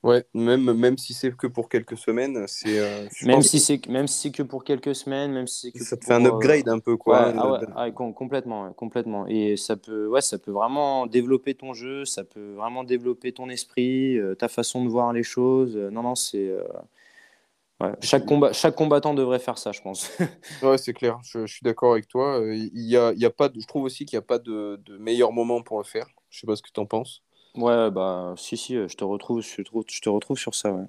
Ouais, 0.03 0.25
même, 0.33 0.73
même 0.73 0.97
si 0.97 1.13
c'est 1.13 1.31
que 1.37 1.47
pour 1.47 1.69
quelques 1.69 1.99
semaines, 1.99 2.45
c'est. 2.47 2.79
Euh, 2.79 3.07
même, 3.23 3.43
si 3.43 3.61
c'est, 3.61 3.87
même 3.87 4.07
si 4.07 4.29
c'est 4.29 4.31
que 4.31 4.43
pour 4.43 4.65
quelques 4.65 4.95
semaines, 4.95 5.31
même 5.31 5.47
si 5.47 5.73
que 5.73 5.85
Ça 5.85 5.99
te 5.99 6.07
fait 6.07 6.15
un 6.15 6.25
upgrade 6.25 6.69
un 6.71 6.79
peu, 6.79 6.97
quoi. 6.97 7.29
Ouais, 7.29 7.35
ah 7.37 7.53
ouais, 7.53 7.59
ah 7.77 7.91
complètement, 7.91 8.73
complètement. 8.73 9.27
Et 9.27 9.59
ça 9.59 9.77
peut, 9.77 10.09
ouais, 10.09 10.23
ça 10.23 10.39
peut 10.39 10.53
vraiment 10.53 11.07
développer 11.07 11.53
ton 11.53 11.75
jeu, 11.75 12.07
ça 12.07 12.25
peut 12.25 12.55
vraiment 12.55 12.83
développer 12.83 13.33
ton 13.33 13.51
esprit, 13.51 14.17
euh, 14.17 14.35
ta 14.35 14.49
façon 14.49 14.83
de 14.85 14.89
voir 14.89 15.13
les 15.13 15.23
choses. 15.23 15.77
Non, 15.77 16.03
non, 16.03 16.15
c'est. 16.15 16.51
Ouais. 17.81 17.93
Chaque, 18.03 18.27
combat, 18.27 18.53
chaque 18.53 18.75
combattant 18.75 19.15
devrait 19.15 19.39
faire 19.39 19.57
ça, 19.57 19.73
je 19.73 19.81
pense. 19.81 20.11
ouais, 20.63 20.77
c'est 20.77 20.93
clair, 20.93 21.19
je, 21.23 21.47
je 21.47 21.53
suis 21.53 21.65
d'accord 21.65 21.93
avec 21.93 22.09
toi. 22.09 22.41
Il 22.45 22.71
y 22.75 22.97
a, 22.97 23.13
il 23.13 23.19
y 23.19 23.25
a 23.25 23.31
pas 23.31 23.49
de, 23.49 23.59
je 23.59 23.67
trouve 23.67 23.85
aussi 23.85 24.05
qu'il 24.05 24.17
n'y 24.17 24.23
a 24.23 24.27
pas 24.27 24.39
de, 24.39 24.81
de 24.85 24.99
meilleur 24.99 25.33
moment 25.33 25.63
pour 25.63 25.79
le 25.79 25.85
faire. 25.85 26.07
Je 26.29 26.41
sais 26.41 26.47
pas 26.47 26.57
ce 26.57 26.63
que 26.63 26.71
tu 26.73 26.81
en 26.81 26.87
penses. 26.87 27.23
Ouais, 27.55 27.91
bah, 27.91 28.35
si, 28.37 28.57
si, 28.57 28.75
je 28.75 28.97
te 28.97 29.05
retrouve, 29.05 29.41
je 29.41 29.63
te, 29.63 29.71
je 29.89 30.01
te 30.01 30.09
retrouve 30.09 30.39
sur 30.39 30.55
ça, 30.55 30.73
ouais. 30.73 30.85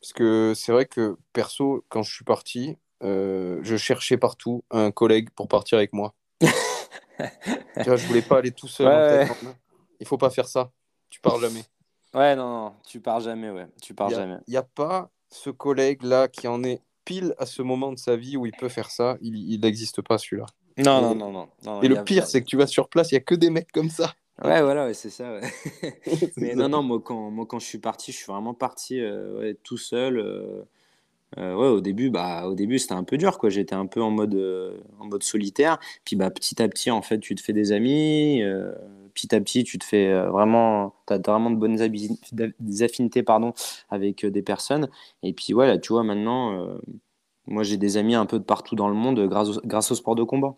Parce 0.00 0.12
que 0.12 0.52
c'est 0.54 0.72
vrai 0.72 0.84
que, 0.84 1.16
perso, 1.32 1.84
quand 1.88 2.02
je 2.02 2.12
suis 2.12 2.24
parti, 2.24 2.76
euh, 3.02 3.60
je 3.62 3.76
cherchais 3.76 4.18
partout 4.18 4.62
un 4.70 4.90
collègue 4.90 5.30
pour 5.30 5.48
partir 5.48 5.78
avec 5.78 5.92
moi. 5.92 6.14
tu 6.40 7.84
vois, 7.86 7.96
je 7.96 8.06
voulais 8.06 8.22
pas 8.22 8.38
aller 8.38 8.50
tout 8.50 8.68
seul. 8.68 8.86
Ouais, 8.86 9.26
Il 10.00 10.06
faut 10.06 10.18
pas 10.18 10.30
faire 10.30 10.46
ça. 10.46 10.70
Tu 11.08 11.20
pars 11.20 11.38
jamais. 11.38 11.62
Ouais, 12.12 12.36
non, 12.36 12.48
non, 12.48 12.74
tu 12.86 13.00
pars 13.00 13.20
jamais, 13.20 13.50
ouais. 13.50 13.66
Tu 13.80 13.94
pars 13.94 14.10
jamais. 14.10 14.36
Il 14.46 14.50
n'y 14.50 14.56
a 14.56 14.62
pas 14.62 15.10
ce 15.30 15.50
collègue-là 15.50 16.28
qui 16.28 16.48
en 16.48 16.62
est 16.64 16.80
pile 17.04 17.34
à 17.38 17.46
ce 17.46 17.62
moment 17.62 17.92
de 17.92 17.98
sa 17.98 18.16
vie 18.16 18.36
où 18.36 18.46
il 18.46 18.52
peut 18.52 18.68
faire 18.68 18.90
ça. 18.90 19.16
Il 19.20 19.60
n'existe 19.60 20.02
pas, 20.02 20.18
celui-là. 20.18 20.46
Non, 20.78 21.00
non, 21.00 21.14
non, 21.14 21.30
non, 21.30 21.48
non, 21.64 21.82
Et 21.82 21.88
le 21.88 22.02
pire, 22.02 22.26
c'est 22.26 22.40
que 22.40 22.46
tu 22.46 22.56
vas 22.56 22.66
sur 22.66 22.88
place, 22.88 23.12
il 23.12 23.14
n'y 23.14 23.18
a 23.18 23.22
que 23.22 23.34
des 23.34 23.50
mecs 23.50 23.70
comme 23.72 23.90
ça. 23.90 24.14
Ouais, 24.42 24.62
voilà, 24.62 24.92
c'est 24.94 25.10
ça. 25.10 25.40
Mais 26.36 26.54
non, 26.54 26.68
non, 26.68 26.82
moi 26.82 27.00
quand, 27.04 27.30
moi, 27.30 27.46
quand 27.46 27.60
je 27.60 27.66
suis 27.66 27.78
parti, 27.78 28.10
je 28.10 28.16
suis 28.16 28.26
vraiment 28.26 28.54
parti 28.54 29.00
euh, 29.00 29.54
tout 29.62 29.78
seul. 29.78 30.18
Euh, 30.18 30.62
euh, 31.38 31.54
ouais, 31.54 31.68
au 31.68 31.80
début, 31.80 32.10
bah, 32.10 32.46
au 32.48 32.54
début, 32.54 32.78
c'était 32.78 32.94
un 32.94 33.04
peu 33.04 33.16
dur, 33.16 33.38
quoi. 33.38 33.50
J'étais 33.50 33.74
un 33.74 33.86
peu 33.86 34.02
en 34.02 34.10
mode, 34.10 34.34
en 34.98 35.06
mode 35.06 35.22
solitaire. 35.22 35.78
Puis, 36.04 36.16
bah, 36.16 36.30
petit 36.30 36.60
à 36.60 36.68
petit, 36.68 36.90
en 36.90 37.02
fait, 37.02 37.18
tu 37.20 37.34
te 37.34 37.42
fais 37.42 37.52
des 37.52 37.72
amis. 37.72 38.42
Petit 39.14 39.34
à 39.34 39.40
petit, 39.40 39.64
tu 39.64 39.78
te 39.78 39.84
fais 39.84 40.12
vraiment, 40.26 40.94
as 41.08 41.18
vraiment 41.18 41.50
de 41.50 41.56
bonnes 41.56 41.76
des 42.60 42.82
affinités, 42.82 43.22
pardon, 43.22 43.54
avec 43.90 44.26
des 44.26 44.42
personnes. 44.42 44.88
Et 45.22 45.32
puis, 45.32 45.52
voilà, 45.52 45.78
tu 45.78 45.92
vois, 45.92 46.02
maintenant, 46.02 46.78
moi, 47.46 47.62
j'ai 47.62 47.76
des 47.76 47.96
amis 47.96 48.14
un 48.14 48.26
peu 48.26 48.38
de 48.38 48.44
partout 48.44 48.74
dans 48.74 48.88
le 48.88 48.94
monde 48.94 49.20
grâce 49.28 49.58
grâce 49.64 49.90
au 49.90 49.94
sport 49.94 50.14
de 50.14 50.22
combat. 50.22 50.56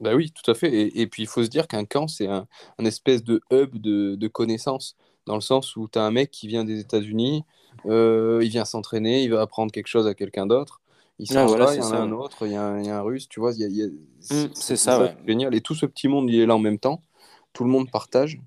Bah 0.00 0.14
oui, 0.14 0.30
tout 0.30 0.48
à 0.48 0.54
fait. 0.54 0.96
Et, 0.96 1.06
puis, 1.08 1.24
il 1.24 1.26
faut 1.26 1.42
se 1.42 1.48
dire 1.48 1.66
qu'un 1.66 1.84
camp, 1.84 2.06
c'est 2.06 2.28
un, 2.28 2.46
espèce 2.78 3.24
de 3.24 3.40
hub 3.50 3.76
de, 3.78 4.28
connaissances, 4.28 4.96
dans 5.26 5.34
le 5.34 5.40
sens 5.40 5.76
où 5.76 5.88
tu 5.88 5.98
as 5.98 6.02
un 6.02 6.10
mec 6.10 6.30
qui 6.30 6.46
vient 6.46 6.64
des 6.64 6.78
États-Unis, 6.78 7.44
euh, 7.86 8.40
il 8.42 8.48
vient 8.48 8.64
s'entraîner, 8.64 9.24
il 9.24 9.30
va 9.30 9.40
apprendre 9.40 9.72
quelque 9.72 9.88
chose 9.88 10.06
à 10.06 10.14
quelqu'un 10.14 10.46
d'autre. 10.46 10.80
Il 11.18 11.26
s'en 11.26 11.46
voilà, 11.46 11.74
il 11.74 11.80
y 11.80 11.82
en 11.82 11.90
a 11.90 11.96
un 11.96 12.12
autre, 12.12 12.46
il 12.46 12.52
y 12.52 12.56
a 12.56 12.64
un, 12.64 13.00
russe, 13.00 13.28
tu 13.28 13.40
vois. 13.40 13.50
Mmh, 13.50 14.34
c'est 14.54 14.76
ça, 14.76 15.00
ouais. 15.00 15.16
génial. 15.26 15.52
Et 15.54 15.60
tout 15.60 15.74
ce 15.74 15.84
petit 15.84 16.06
monde, 16.06 16.30
il 16.30 16.38
est 16.38 16.46
là 16.46 16.54
en 16.54 16.60
même 16.60 16.78
temps. 16.78 17.02
Tout 17.52 17.64
le 17.64 17.70
monde 17.70 17.90
partage. 17.90 18.40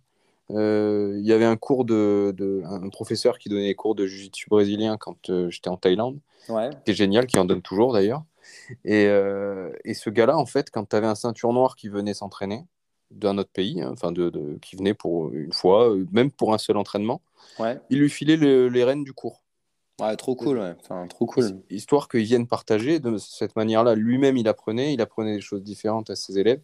Euh, 0.51 1.15
il 1.17 1.25
y 1.25 1.33
avait 1.33 1.45
un 1.45 1.55
cours 1.55 1.85
de, 1.85 2.63
un 2.65 2.89
professeur 2.89 3.39
qui 3.39 3.49
donnait 3.49 3.67
des 3.67 3.75
cours 3.75 3.95
de 3.95 4.05
jiu-jitsu 4.05 4.49
brésilien 4.49 4.97
quand 4.97 5.29
euh, 5.29 5.49
j'étais 5.49 5.69
en 5.69 5.77
Thaïlande. 5.77 6.19
Ouais. 6.49 6.69
C'était 6.71 6.93
génial, 6.93 7.25
qui 7.25 7.39
en 7.39 7.45
donne 7.45 7.61
toujours 7.61 7.93
d'ailleurs. 7.93 8.23
Et, 8.83 9.05
euh, 9.05 9.71
et 9.85 9.93
ce 9.93 10.09
gars-là, 10.09 10.37
en 10.37 10.45
fait, 10.45 10.69
quand 10.71 10.89
tu 10.89 10.95
avais 10.95 11.07
un 11.07 11.15
ceinture 11.15 11.53
noir 11.53 11.75
qui 11.75 11.87
venait 11.87 12.13
s'entraîner 12.13 12.65
d'un 13.11 13.37
autre 13.37 13.51
pays, 13.51 13.81
hein, 13.81 13.91
enfin 13.93 14.11
de, 14.11 14.29
de, 14.29 14.57
qui 14.61 14.75
venait 14.75 14.93
pour 14.93 15.31
une 15.33 15.53
fois, 15.53 15.93
même 16.11 16.31
pour 16.31 16.53
un 16.53 16.57
seul 16.57 16.77
entraînement, 16.77 17.21
ouais. 17.59 17.79
il 17.89 17.99
lui 17.99 18.09
filait 18.09 18.37
les 18.37 18.83
rênes 18.83 19.03
du 19.03 19.13
cours. 19.13 19.43
Ouais, 20.01 20.15
trop 20.15 20.35
cool, 20.35 20.57
ouais. 20.57 20.73
Enfin, 20.79 21.05
trop 21.07 21.27
cool. 21.27 21.61
Histoire 21.69 22.07
qu'il 22.07 22.23
vienne 22.23 22.47
partager 22.47 22.99
de 22.99 23.17
cette 23.17 23.55
manière-là. 23.55 23.93
Lui-même, 23.93 24.35
il 24.35 24.47
apprenait, 24.47 24.93
il 24.93 25.01
apprenait 25.01 25.35
des 25.35 25.41
choses 25.41 25.61
différentes 25.61 26.09
à 26.09 26.15
ses 26.15 26.39
élèves, 26.39 26.61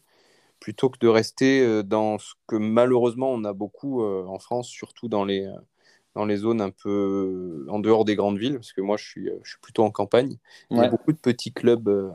plutôt 0.60 0.90
que 0.90 1.00
de 1.00 1.08
rester 1.08 1.62
euh, 1.62 1.84
dans 1.84 2.18
ce 2.20 2.34
que 2.48 2.56
malheureusement 2.56 3.32
on 3.32 3.44
a 3.44 3.54
beaucoup 3.54 4.04
en 4.04 4.40
France, 4.40 4.68
surtout 4.68 5.08
dans 5.08 5.26
les, 5.26 5.50
dans 6.18 6.26
les 6.26 6.38
zones 6.38 6.62
un 6.62 6.72
peu 6.72 7.66
en 7.70 7.80
dehors 7.80 8.04
des 8.04 8.16
grandes 8.16 8.40
villes, 8.40 8.56
parce 8.56 8.74
que 8.74 8.82
moi 8.82 8.98
je 8.98 9.06
suis, 9.06 9.30
je 9.44 9.50
suis 9.52 9.60
plutôt 9.62 9.84
en 9.84 9.92
campagne. 9.92 10.38
Il 10.72 10.78
y 10.78 10.82
a 10.82 10.88
beaucoup 10.90 11.12
de 11.12 11.18
petits 11.18 11.54
clubs, 11.54 11.88
euh, 11.88 12.10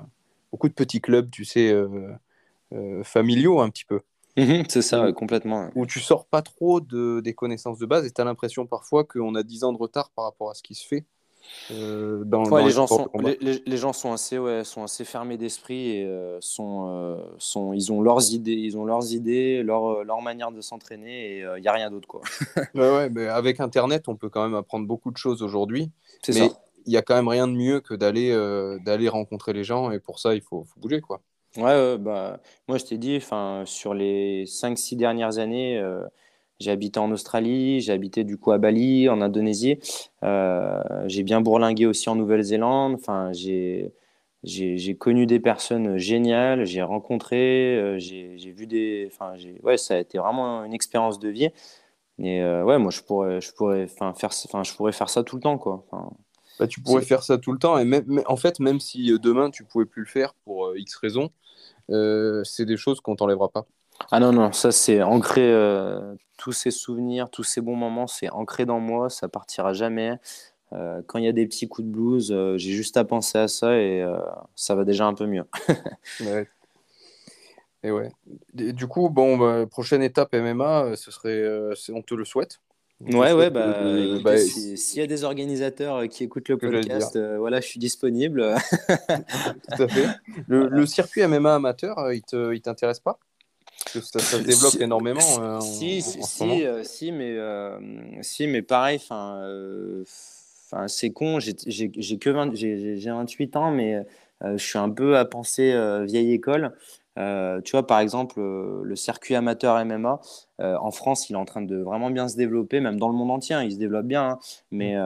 beaucoup 0.51 0.69
de 0.69 0.75
petits 0.75 1.01
clubs, 1.01 1.31
tu 1.31 1.45
sais, 1.45 1.71
euh, 1.71 1.89
euh, 2.73 3.05
familiaux 3.05 3.61
un 3.61 3.71
petit 3.71 3.85
peu. 3.85 4.01
Mhm, 4.37 4.65
c'est 4.69 4.83
ça, 4.83 5.13
complètement. 5.13 5.71
Où 5.77 5.87
tu 5.87 6.01
sors 6.01 6.27
pas 6.27 6.43
trop 6.43 6.81
de, 6.81 7.21
des 7.21 7.35
connaissances 7.35 7.79
de 7.79 7.87
base 7.87 8.05
et 8.05 8.11
tu 8.11 8.21
as 8.21 8.25
l'impression 8.25 8.67
parfois 8.67 9.05
qu'on 9.05 9.35
a 9.35 9.43
10 9.43 9.63
ans 9.63 9.73
de 9.73 9.79
retard 9.79 10.11
par 10.11 10.25
rapport 10.25 10.51
à 10.51 10.55
ce 10.55 10.63
qui 10.63 10.75
se 10.75 10.87
fait. 10.87 11.05
Euh, 11.71 12.25
dans, 12.25 12.43
les, 12.57 12.71
gens 12.71 12.87
sont, 12.87 13.09
les, 13.41 13.77
gens 13.77 13.93
sont 13.93 14.13
assez, 14.13 14.39
ouais, 14.39 14.65
sont 14.65 14.83
assez 14.83 15.05
fermés 15.05 15.37
d'esprit 15.37 15.97
et 15.97 16.05
euh, 16.05 16.39
sont, 16.41 16.89
euh, 16.89 17.17
sont, 17.39 17.73
ils 17.73 17.93
ont 17.93 18.01
leurs 18.01 18.33
idées, 18.33 18.53
ils 18.53 18.77
ont 18.77 18.85
leurs 18.85 19.13
idées, 19.13 19.63
leur, 19.63 20.05
leur 20.05 20.23
manière 20.23 20.53
de 20.53 20.61
s'entraîner 20.61 21.37
et 21.37 21.39
il 21.57 21.61
n'y 21.61 21.69
a 21.69 21.73
rien 21.73 21.91
d'autre. 21.91 22.09
Quoi. 22.09 22.23
ouais, 22.75 23.11
mais 23.11 23.27
avec 23.27 23.61
Internet, 23.61 24.09
on 24.09 24.17
peut 24.17 24.29
quand 24.29 24.43
même 24.43 24.55
apprendre 24.55 24.87
beaucoup 24.87 25.11
de 25.11 25.17
choses 25.17 25.43
aujourd'hui. 25.43 25.91
Mais 26.29 26.51
il 26.87 26.91
n'y 26.91 26.97
a 26.97 27.03
quand 27.03 27.15
même 27.15 27.29
rien 27.29 27.47
de 27.47 27.53
mieux 27.53 27.81
que 27.81 27.95
d'aller 27.95 28.33
d'aller 28.85 29.09
rencontrer 29.09 29.53
les 29.53 29.65
gens 29.65 29.91
et 29.91 30.01
pour 30.01 30.19
ça, 30.19 30.35
il 30.35 30.41
faut, 30.41 30.65
faut 30.65 30.81
bouger. 30.81 31.01
quoi. 31.01 31.21
Ouais, 31.57 31.99
bah, 31.99 32.41
moi 32.67 32.79
je 32.79 32.85
t'ai 32.85 32.99
dit, 32.99 33.21
sur 33.65 33.95
les 33.95 34.45
5-6 34.47 34.97
dernières 34.97 35.39
années, 35.39 35.83
j'ai 36.63 36.71
habité 36.71 36.99
en 37.01 37.11
Australie, 37.11 37.81
j'ai 37.81 37.93
habité 37.93 38.25
du 38.25 38.39
coup 38.39 38.53
à 38.53 38.59
Bali, 38.59 39.09
en 39.09 39.21
Indonésie. 39.21 39.79
Euh, 40.23 40.83
j'ai 41.07 41.23
bien 41.23 41.41
bourlingué 41.41 41.87
aussi 41.87 42.09
en 42.09 42.15
Nouvelle-Zélande. 42.17 42.95
Enfin, 42.95 43.33
j'ai 43.33 43.93
j'ai 44.45 44.97
connu 44.97 45.27
des 45.27 45.39
personnes 45.39 45.99
géniales, 45.99 46.65
j'ai 46.67 46.83
rencontré, 46.83 47.77
euh, 47.77 47.99
j'ai 47.99 48.53
vu 48.53 48.67
des. 48.67 49.09
Enfin, 49.13 49.35
ouais, 49.63 49.77
ça 49.77 49.95
a 49.95 49.99
été 49.99 50.19
vraiment 50.19 50.65
une 50.65 50.75
expérience 50.75 51.19
de 51.19 51.29
vie. 51.29 51.51
Et 52.19 52.43
euh, 52.43 52.65
ouais, 52.65 52.79
moi, 52.79 52.91
je 52.91 53.03
pourrais, 53.03 53.41
je 53.41 53.53
pourrais, 53.53 53.87
faire, 53.87 54.31
enfin, 54.45 54.63
je 54.65 54.75
pourrais 54.75 54.93
faire 54.93 55.09
ça 55.11 55.23
tout 55.23 55.37
le 55.37 55.43
temps, 55.43 55.59
quoi. 55.59 55.85
Bah, 56.59 56.67
tu 56.67 56.81
pourrais 56.81 57.03
faire 57.03 57.23
ça 57.23 57.39
tout 57.39 57.53
le 57.53 57.59
temps. 57.59 57.79
Et 57.79 57.85
même, 57.85 58.23
en 58.27 58.37
fait, 58.37 58.61
même 58.61 58.81
si 58.81 59.13
demain 59.21 59.51
tu 59.51 59.65
pouvais 59.65 59.87
plus 59.87 60.03
le 60.03 60.09
faire 60.09 60.35
pour 60.45 60.77
X 60.77 60.97
raisons, 60.97 61.31
euh, 61.91 62.43
c'est 62.45 62.65
des 62.65 62.77
choses 62.77 63.01
qu'on 63.01 63.17
t'enlèvera 63.17 63.49
pas. 63.49 63.67
Ah 64.11 64.21
non, 64.21 64.33
non, 64.33 64.53
ça 64.53 64.73
c'est 64.73 65.03
ancré, 65.03 65.53
tous 66.37 66.53
ces 66.53 66.71
souvenirs, 66.71 67.31
tous 67.31 67.45
ces 67.45 67.61
bons 67.61 67.77
moments, 67.77 68.07
c'est 68.07 68.31
ancré 68.31 68.67
dans 68.67 68.81
moi, 68.81 69.11
ça 69.11 69.29
partira 69.29 69.73
jamais. 69.73 70.19
quand 70.71 71.19
il 71.19 71.25
y 71.25 71.29
a 71.29 71.33
des 71.33 71.47
petits 71.47 71.69
coups 71.69 71.87
de 71.87 71.93
blues, 71.93 72.35
j'ai 72.57 72.73
juste 72.73 72.97
à 72.97 73.05
penser 73.05 73.39
à 73.39 73.49
ça 73.49 73.77
et 73.77 74.05
ça 74.57 74.75
va 74.75 74.85
déjà 74.85 75.07
un 75.07 75.15
peu 75.15 75.27
mieux. 75.27 75.45
ouais. 76.21 76.49
Et 77.85 77.91
ouais. 77.91 78.13
du 78.55 78.87
coup, 78.87 79.09
bon, 79.11 79.37
bah, 79.37 79.67
prochaine 79.67 80.03
étape 80.03 80.35
MMA, 80.35 80.95
ce 80.97 81.11
serait, 81.11 81.45
on 81.93 82.03
te 82.03 82.15
le 82.15 82.25
souhaite. 82.25 82.61
Ouais, 83.11 83.33
ouais, 83.33 83.51
bah, 83.51 83.83
bah 84.23 84.37
s'il 84.39 84.99
y 84.99 85.03
a 85.03 85.07
des 85.07 85.25
organisateurs 85.25 85.97
euh, 85.97 86.07
qui 86.07 86.23
écoutent 86.23 86.49
le 86.49 86.57
podcast, 86.57 87.17
euh, 87.17 87.37
voilà, 87.39 87.61
je 87.61 87.67
suis 87.67 87.81
disponible. 87.81 88.55
Tout 89.77 89.83
à 89.83 89.89
fait. 89.89 90.07
Le, 90.47 90.87
circuit 90.87 91.27
MMA 91.27 91.57
amateur, 91.57 91.99
euh, 91.99 92.15
il 92.55 92.63
t'intéresse 92.63 93.01
pas? 93.01 93.19
Parce 93.85 94.11
que 94.11 94.21
ça, 94.21 94.21
se 94.21 94.37
développe 94.43 94.81
énormément. 94.81 95.61
si, 95.61 96.03
si, 96.03 96.23
si, 96.83 97.13
mais, 97.13 97.43
si, 98.23 98.47
mais 98.47 98.63
pareil, 98.63 98.99
enfin, 99.03 99.41
c'est 100.87 101.11
con, 101.11 101.39
j'ai 101.41 101.55
que 101.91 102.01
j'ai 102.55 103.11
28 103.11 103.57
ans, 103.57 103.71
mais 103.71 104.05
je 104.43 104.65
suis 104.65 104.79
un 104.79 104.91
peu 104.91 105.17
à 105.17 105.25
penser 105.25 105.75
vieille 106.07 106.33
école. 106.33 106.75
Euh, 107.19 107.61
tu 107.61 107.73
vois, 107.73 107.87
par 107.87 108.01
exemple, 108.01 108.41
euh, 108.41 108.81
le 108.85 108.97
circuit 108.97 109.35
amateur 109.35 109.83
MMA, 109.85 110.21
euh, 110.61 110.77
en 110.81 110.91
France, 110.91 111.29
il 111.29 111.35
est 111.35 111.39
en 111.39 111.45
train 111.45 111.61
de 111.63 111.77
vraiment 111.77 112.11
bien 112.11 112.29
se 112.29 112.37
développer, 112.37 112.81
même 112.81 112.99
dans 112.99 113.09
le 113.09 113.15
monde 113.15 113.31
entier, 113.31 113.55
hein, 113.55 113.63
il 113.63 113.73
se 113.73 113.79
développe 113.79 114.07
bien. 114.07 114.31
Hein. 114.31 114.39
mais 114.71 114.97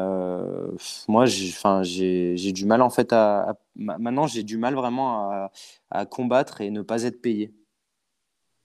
moi, 1.09 1.27
j'ai 1.27 2.53
du 2.53 2.67
mal, 2.67 2.83
en 2.83 2.91
fait, 2.91 3.13
à, 3.13 3.57
maintenant, 3.75 4.27
j'ai 4.27 4.43
du 4.43 4.57
mal 4.57 4.75
vraiment 4.75 5.31
à, 5.31 5.51
à, 5.91 6.07
combattre 6.07 6.61
et 6.61 6.71
ne 6.71 6.83
pas 6.83 7.03
être 7.03 7.21
payé. 7.21 7.53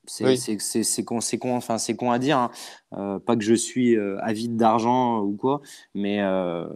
C'est 0.06 1.04
con, 1.06 1.20
con, 1.40 1.56
enfin, 1.56 1.78
con 1.98 2.12
à 2.12 2.20
dire. 2.20 2.38
Hein. 2.38 2.52
Euh, 2.94 3.20
pas 3.20 3.36
que 3.36 3.44
je 3.44 3.54
suis 3.54 3.96
euh, 3.96 4.18
avide 4.22 4.58
d'argent 4.58 5.20
ou 5.20 5.36
quoi, 5.36 5.62
mais 5.94 6.22
euh, 6.22 6.68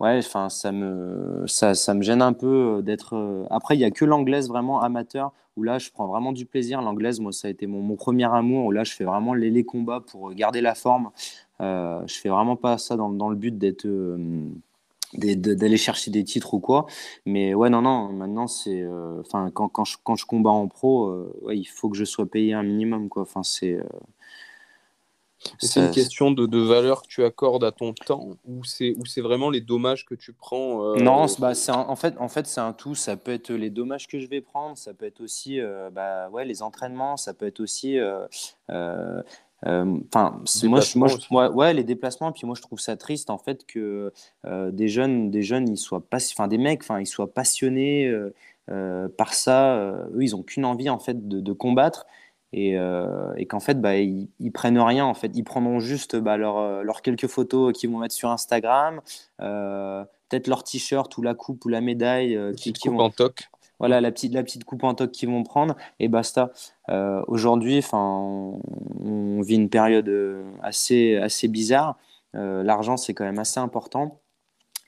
ouais, 0.00 0.18
enfin, 0.18 0.48
ça 0.48 0.72
me, 0.72 1.44
ça, 1.46 1.74
ça, 1.74 1.94
me 1.94 2.02
gêne 2.02 2.22
un 2.22 2.32
peu 2.32 2.80
d'être. 2.82 3.46
Après, 3.50 3.76
il 3.76 3.78
n'y 3.78 3.84
a 3.84 3.90
que 3.90 4.04
l'anglaise 4.04 4.48
vraiment 4.48 4.80
amateur 4.80 5.32
où 5.56 5.62
là, 5.64 5.78
je 5.78 5.90
prends 5.90 6.06
vraiment 6.06 6.32
du 6.32 6.46
plaisir. 6.46 6.80
L'anglaise, 6.80 7.20
moi, 7.20 7.32
ça 7.32 7.48
a 7.48 7.50
été 7.50 7.66
mon, 7.66 7.82
mon, 7.82 7.96
premier 7.96 8.32
amour 8.32 8.66
où 8.66 8.70
là, 8.70 8.84
je 8.84 8.92
fais 8.92 9.04
vraiment 9.04 9.34
les, 9.34 9.50
les 9.50 9.64
combats 9.64 10.00
pour 10.00 10.32
garder 10.32 10.62
la 10.62 10.74
forme. 10.74 11.10
je 11.60 12.04
fais 12.22 12.30
vraiment 12.30 12.56
pas 12.56 12.78
ça 12.78 12.96
dans, 12.96 13.10
dans 13.10 13.28
le 13.28 13.36
but 13.36 13.56
d'être 13.58 13.86
d'aller 15.14 15.76
chercher 15.76 16.10
des 16.10 16.24
titres 16.24 16.54
ou 16.54 16.60
quoi. 16.60 16.86
Mais 17.26 17.54
ouais, 17.54 17.70
non, 17.70 17.82
non, 17.82 18.12
maintenant, 18.12 18.46
c'est. 18.46 18.80
Euh, 18.80 19.20
enfin, 19.20 19.50
quand, 19.52 19.68
quand, 19.68 19.84
je, 19.84 19.96
quand 20.02 20.16
je 20.16 20.26
combats 20.26 20.50
en 20.50 20.68
pro, 20.68 21.06
euh, 21.06 21.32
ouais, 21.42 21.58
il 21.58 21.64
faut 21.64 21.88
que 21.88 21.96
je 21.96 22.04
sois 22.04 22.26
payé 22.26 22.54
un 22.54 22.62
minimum, 22.62 23.08
quoi. 23.08 23.22
Enfin, 23.22 23.42
c'est. 23.42 23.74
Euh, 23.74 23.84
c'est 25.58 25.80
une 25.80 25.90
question 25.90 26.30
de, 26.30 26.46
de, 26.46 26.58
valeur 26.60 27.02
que 27.02 27.08
tu 27.08 27.24
accordes 27.24 27.64
à 27.64 27.72
ton 27.72 27.92
temps 27.94 28.38
ou 28.44 28.62
c'est 28.62 28.94
ou 28.96 29.06
c'est 29.06 29.20
vraiment 29.20 29.50
les 29.50 29.60
dommages 29.60 30.06
que 30.06 30.14
tu 30.14 30.32
prends 30.32 30.94
Non, 30.94 31.26
bah, 31.40 31.56
c'est 31.56 31.72
en 31.72 31.96
fait 31.96 32.14
en 32.18 32.28
fait 32.28 32.46
c'est 32.46 32.60
un 32.60 32.72
tout. 32.72 32.94
Ça 32.94 33.16
peut 33.16 33.32
être 33.32 33.50
les 33.50 33.68
dommages 33.68 34.06
que 34.06 34.20
je 34.20 34.28
vais 34.28 34.40
prendre, 34.40 34.78
ça 34.78 34.94
peut 34.94 35.04
être 35.04 35.20
aussi 35.20 35.58
bah, 35.90 36.30
ouais 36.30 36.44
les 36.44 36.62
entraînements, 36.62 37.16
ça 37.16 37.34
peut 37.34 37.46
être 37.46 37.58
aussi 37.58 37.98
euh, 39.66 39.98
enfin, 40.12 40.42
moi, 40.64 40.80
moi, 41.30 41.50
ouais, 41.50 41.74
les 41.74 41.84
déplacements. 41.84 42.32
Puis 42.32 42.46
moi, 42.46 42.54
je 42.56 42.62
trouve 42.62 42.80
ça 42.80 42.96
triste 42.96 43.30
en 43.30 43.38
fait 43.38 43.64
que 43.66 44.12
euh, 44.44 44.70
des 44.70 44.88
jeunes, 44.88 45.30
des 45.30 45.42
jeunes, 45.42 45.68
ils 45.68 45.76
soient 45.76 46.04
pas, 46.04 46.18
enfin 46.18 46.48
des 46.48 46.58
mecs, 46.58 46.82
enfin 46.82 47.00
ils 47.00 47.06
soient 47.06 47.32
passionnés 47.32 48.06
euh, 48.70 49.08
par 49.16 49.34
ça. 49.34 49.76
eux, 50.14 50.22
ils 50.22 50.34
ont 50.34 50.42
qu'une 50.42 50.64
envie 50.64 50.90
en 50.90 50.98
fait 50.98 51.28
de, 51.28 51.52
combattre 51.52 52.06
et, 52.52 52.76
et 53.36 53.46
qu'en 53.46 53.60
fait, 53.60 53.80
bah, 53.80 53.96
ils, 53.96 54.52
prennent 54.52 54.78
rien 54.78 55.04
en 55.04 55.14
fait. 55.14 55.30
Ils 55.34 55.44
prendront 55.44 55.80
juste 55.80 56.16
bah, 56.16 56.36
leurs 56.36 57.02
quelques 57.02 57.28
photos 57.28 57.72
qu'ils 57.72 57.90
vont 57.90 57.98
mettre 57.98 58.14
sur 58.14 58.30
Instagram, 58.30 59.00
peut-être 59.38 60.48
leur 60.48 60.64
t-shirt 60.64 61.16
ou 61.18 61.22
la 61.22 61.34
coupe 61.34 61.64
ou 61.64 61.68
la 61.68 61.80
médaille 61.80 62.38
qui, 62.56 62.72
qui 62.72 62.88
vont 62.88 62.98
en 62.98 63.10
toc 63.10 63.51
voilà 63.82 64.00
la 64.00 64.12
petite, 64.12 64.32
la 64.32 64.44
petite 64.44 64.62
coupe 64.62 64.84
en 64.84 64.94
toc 64.94 65.10
qu'ils 65.10 65.28
vont 65.28 65.42
prendre 65.42 65.74
et 65.98 66.06
basta. 66.06 66.52
Euh, 66.88 67.20
aujourd'hui, 67.26 67.84
on, 67.92 68.60
on 69.00 69.40
vit 69.40 69.56
une 69.56 69.68
période 69.68 70.08
euh, 70.08 70.44
assez, 70.62 71.16
assez 71.16 71.48
bizarre. 71.48 71.98
Euh, 72.36 72.62
l'argent, 72.62 72.96
c'est 72.96 73.12
quand 73.12 73.24
même 73.24 73.40
assez 73.40 73.58
important. 73.58 74.20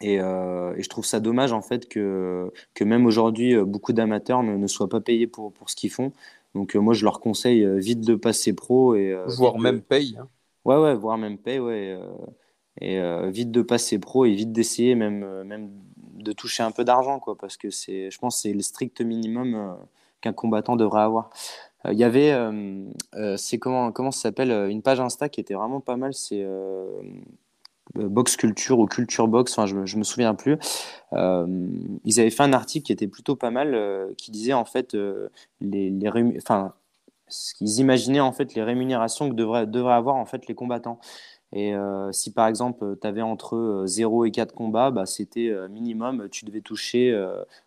Et, 0.01 0.19
je 0.19 0.89
trouve 0.89 1.05
ça 1.05 1.19
dommage 1.19 1.53
en 1.53 1.61
fait 1.61 1.89
que, 1.89 2.53
que 2.75 2.85
même 2.85 3.05
aujourd'hui, 3.05 3.57
beaucoup 3.57 3.93
d'amateurs 3.93 4.45
ne, 4.45 4.57
ne, 4.57 4.67
soient 4.69 4.89
pas 4.89 5.01
payés 5.01 5.27
pour, 5.27 5.53
pour 5.53 5.71
ce 5.71 5.75
qu'ils 5.77 5.91
font. 5.91 6.13
Donc 6.55 6.77
moi, 6.77 6.95
je 6.95 7.05
leur 7.05 7.19
conseille 7.19 7.67
vite 7.81 8.01
de 8.01 8.15
passer 8.15 8.55
pro. 8.55 8.95
Et, 8.95 9.19
voire 9.27 9.59
même 9.59 9.81
paye. 9.81 10.17
Hein. 10.21 10.29
Ouais, 10.65 10.77
ouais, 10.77 10.95
voire 10.95 11.19
même 11.19 11.39
paye, 11.39 11.59
ouais. 11.59 11.99
et 12.81 13.01
vite 13.31 13.51
de 13.51 13.63
passer 13.63 13.99
pro 13.99 14.25
et 14.25 14.35
vite 14.35 14.53
d'essayer 14.53 14.95
même, 14.95 15.43
même 15.43 15.71
de 16.25 16.33
toucher 16.33 16.63
un 16.63 16.73
peu 16.73 16.85
d'argent, 16.85 17.21
quoi, 17.21 17.37
parce 17.37 17.57
que 17.57 17.71
c'est, 17.71 18.11
je 18.11 18.19
pense, 18.19 18.41
c'est 18.43 18.53
le 18.53 18.63
strict 18.63 19.01
minimum 19.01 19.55
euh, 19.55 19.73
qu'un 20.21 20.33
combattant 20.33 20.77
devrait 20.77 21.03
avoir. 21.03 21.31
Euh, 21.87 21.93
il 21.93 21.99
y 21.99 22.05
avait, 22.05 22.33
euh, 22.33 23.37
c'est 23.37 23.59
comment, 23.59 23.93
comment 23.93 24.11
ça 24.11 24.23
s'appelle, 24.23 24.51
une 24.71 24.83
page 24.83 25.01
Insta 25.01 25.29
qui 25.29 25.41
était 25.41 25.55
vraiment 25.55 25.81
pas 25.81 25.97
mal, 25.97 26.15
c'est 26.15 26.45
Box 27.95 28.37
Culture 28.37 28.79
ou 28.79 28.87
Culture 28.87 29.29
Box, 29.29 29.53
enfin, 29.53 29.67
je, 29.67 29.87
je 29.87 29.97
me 29.99 30.05
souviens 30.05 30.35
plus. 30.35 30.57
ils 31.13 32.21
avaient 32.21 32.31
fait 32.31 32.43
un 32.43 32.53
article 32.53 32.87
qui 32.87 32.93
était 32.93 33.07
plutôt 33.07 33.37
pas 33.37 33.51
mal, 33.51 34.13
qui 34.17 34.31
disait 34.31 34.55
en 34.55 34.65
fait 34.65 34.95
les, 35.61 35.91
les 35.91 36.11
enfin, 36.39 36.73
ce 37.29 37.55
qu'ils 37.55 37.81
imaginaient 37.81 38.21
en 38.21 38.33
fait 38.33 38.55
les 38.55 38.63
rémunérations 38.63 39.29
que 39.29 39.35
devraient, 39.35 39.67
devraient 39.67 39.95
avoir 39.95 40.17
en 40.17 40.25
fait 40.25 40.47
les 40.47 40.55
combattants. 40.55 40.99
Et 41.57 41.73
euh, 41.73 42.11
si 42.11 42.33
par 42.33 42.49
exemple, 42.49 42.97
tu 43.01 43.07
avais 43.07 43.23
entre 43.23 43.85
0 43.87 44.25
euh, 44.25 44.27
et 44.27 44.33
4 44.33 44.53
combats, 44.53 44.91
bah, 44.91 45.07
c'était 45.07 45.51
euh, 45.51 45.69
minimum, 45.69 46.29
tu 46.29 46.45
devais 46.45 46.61
toucher 46.61 47.17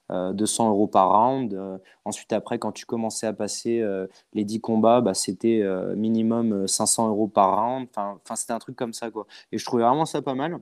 200 0.09 0.69
euros 0.69 0.87
par 0.87 1.09
round. 1.11 1.57
ensuite, 2.03 2.33
après, 2.33 2.59
quand 2.59 2.73
tu 2.73 2.85
commençais 2.85 3.27
à 3.27 3.33
passer 3.33 3.83
les 4.33 4.43
10 4.43 4.61
combats, 4.61 5.01
bah, 5.01 5.13
c'était 5.13 5.63
minimum 5.95 6.67
500 6.67 7.07
euros 7.09 7.27
par 7.27 7.55
round. 7.55 7.87
Enfin, 7.95 8.35
c'était 8.35 8.53
un 8.53 8.59
truc 8.59 8.75
comme 8.75 8.93
ça. 8.93 9.09
Quoi. 9.09 9.25
Et 9.51 9.57
je 9.57 9.65
trouvais 9.65 9.83
vraiment 9.83 10.05
ça 10.05 10.21
pas 10.21 10.35
mal. 10.35 10.59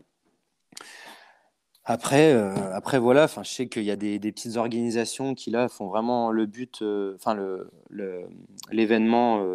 Après, 1.83 2.33
après 2.73 2.97
voilà, 2.97 3.27
je 3.27 3.49
sais 3.49 3.67
qu'il 3.67 3.83
y 3.83 3.91
a 3.91 3.95
des, 3.95 4.17
des, 4.17 4.31
petites 4.31 4.57
organisations 4.57 5.35
qui 5.35 5.51
là 5.51 5.67
font 5.67 5.87
vraiment 5.87 6.31
le 6.31 6.47
but, 6.47 6.83
enfin 7.15 7.37
l'événement 8.71 9.45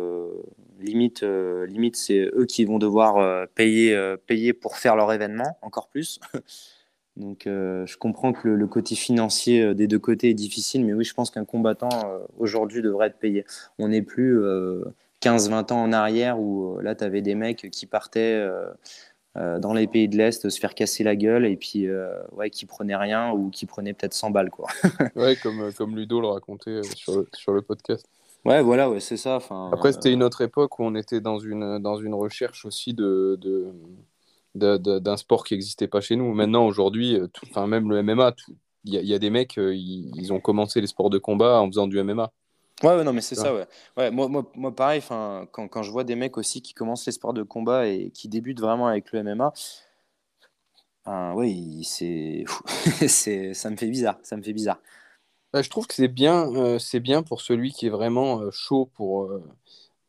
limite, 0.81 1.23
euh, 1.23 1.67
limite 1.67 1.97
c'est 1.97 2.31
eux 2.35 2.47
qui 2.47 2.65
vont 2.65 2.79
devoir 2.79 3.19
euh, 3.19 3.47
payer, 3.55 3.95
euh, 3.95 4.17
payer 4.17 4.53
pour 4.53 4.77
faire 4.77 4.97
leur 4.97 5.13
événement, 5.13 5.59
encore 5.63 5.89
plus. 5.89 6.21
Donc 7.17 7.43
je 7.45 7.97
comprends 7.99 8.33
que 8.33 8.49
le, 8.49 8.67
côté 8.67 8.95
financier 8.95 9.75
des 9.75 9.87
deux 9.87 9.99
côtés 9.99 10.31
est 10.31 10.35
difficile, 10.35 10.87
mais 10.87 10.95
oui, 10.95 11.05
je 11.05 11.13
pense 11.13 11.31
qu'un 11.31 11.45
combattant 11.45 11.91
aujourd'hui 12.39 12.81
devrait 12.81 13.09
être 13.09 13.19
payé. 13.19 13.45
On 13.79 13.89
n'est 13.89 14.01
plus 14.01 14.41
15-20 15.21 15.73
ans 15.73 15.83
en 15.83 15.93
arrière 15.93 16.41
où 16.41 16.79
là, 16.81 16.95
tu 16.95 17.05
avais 17.05 17.21
des 17.21 17.35
mecs 17.35 17.69
qui 17.71 17.85
partaient 17.85 18.43
dans 19.35 19.75
les 19.75 19.87
pays 19.87 20.09
de 20.09 20.17
l'Est 20.17 20.49
se 20.49 20.59
faire 20.59 20.75
casser 20.75 21.05
la 21.05 21.15
gueule 21.15 21.45
et 21.45 21.57
puis 21.57 21.89
ouais, 22.33 22.49
qui 22.49 22.65
prenaient 22.65 22.97
rien 22.97 23.33
ou 23.33 23.51
qui 23.51 23.67
prenaient 23.67 23.93
peut-être 23.93 24.15
100 24.15 24.31
balles. 24.31 24.51
Quoi. 24.51 24.69
ouais, 25.17 25.37
comme, 25.37 25.75
comme 25.75 25.97
Ludo 25.97 26.23
le 26.23 26.29
racontait 26.29 26.83
sur 26.85 27.27
sur 27.35 27.53
le 27.53 27.61
podcast. 27.61 28.07
Ouais, 28.45 28.63
voilà, 28.63 28.89
ouais, 28.89 29.01
c'est 29.01 29.17
ça. 29.17 29.37
Enfin, 29.37 29.71
Après, 29.73 29.93
c'était 29.93 30.13
une 30.13 30.23
autre 30.23 30.41
époque 30.41 30.79
où 30.79 30.85
on 30.85 30.95
était 30.95 31.21
dans 31.21 31.39
une, 31.39 31.79
dans 31.79 31.97
une 31.97 32.15
recherche 32.15 32.65
aussi 32.65 32.95
de, 32.95 33.39
de, 34.55 34.79
d'un 34.99 35.17
sport 35.17 35.45
qui 35.45 35.55
n'existait 35.55 35.89
pas 35.89 36.01
chez 36.01 36.17
nous. 36.17 36.33
Maintenant, 36.33 36.67
aujourd'hui, 36.67 37.17
euh, 37.17 37.29
enfin, 37.51 37.67
même 37.67 37.91
le 37.91 38.03
MMA, 38.03 38.35
il 38.85 38.95
y, 38.95 39.15
a 39.15 39.19
des 39.19 39.29
mecs, 39.29 39.59
euh, 39.59 39.75
ils, 39.75 40.33
ont 40.33 40.41
commencé 40.41 40.81
les 40.81 40.87
sports 40.87 41.11
de 41.11 41.19
combat 41.19 41.61
en 41.61 41.67
faisant 41.67 41.87
du 41.87 42.03
MMA. 42.03 42.33
Ouais, 42.83 42.97
ouais 42.97 43.05
non, 43.05 43.13
mais 43.13 43.21
c'est 43.21 43.35
ça, 43.35 43.55
ouais. 43.55 43.67
ouais 43.99 44.11
moi, 44.11 44.27
moi, 44.29 44.51
moi 44.57 44.75
pareil, 44.75 45.03
quand, 45.07 45.69
quand 45.69 45.83
je 45.83 45.91
vois 45.91 46.05
des 46.05 46.15
mecs 46.15 46.39
aussi 46.39 46.63
qui 46.63 46.73
commencent 46.73 47.05
les 47.05 47.13
sports 47.13 47.35
de 47.35 47.43
combat 47.43 47.89
et 47.89 48.11
qui 48.11 48.29
débutent 48.29 48.61
vraiment 48.61 48.87
avec 48.87 49.13
le 49.13 49.23
MMA, 49.23 49.53
oui, 51.35 51.85
c'est, 51.85 52.45
c'est, 53.07 53.53
ça 53.53 53.69
me 53.69 53.77
fait 53.77 53.89
bizarre, 53.89 54.19
ça 54.23 54.37
me 54.37 54.43
fait 54.43 54.55
bizarre. 54.55 54.79
Bah, 55.53 55.63
je 55.63 55.71
trouve 55.71 55.87
que 55.87 55.95
c'est 55.95 56.09
bien, 56.09 56.53
euh, 56.55 56.79
c'est 56.79 57.01
bien 57.01 57.23
pour 57.23 57.41
celui 57.41 57.73
qui 57.73 57.87
est 57.87 57.91
vraiment 57.91 58.41
euh, 58.41 58.51
chaud 58.53 58.89
pour, 58.95 59.25
euh, 59.25 59.43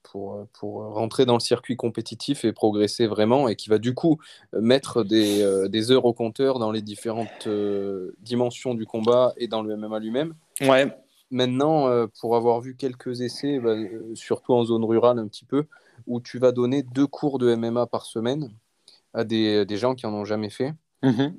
pour, 0.04 0.46
pour 0.54 0.94
rentrer 0.94 1.26
dans 1.26 1.34
le 1.34 1.40
circuit 1.40 1.76
compétitif 1.76 2.46
et 2.46 2.54
progresser 2.54 3.08
vraiment 3.08 3.48
et 3.48 3.56
qui 3.56 3.70
va 3.70 3.80
du 3.80 3.96
coup 3.96 4.20
mettre 4.54 5.04
des, 5.04 5.68
des 5.70 5.92
heures 5.92 6.06
au 6.06 6.14
compteur 6.14 6.60
dans 6.60 6.72
les 6.72 6.82
différentes 6.82 7.48
dimensions 8.20 8.74
du 8.76 8.86
combat 8.86 9.34
et 9.38 9.48
dans 9.48 9.64
le 9.64 9.78
MMA 9.78 10.00
lui-même. 10.00 10.36
Ouais. 10.62 10.94
Maintenant, 11.32 12.08
pour 12.20 12.36
avoir 12.36 12.60
vu 12.60 12.76
quelques 12.76 13.22
essais, 13.22 13.60
bah, 13.60 13.78
surtout 14.16 14.54
en 14.54 14.66
zone 14.66 14.84
rurale 14.84 15.18
un 15.18 15.28
petit 15.28 15.46
peu, 15.46 15.64
où 16.08 16.20
tu 16.20 16.40
vas 16.40 16.52
donner 16.52 16.84
deux 16.84 17.08
cours 17.08 17.40
de 17.40 17.56
MMA 17.56 17.88
par 17.88 18.06
semaine 18.06 18.52
à 19.14 19.24
des, 19.24 19.66
des 19.66 19.78
gens 19.78 19.96
qui 19.96 20.06
en 20.06 20.14
ont 20.14 20.26
jamais 20.26 20.50
fait. 20.50 20.74
Mmh 21.04 21.30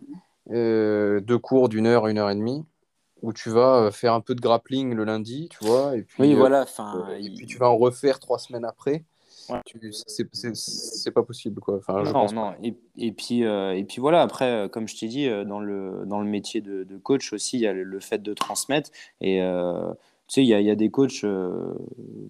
deux 0.48 1.38
cours 1.38 1.68
d'une 1.68 1.86
heure, 1.86 2.09
une 2.09 2.18
heure 2.18 2.28
et 2.28 2.34
demie, 2.34 2.64
où 3.23 3.33
tu 3.33 3.51
vas 3.51 3.91
faire 3.93 4.14
un 4.14 4.20
peu 4.20 4.35
de 4.35 4.41
grappling 4.41 4.95
le 4.95 5.05
lundi, 5.05 5.49
tu 5.51 5.64
vois, 5.64 5.97
et 5.97 6.03
puis, 6.03 6.23
oui, 6.23 6.35
voilà, 6.35 6.66
fin, 6.66 7.09
et 7.18 7.31
puis 7.31 7.47
tu 7.47 7.59
vas 7.59 7.70
en 7.70 7.77
refaire 7.77 8.18
trois 8.18 8.39
semaines 8.39 8.64
après. 8.64 9.05
C'est 10.55 11.11
pas 11.11 11.23
possible, 11.23 11.61
quoi. 11.61 11.77
Enfin, 11.77 12.03
non, 12.03 12.27
non. 12.33 12.55
Et, 12.62 12.75
et, 12.97 13.12
puis, 13.12 13.45
euh, 13.45 13.77
et 13.77 13.85
puis 13.85 14.01
voilà, 14.01 14.23
après, 14.23 14.51
euh, 14.51 14.68
comme 14.68 14.89
je 14.89 14.97
t'ai 14.97 15.09
dit, 15.09 15.29
euh, 15.29 15.45
dans 15.45 15.61
le, 15.61 16.05
dans 16.07 16.20
le 16.20 16.29
métier 16.29 16.61
de, 16.61 16.85
de, 16.85 16.97
coach 16.97 17.33
aussi, 17.33 17.59
il 17.59 17.62
y 17.62 17.66
a 17.66 17.73
le, 17.73 18.01
fait 18.01 18.23
de 18.23 18.35
transmettre. 18.35 18.91
Et 19.20 19.41
tu 20.29 20.35
sais, 20.35 20.43
il 20.43 20.49
y 20.49 20.55
a, 20.55 20.61
y 20.61 20.70
a, 20.70 20.75
des 20.75 20.91
coachs 20.91 21.25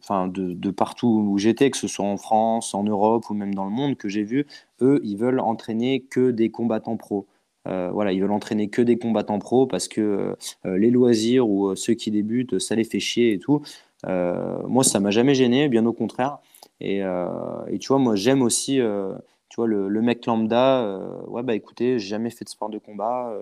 enfin, 0.03 0.29
de, 0.29 0.53
de, 0.53 0.71
partout 0.71 1.27
où 1.29 1.39
j'étais, 1.39 1.71
que 1.71 1.77
ce 1.77 1.89
soit 1.89 2.07
en 2.07 2.17
France, 2.17 2.75
en 2.75 2.85
Europe 2.85 3.29
ou 3.31 3.35
même 3.35 3.55
dans 3.55 3.65
le 3.65 3.71
monde, 3.71 3.97
que 3.97 4.09
j'ai 4.09 4.25
vu, 4.25 4.47
eux, 4.81 5.01
ils 5.05 5.17
veulent 5.17 5.41
entraîner 5.41 6.01
que 6.03 6.31
des 6.31 6.51
combattants 6.51 6.97
pros. 6.97 7.27
Voilà, 7.65 8.13
ils 8.13 8.21
veulent 8.21 8.33
entraîner 8.33 8.69
que 8.69 8.83
des 8.83 8.99
combattants 8.99 9.39
pros 9.39 9.67
parce 9.67 9.89
que 9.89 10.37
les 10.65 10.91
loisirs 10.91 11.49
ou 11.49 11.75
ceux 11.77 11.95
qui 11.95 12.11
débutent, 12.11 12.59
ça 12.59 12.75
les 12.75 12.85
fait 12.85 13.01
chier 13.01 13.33
et 13.33 13.39
tout. 13.39 13.63
moi, 14.05 14.85
ça 14.85 15.01
m'a 15.01 15.11
jamais 15.11 15.35
gêné, 15.35 15.69
bien 15.69 15.87
au 15.87 15.93
contraire. 15.93 16.39
Euh, 16.83 17.67
et, 17.69 17.79
tu 17.79 17.89
vois, 17.89 17.99
moi, 17.99 18.17
j'aime 18.17 18.43
aussi, 18.43 18.81
euh, 18.81 19.15
tu 19.49 19.57
vois, 19.57 19.67
le, 19.67 19.89
mec 20.03 20.27
lambda. 20.27 20.83
Euh, 20.83 21.23
ouais, 21.27 21.43
bah 21.43 21.55
écoutez, 21.55 21.99
j'ai 21.99 22.09
jamais 22.09 22.31
fait 22.31 22.45
de 22.45 22.49
sport 22.51 22.71
de 22.71 22.79
combat. 22.79 23.35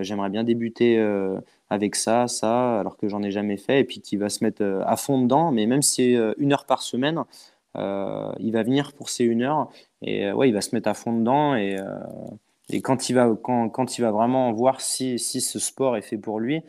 J'aimerais 0.00 0.30
bien 0.30 0.44
débuter 0.44 0.98
avec 1.70 1.96
ça, 1.96 2.28
ça, 2.28 2.80
alors 2.80 2.96
que 2.96 3.08
j'en 3.08 3.22
ai 3.22 3.30
jamais 3.30 3.56
fait. 3.56 3.80
Et 3.80 3.84
puis 3.84 4.00
qui 4.00 4.16
va 4.16 4.28
se 4.28 4.44
mettre 4.44 4.62
à 4.86 4.96
fond 4.96 5.20
dedans. 5.22 5.52
Mais 5.52 5.66
même 5.66 5.82
si 5.82 5.94
c'est 6.14 6.34
une 6.38 6.52
heure 6.52 6.66
par 6.66 6.82
semaine, 6.82 7.24
il 7.76 8.50
va 8.52 8.62
venir 8.62 8.92
pour 8.94 9.08
ces 9.10 9.24
une 9.24 9.42
heure. 9.42 9.70
Et 10.02 10.30
ouais, 10.32 10.48
il 10.48 10.52
va 10.52 10.60
se 10.60 10.74
mettre 10.74 10.88
à 10.88 10.94
fond 10.94 11.12
dedans. 11.18 11.54
Et, 11.56 11.78
et 12.70 12.82
quand, 12.82 13.08
il 13.08 13.14
va, 13.14 13.36
quand, 13.42 13.68
quand, 13.68 13.98
il 13.98 14.02
va 14.02 14.10
vraiment 14.10 14.52
voir 14.52 14.80
si, 14.80 15.18
si 15.18 15.40
ce 15.40 15.58
sport 15.58 15.96
est 15.96 16.02
fait 16.02 16.18
pour 16.18 16.40
lui, 16.40 16.62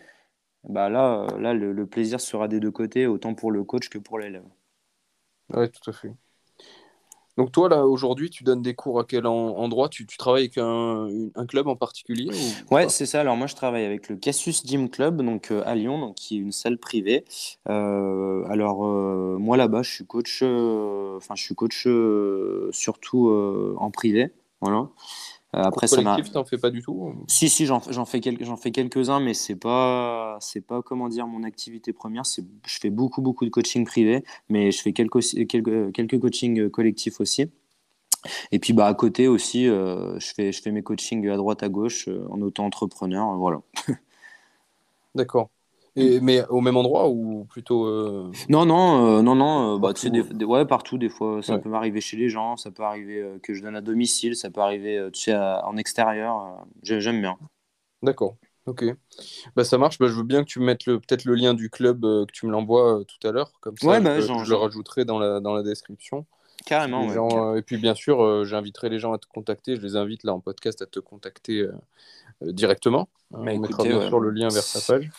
bah 0.67 0.89
là, 0.89 1.27
là 1.39 1.53
le 1.53 1.85
plaisir 1.85 2.19
sera 2.19 2.47
des 2.47 2.59
deux 2.59 2.71
côtés, 2.71 3.07
autant 3.07 3.33
pour 3.33 3.51
le 3.51 3.63
coach 3.63 3.89
que 3.89 3.97
pour 3.97 4.19
l'élève. 4.19 4.45
Oui, 5.53 5.69
tout 5.69 5.89
à 5.89 5.93
fait. 5.93 6.11
Donc 7.37 7.51
toi, 7.51 7.67
là, 7.67 7.85
aujourd'hui, 7.85 8.29
tu 8.29 8.45
donnes 8.45 8.61
des 8.61 8.75
cours 8.75 8.99
à 8.99 9.03
quel 9.03 9.27
endroit? 9.27 9.89
Tu, 9.89 10.05
tu, 10.05 10.17
travailles 10.17 10.43
avec 10.43 10.57
un, 10.57 11.09
un, 11.35 11.45
club 11.45 11.67
en 11.67 11.75
particulier 11.75 12.29
Ouais, 12.71 12.87
c'est 12.87 13.05
ça. 13.05 13.19
Alors 13.19 13.35
moi, 13.35 13.47
je 13.47 13.55
travaille 13.55 13.83
avec 13.83 14.07
le 14.07 14.15
Cassius 14.15 14.65
Gym 14.65 14.89
Club, 14.89 15.21
donc 15.21 15.51
euh, 15.51 15.61
à 15.65 15.75
Lyon, 15.75 15.99
donc, 15.99 16.15
qui 16.15 16.37
est 16.37 16.39
une 16.39 16.53
salle 16.53 16.77
privée. 16.77 17.25
Euh, 17.67 18.45
alors 18.47 18.85
euh, 18.85 19.35
moi, 19.37 19.57
là-bas, 19.57 19.83
je 19.83 19.91
suis 19.91 20.05
coach, 20.05 20.43
enfin, 20.43 21.35
je 21.35 21.43
suis 21.43 21.55
coach 21.55 21.87
surtout 22.71 23.29
en 23.77 23.91
privé. 23.91 24.31
Voilà. 24.61 24.87
Euh, 25.55 25.63
après, 25.63 25.87
ça 25.87 26.03
collectif, 26.03 26.31
t'en 26.31 26.43
fais 26.43 26.57
pas 26.57 26.69
du 26.69 26.81
tout 26.81 27.13
Si, 27.27 27.47
si, 27.47 27.65
j'en 27.65 27.79
fais, 28.05 28.19
quelques, 28.19 28.43
fais 28.57 28.71
quelques-uns, 28.71 29.21
mais 29.21 29.33
c'est 29.33 29.55
pas, 29.55 30.37
c'est 30.41 30.61
pas 30.61 30.81
comment 30.81 31.07
dire 31.07 31.27
mon 31.27 31.43
activité 31.43 31.93
première. 31.93 32.23
Je 32.25 32.77
fais 32.79 32.89
beaucoup, 32.89 33.21
beaucoup 33.21 33.45
de 33.45 33.49
coaching 33.49 33.85
privé, 33.85 34.23
mais 34.49 34.71
je 34.71 34.81
fais 34.81 34.91
quelques, 34.91 35.21
quelques, 35.47 35.93
quelques 35.93 36.19
coachings 36.19 36.69
collectifs 36.69 37.21
aussi. 37.21 37.49
Et 38.51 38.59
puis 38.59 38.73
bah, 38.73 38.87
à 38.87 38.93
côté 38.93 39.27
aussi, 39.27 39.67
euh, 39.67 40.19
je, 40.19 40.33
fais, 40.33 40.51
je 40.51 40.61
fais 40.61 40.71
mes 40.71 40.83
coachings 40.83 41.27
à 41.29 41.37
droite, 41.37 41.63
à 41.63 41.69
gauche, 41.69 42.07
euh, 42.07 42.25
en 42.29 42.41
auto-entrepreneur. 42.41 43.35
Voilà. 43.37 43.61
D'accord 45.15 45.49
mais 45.95 46.45
au 46.47 46.61
même 46.61 46.77
endroit 46.77 47.09
ou 47.09 47.45
plutôt 47.45 47.85
euh, 47.85 48.31
Non, 48.49 48.65
non, 48.65 49.17
euh, 49.17 49.21
non, 49.21 49.35
non. 49.35 49.75
Euh, 49.75 49.79
bah, 49.79 49.93
sais, 49.95 50.09
des, 50.09 50.21
ouais, 50.21 50.65
partout. 50.65 50.97
Des 50.97 51.09
fois, 51.09 51.41
ça 51.41 51.57
peut 51.57 51.69
m'arriver 51.69 52.01
chez 52.01 52.17
les 52.17 52.29
gens, 52.29 52.57
ça 52.57 52.71
peut 52.71 52.83
arriver 52.83 53.23
que 53.41 53.53
je 53.53 53.61
donne 53.61 53.75
à 53.75 53.81
domicile, 53.81 54.35
ça 54.35 54.49
peut 54.49 54.61
arriver, 54.61 55.09
tu 55.13 55.21
sais, 55.21 55.35
en 55.35 55.77
extérieur. 55.77 56.65
J'aime 56.83 57.21
bien. 57.21 57.37
D'accord. 58.01 58.35
Ok. 58.65 58.83
Bah, 59.55 59.63
ça 59.63 59.77
marche. 59.77 59.99
Bah, 59.99 60.07
je 60.07 60.13
veux 60.13 60.23
bien 60.23 60.43
que 60.43 60.49
tu 60.49 60.59
mettes 60.59 60.85
le, 60.85 60.99
peut-être 60.99 61.25
le 61.25 61.35
lien 61.35 61.53
du 61.53 61.69
club, 61.69 62.01
que 62.01 62.31
tu 62.31 62.45
me 62.45 62.51
l'envoies 62.51 63.03
tout 63.07 63.27
à 63.27 63.31
l'heure. 63.31 63.53
Comme 63.61 63.77
ça, 63.77 63.99
bah, 63.99 64.19
je, 64.19 64.49
le 64.49 64.55
rajouterai 64.55 65.05
dans 65.05 65.19
la, 65.19 65.39
dans 65.39 65.53
la 65.53 65.63
description. 65.63 66.25
Carrément. 66.65 67.55
et 67.55 67.61
puis, 67.61 67.77
bien 67.77 67.95
sûr, 67.95 68.43
j'inviterai 68.43 68.89
les 68.89 68.99
gens 68.99 69.13
à 69.13 69.17
te 69.17 69.27
contacter. 69.27 69.77
Je 69.77 69.81
les 69.81 69.95
invite 69.95 70.23
là 70.23 70.33
en 70.33 70.41
podcast 70.41 70.81
à 70.81 70.87
te 70.87 70.99
contacter 70.99 71.65
directement. 72.41 73.07
on 73.31 73.43
mettra 73.43 73.83
bien 73.83 74.07
sûr 74.07 74.19
le 74.19 74.31
lien 74.31 74.49
vers 74.49 74.65
ta 74.65 74.79
page. 74.81 75.09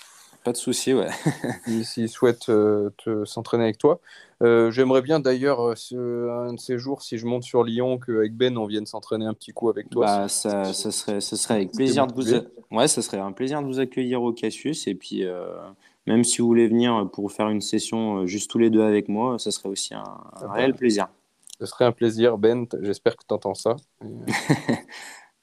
Pas 0.47 0.53
de 0.53 0.59
souci, 0.59 0.95
ouais. 0.95 1.09
S'ils 1.83 2.09
souhaitent 2.09 2.51
euh, 2.51 2.91
s'entraîner 3.25 3.65
avec 3.65 3.79
toi. 3.79 3.99
Euh, 4.45 4.71
j'aimerais 4.71 5.03
bien 5.03 5.19
d'ailleurs, 5.19 5.75
euh, 5.93 6.31
un 6.31 6.53
de 6.53 6.61
ces 6.61 6.79
jours, 6.79 7.03
si 7.03 7.19
je 7.19 7.27
monte 7.27 7.43
sur 7.43 7.65
Lyon, 7.65 7.99
qu'avec 7.99 8.33
Ben, 8.33 8.57
on 8.57 8.67
vienne 8.67 8.87
s'entraîner 8.87 9.27
un 9.27 9.35
petit 9.35 9.51
coup 9.51 9.71
avec 9.71 9.91
toi. 9.91 10.07
Bah, 10.07 10.29
ça, 10.29 10.73
ça, 10.73 10.93
serait, 10.93 11.21
ça 11.21 11.35
serait 11.35 11.55
avec 11.55 11.73
plaisir 11.73 12.07
de 12.07 12.15
vous... 12.15 12.33
Ouais, 12.71 12.87
ça 12.87 13.03
serait 13.03 13.19
un 13.19 13.33
plaisir 13.33 13.61
de 13.61 13.67
vous 13.67 13.81
accueillir 13.81 14.23
au 14.23 14.33
Cassius. 14.33 14.87
Et 14.87 14.95
puis, 14.95 15.25
même 16.07 16.23
si 16.23 16.41
vous 16.41 16.47
voulez 16.47 16.69
venir 16.69 17.11
pour 17.13 17.33
faire 17.33 17.49
une 17.49 17.61
session 17.61 18.25
juste 18.25 18.49
tous 18.49 18.59
les 18.59 18.71
deux 18.71 18.83
avec 18.83 19.09
moi, 19.09 19.41
ça 19.41 19.51
serait 19.51 19.69
aussi 19.69 19.95
un, 19.95 20.05
un 20.43 20.53
réel 20.53 20.75
plaisir. 20.75 21.09
Ce 21.59 21.67
serait 21.67 21.87
un 21.87 21.93
plaisir, 21.93 22.39
Ben. 22.39 22.67
J'espère 22.83 23.17
que 23.17 23.25
tu 23.29 23.35
entends 23.35 23.55
ça. 23.57 23.75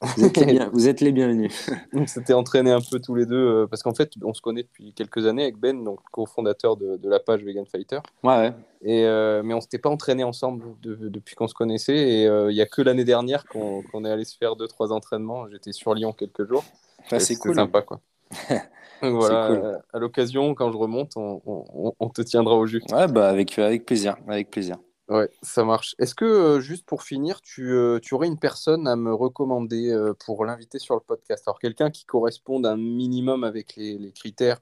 Vous 0.04 0.88
êtes 0.88 1.02
les, 1.02 1.12
bienvenus. 1.12 1.70
on 1.94 2.06
s'était 2.06 2.34
entraîné 2.34 2.72
un 2.72 2.82
peu 2.82 3.00
tous 3.00 3.16
les 3.16 3.26
deux 3.26 3.36
euh, 3.36 3.68
parce 3.68 3.84
qu'en 3.84 3.94
fait, 3.94 4.12
on 4.22 4.34
se 4.34 4.42
connaît 4.42 4.64
depuis 4.64 4.94
quelques 4.94 5.26
années 5.26 5.44
avec 5.44 5.58
Ben, 5.58 5.84
donc 5.84 6.00
cofondateur 6.12 6.76
de, 6.76 6.98
de 6.98 7.10
la 7.10 7.20
page 7.20 7.44
Vegan 7.44 7.66
Fighter. 7.66 8.00
Ouais. 8.24 8.54
Et, 8.84 9.06
euh, 9.06 9.42
mais 9.44 9.54
on 9.54 9.62
s'était 9.62 9.78
pas 9.78 9.90
entraîné 9.90 10.24
ensemble 10.24 10.66
depuis 10.82 11.36
qu'on 11.36 11.48
se 11.48 11.54
connaissait. 11.54 11.96
Et 11.96 12.28
euh, 12.28 12.52
il 12.52 12.58
y 12.58 12.62
a 12.62 12.66
que 12.66 12.82
l'année 12.82 13.06
dernière 13.06 13.46
qu'on 13.46 14.06
est 14.06 14.12
allé 14.12 14.26
se 14.26 14.38
faire 14.38 14.56
deux 14.56 14.68
trois 14.68 14.92
entraînements. 14.92 15.48
J'étais 15.50 15.72
sur 15.72 15.94
Lyon 15.94 16.12
quelques 16.12 16.48
jours. 16.48 16.66
Ah, 17.12 17.20
c'est 17.20 17.36
cool. 17.36 17.56
sympa 17.56 17.82
quoi. 17.82 18.02
voilà, 19.02 19.82
à 19.94 20.00
l'occasion, 20.00 20.56
quand 20.56 20.72
je 20.72 20.78
remonte, 20.78 21.12
on, 21.18 21.42
on, 21.46 21.94
on, 22.00 22.10
te 22.10 22.22
tiendra 22.22 22.56
au 22.56 22.66
jus. 22.66 22.82
Ouais, 22.92 23.08
bah 23.08 23.30
avec, 23.30 23.60
avec 23.60 23.86
plaisir, 23.86 24.16
avec 24.28 24.50
plaisir. 24.50 24.78
Ouais, 25.14 25.30
ça 25.44 25.64
marche. 25.64 25.96
Est-ce 26.00 26.16
que, 26.16 26.26
euh, 26.26 26.60
juste 26.60 26.88
pour 26.88 27.04
finir, 27.04 27.40
tu, 27.42 27.72
euh, 27.72 28.00
tu, 28.00 28.16
aurais 28.16 28.26
une 28.26 28.40
personne 28.40 28.88
à 28.88 28.96
me 28.96 29.14
recommander 29.14 29.92
euh, 29.92 30.16
pour 30.26 30.44
l'inviter 30.44 30.80
sur 30.80 30.96
le 30.96 31.02
podcast? 31.02 31.44
Alors, 31.48 31.60
quelqu'un 31.60 31.92
qui 31.92 32.04
corresponde 32.06 32.66
un 32.66 32.78
minimum 32.78 33.44
avec 33.44 33.76
les, 33.76 34.00
les 34.00 34.12
critères 34.12 34.60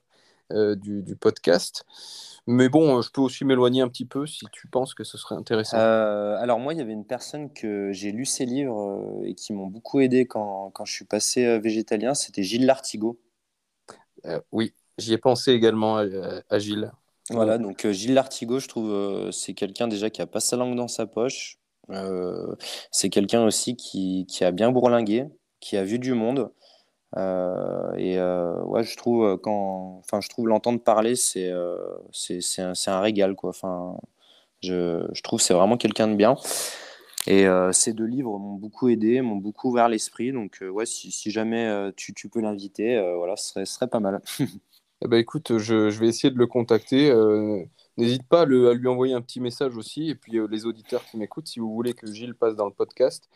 du, 0.49 1.01
du, 1.01 1.15
podcast. 1.15 1.85
Mais 2.45 2.67
bon, 2.67 3.01
je 3.01 3.09
peux 3.09 3.21
aussi 3.21 3.45
m'éloigner 3.45 3.81
un 3.81 3.87
petit 3.87 4.03
peu 4.03 4.27
si 4.27 4.45
tu 4.51 4.67
penses 4.67 4.93
que 4.93 5.05
ce 5.05 5.17
serait 5.17 5.35
intéressant. 5.35 5.77
alors, 5.77 6.59
moi, 6.59 6.73
il 6.73 6.79
y 6.79 6.81
avait 6.81 6.91
une 6.91 7.05
personne 7.05 7.53
que 7.53 7.93
j'ai 7.93 8.11
lu 8.11 8.25
ses 8.25 8.45
livres 8.45 9.21
et 9.23 9.33
qui 9.33 9.53
m'ont 9.53 9.67
beaucoup 9.67 10.01
aidé 10.01 10.25
quand, 10.25 10.69
quand, 10.71 10.83
je 10.83 10.93
suis 10.93 11.05
passé 11.05 11.57
végétalien. 11.59 12.13
C'était 12.13 12.43
Gilles 12.43 12.65
Lartigot. 12.65 13.17
oui, 14.51 14.73
j'y 14.97 15.13
ai 15.13 15.17
pensé 15.17 15.53
également 15.53 15.95
à, 15.95 16.05
à 16.49 16.59
Gilles. 16.59 16.91
Voilà, 17.31 17.57
donc 17.57 17.85
euh, 17.85 17.91
Gilles 17.91 18.13
Lartigot, 18.13 18.59
je 18.59 18.67
trouve, 18.67 18.91
euh, 18.91 19.31
c'est 19.31 19.53
quelqu'un 19.53 19.87
déjà 19.87 20.09
qui 20.09 20.21
a 20.21 20.27
pas 20.27 20.39
sa 20.39 20.57
langue 20.57 20.75
dans 20.75 20.87
sa 20.87 21.05
poche. 21.05 21.57
Euh, 21.89 22.55
c'est 22.91 23.09
quelqu'un 23.09 23.43
aussi 23.45 23.75
qui, 23.75 24.25
a 24.41 24.51
bien 24.51 24.71
bourlingué, 24.71 25.25
qui 25.59 25.77
a 25.77 25.83
vu 25.83 25.99
du 25.99 26.13
monde. 26.13 26.51
et 27.17 28.17
ouais, 28.19 28.83
je 28.83 28.97
trouve 28.97 29.37
quand, 29.41 29.99
enfin, 29.99 30.21
je 30.21 30.29
trouve 30.29 30.47
l'entendre 30.47 30.81
parler, 30.81 31.15
c'est 31.15 31.51
c'est 32.11 32.61
un, 32.61 32.73
un, 32.87 33.01
régal 33.01 33.35
quoi. 33.35 33.49
Enfin, 33.51 33.97
je, 34.61 35.07
je 35.13 35.21
trouve 35.21 35.41
c'est 35.41 35.53
vraiment 35.53 35.77
quelqu'un 35.77 36.07
de 36.07 36.15
bien. 36.15 36.35
Et 37.27 37.45
ces 37.71 37.93
deux 37.93 38.05
livres 38.05 38.37
m'ont 38.39 38.55
beaucoup 38.55 38.89
aidé, 38.89 39.21
m'ont 39.21 39.35
beaucoup 39.35 39.69
ouvert 39.69 39.89
l'esprit. 39.89 40.31
Donc 40.31 40.59
ouais, 40.61 40.85
si, 40.85 41.11
si 41.11 41.31
jamais 41.31 41.91
tu, 41.95 42.13
peux 42.29 42.41
l'inviter, 42.41 42.99
voilà, 43.17 43.35
ce 43.35 43.65
serait 43.65 43.87
pas 43.87 43.99
mal. 43.99 44.21
Eh 45.03 45.07
ben, 45.07 45.17
écoute, 45.17 45.57
je, 45.57 45.89
je, 45.89 45.99
vais 45.99 46.07
essayer 46.07 46.31
de 46.31 46.37
le 46.37 46.45
contacter. 46.45 47.09
Euh, 47.09 47.63
n'hésite 47.97 48.23
pas 48.23 48.41
à, 48.41 48.45
le, 48.45 48.69
à, 48.69 48.73
lui 48.73 48.87
envoyer 48.87 49.15
un 49.15 49.21
petit 49.21 49.39
message 49.39 49.75
aussi. 49.75 50.09
Et 50.09 50.15
puis, 50.15 50.37
euh, 50.37 50.47
les 50.49 50.65
auditeurs 50.65 51.03
qui 51.05 51.17
m'écoutent, 51.17 51.47
si 51.47 51.59
vous 51.59 51.73
voulez 51.73 51.93
que 51.93 52.11
Gilles 52.11 52.35
passe 52.35 52.55
dans 52.55 52.65
le 52.65 52.71
podcast, 52.71 53.27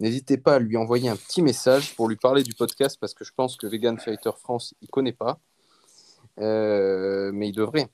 n'hésitez 0.00 0.38
pas 0.38 0.54
à 0.54 0.58
lui 0.58 0.78
envoyer 0.78 1.10
un 1.10 1.16
petit 1.16 1.42
message 1.42 1.94
pour 1.94 2.08
lui 2.08 2.16
parler 2.16 2.42
du 2.42 2.54
podcast 2.54 2.96
parce 2.98 3.12
que 3.12 3.24
je 3.24 3.32
pense 3.36 3.56
que 3.56 3.66
Vegan 3.66 3.98
Fighter 3.98 4.30
France, 4.38 4.74
il 4.80 4.86
ne 4.86 4.90
connaît 4.90 5.12
pas. 5.12 5.38
Euh, 6.38 7.30
mais 7.34 7.48
il 7.48 7.52
devrait. 7.52 7.88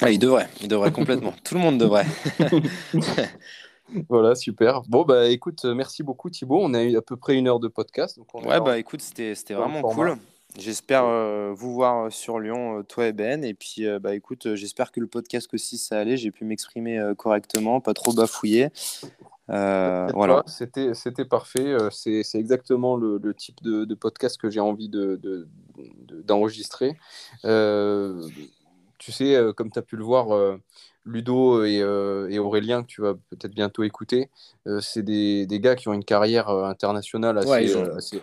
Ah, 0.00 0.10
il 0.10 0.20
devrait, 0.20 0.48
il 0.60 0.68
devrait 0.68 0.92
complètement. 0.92 1.34
Tout 1.44 1.56
le 1.56 1.60
monde 1.60 1.78
devrait. 1.78 2.06
voilà, 4.08 4.36
super. 4.36 4.82
Bon, 4.82 5.02
bah 5.02 5.28
écoute, 5.28 5.64
merci 5.64 6.04
beaucoup 6.04 6.30
Thibaut. 6.30 6.60
On 6.62 6.72
a 6.74 6.84
eu 6.84 6.96
à 6.96 7.02
peu 7.02 7.16
près 7.16 7.34
une 7.34 7.48
heure 7.48 7.58
de 7.58 7.66
podcast. 7.66 8.16
Donc 8.16 8.28
on 8.32 8.48
ouais, 8.48 8.60
bah 8.60 8.78
écoute, 8.78 9.02
c'était 9.02 9.54
vraiment 9.54 9.82
cool. 9.82 10.16
J'espère 10.58 11.04
euh, 11.04 11.52
vous 11.54 11.72
voir 11.72 12.06
euh, 12.06 12.10
sur 12.10 12.40
Lyon, 12.40 12.78
euh, 12.78 12.82
toi 12.82 13.06
et 13.06 13.12
Ben. 13.12 13.44
Et 13.44 13.54
puis, 13.54 13.86
bah, 14.00 14.14
écoute, 14.14 14.54
j'espère 14.54 14.90
que 14.90 15.00
le 15.00 15.06
podcast 15.06 15.52
aussi, 15.54 15.78
ça 15.78 15.98
allait. 15.98 16.16
J'ai 16.16 16.30
pu 16.30 16.44
m'exprimer 16.44 17.00
correctement, 17.16 17.80
pas 17.80 17.94
trop 17.94 18.12
bafouiller. 18.12 18.68
voilà. 19.48 20.42
C'était, 20.46 20.94
c'était 20.94 21.24
parfait. 21.24 21.76
C'est, 21.90 22.22
c'est 22.22 22.38
exactement 22.38 22.96
le, 22.96 23.18
le, 23.22 23.34
type 23.34 23.62
de, 23.62 23.84
de 23.84 23.94
podcast 23.94 24.40
que 24.40 24.50
j'ai 24.50 24.60
envie 24.60 24.88
de, 24.88 25.16
de, 25.16 25.48
d'enregistrer 26.24 26.96
tu 28.98 29.12
sais, 29.12 29.34
comme 29.56 29.70
tu 29.70 29.78
as 29.78 29.82
pu 29.82 29.96
le 29.96 30.04
voir, 30.04 30.58
Ludo 31.04 31.64
et, 31.64 31.78
et, 32.30 32.38
Aurélien, 32.38 32.82
que 32.82 32.86
tu 32.86 33.00
vas 33.00 33.14
peut-être 33.14 33.54
bientôt 33.54 33.82
écouter, 33.82 34.30
c'est 34.80 35.02
des, 35.02 35.46
des, 35.46 35.60
gars 35.60 35.74
qui 35.74 35.88
ont 35.88 35.92
une 35.92 36.04
carrière 36.04 36.50
internationale 36.50 37.38
assez, 37.38 37.74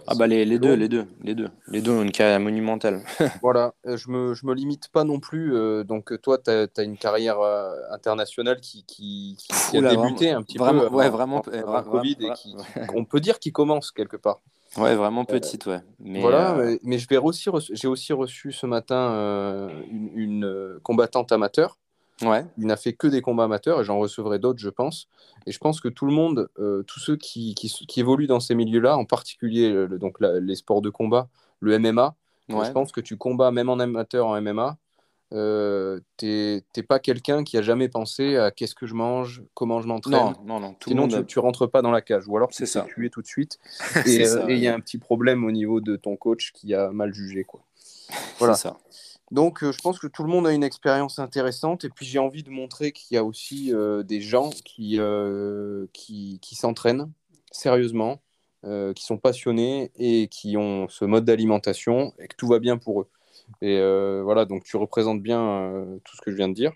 Ah 0.05 0.15
bah 0.15 0.27
les, 0.27 0.45
les 0.45 0.59
deux, 0.59 0.73
les 0.73 0.87
deux, 0.87 1.05
les 1.21 1.35
deux. 1.35 1.49
Les 1.67 1.81
deux 1.81 1.91
ont 1.91 2.03
une 2.03 2.11
carrière 2.11 2.39
monumentale. 2.39 3.01
voilà, 3.41 3.73
je 3.85 4.09
me, 4.09 4.33
je 4.33 4.45
me 4.45 4.53
limite 4.53 4.89
pas 4.89 5.03
non 5.03 5.19
plus. 5.19 5.53
donc 5.85 6.19
toi, 6.21 6.37
tu 6.37 6.51
as, 6.51 6.83
une 6.83 6.97
carrière 6.97 7.39
internationale 7.91 8.59
qui, 8.61 8.83
qui, 8.85 9.37
qui 9.37 9.77
a 9.77 9.81
débuté 9.81 10.31
un 10.31 10.43
petit 10.43 10.57
vraiment, 10.57 10.87
peu 10.87 10.95
ouais, 10.95 11.09
vraiment, 11.09 11.41
Covid 11.41 12.17
et 12.19 12.31
qui, 12.33 12.55
on 12.93 13.05
peut 13.05 13.19
dire 13.19 13.39
qu'il 13.39 13.53
commence 13.53 13.91
quelque 13.91 14.17
part. 14.17 14.41
Ouais, 14.77 14.95
vraiment 14.95 15.25
petite, 15.25 15.65
ouais. 15.65 15.79
Mais 15.99 16.21
voilà, 16.21 16.57
mais, 16.83 16.99
je 16.99 17.07
vais 17.07 17.17
aussi 17.17 17.49
j'ai 17.71 17.87
aussi 17.87 18.13
reçu 18.13 18.51
ce 18.51 18.65
matin 18.65 19.69
une, 19.89 20.11
une 20.15 20.79
combattante 20.83 21.31
amateur 21.31 21.77
Ouais. 22.23 22.45
Il 22.57 22.65
n'a 22.65 22.77
fait 22.77 22.93
que 22.93 23.07
des 23.07 23.21
combats 23.21 23.43
amateurs 23.43 23.81
et 23.81 23.83
j'en 23.83 23.99
recevrai 23.99 24.39
d'autres, 24.39 24.59
je 24.59 24.69
pense. 24.69 25.07
Et 25.45 25.51
je 25.51 25.59
pense 25.59 25.79
que 25.79 25.87
tout 25.87 26.05
le 26.05 26.13
monde, 26.13 26.49
euh, 26.59 26.83
tous 26.83 26.99
ceux 26.99 27.15
qui, 27.15 27.53
qui, 27.53 27.99
évoluent 27.99 28.27
dans 28.27 28.39
ces 28.39 28.55
milieux-là, 28.55 28.97
en 28.97 29.05
particulier 29.05 29.71
le, 29.71 29.99
donc 29.99 30.17
les 30.19 30.55
sports 30.55 30.81
de 30.81 30.89
combat, 30.89 31.29
le 31.59 31.77
MMA, 31.77 32.15
je 32.49 32.71
pense 32.71 32.91
que 32.91 33.01
tu 33.01 33.17
combats 33.17 33.51
même 33.51 33.69
en 33.69 33.79
amateur 33.79 34.27
en 34.27 34.41
MMA, 34.41 34.77
euh, 35.33 35.99
t'es 36.15 36.63
pas 36.87 36.99
quelqu'un 36.99 37.43
qui 37.43 37.57
a 37.57 37.61
jamais 37.61 37.89
pensé 37.89 38.37
à 38.37 38.51
qu'est-ce 38.51 38.75
que 38.75 38.85
je 38.87 38.93
mange, 38.93 39.43
comment 39.53 39.81
je 39.81 39.87
m'entraîne. 39.87 40.13
Non, 40.13 40.35
non, 40.45 40.59
non. 40.59 40.73
Tout 40.79 40.89
Sinon, 40.89 41.07
tu, 41.07 41.25
tu, 41.25 41.39
rentres 41.39 41.69
pas 41.69 41.81
dans 41.81 41.91
la 41.91 42.01
cage. 42.01 42.27
Ou 42.27 42.37
alors, 42.37 42.49
tu 42.49 42.63
es 42.63 42.85
tué 42.85 43.09
tout 43.09 43.21
de 43.21 43.27
suite. 43.27 43.59
et 44.05 44.25
euh, 44.25 44.45
il 44.49 44.59
y 44.59 44.67
a 44.67 44.73
un 44.73 44.79
petit 44.79 44.97
problème 44.97 45.43
au 45.43 45.51
niveau 45.51 45.81
de 45.81 45.97
ton 45.97 46.15
coach 46.15 46.51
qui 46.53 46.73
a 46.73 46.91
mal 46.91 47.13
jugé. 47.13 47.43
Quoi. 47.43 47.61
Voilà. 48.39 48.55
ça. 48.55 48.77
Donc, 49.31 49.63
euh, 49.63 49.71
je 49.71 49.79
pense 49.79 49.99
que 49.99 50.07
tout 50.07 50.23
le 50.23 50.29
monde 50.29 50.47
a 50.47 50.53
une 50.53 50.63
expérience 50.63 51.19
intéressante. 51.19 51.83
Et 51.83 51.89
puis, 51.89 52.05
j'ai 52.05 52.19
envie 52.19 52.43
de 52.43 52.49
montrer 52.49 52.91
qu'il 52.91 53.15
y 53.15 53.17
a 53.17 53.23
aussi 53.23 53.73
euh, 53.73 54.03
des 54.03 54.21
gens 54.21 54.51
qui, 54.63 54.99
euh, 54.99 55.85
qui, 55.93 56.39
qui 56.41 56.55
s'entraînent 56.55 57.11
sérieusement, 57.51 58.21
qui 58.95 59.05
sont 59.05 59.17
passionnés 59.17 59.91
et 59.95 60.27
qui 60.27 60.57
ont 60.57 60.89
ce 60.89 61.05
mode 61.05 61.23
d'alimentation 61.23 62.13
et 62.19 62.27
que 62.27 62.35
tout 62.35 62.47
va 62.47 62.59
bien 62.59 62.77
pour 62.77 63.01
eux. 63.01 63.07
Et 63.61 63.79
voilà, 64.21 64.43
donc 64.43 64.65
tu 64.65 64.75
représentes 64.75 65.23
bien 65.23 65.97
tout 66.03 66.17
ce 66.17 66.21
que 66.21 66.31
je 66.31 66.35
viens 66.35 66.49
de 66.49 66.53
dire. 66.53 66.73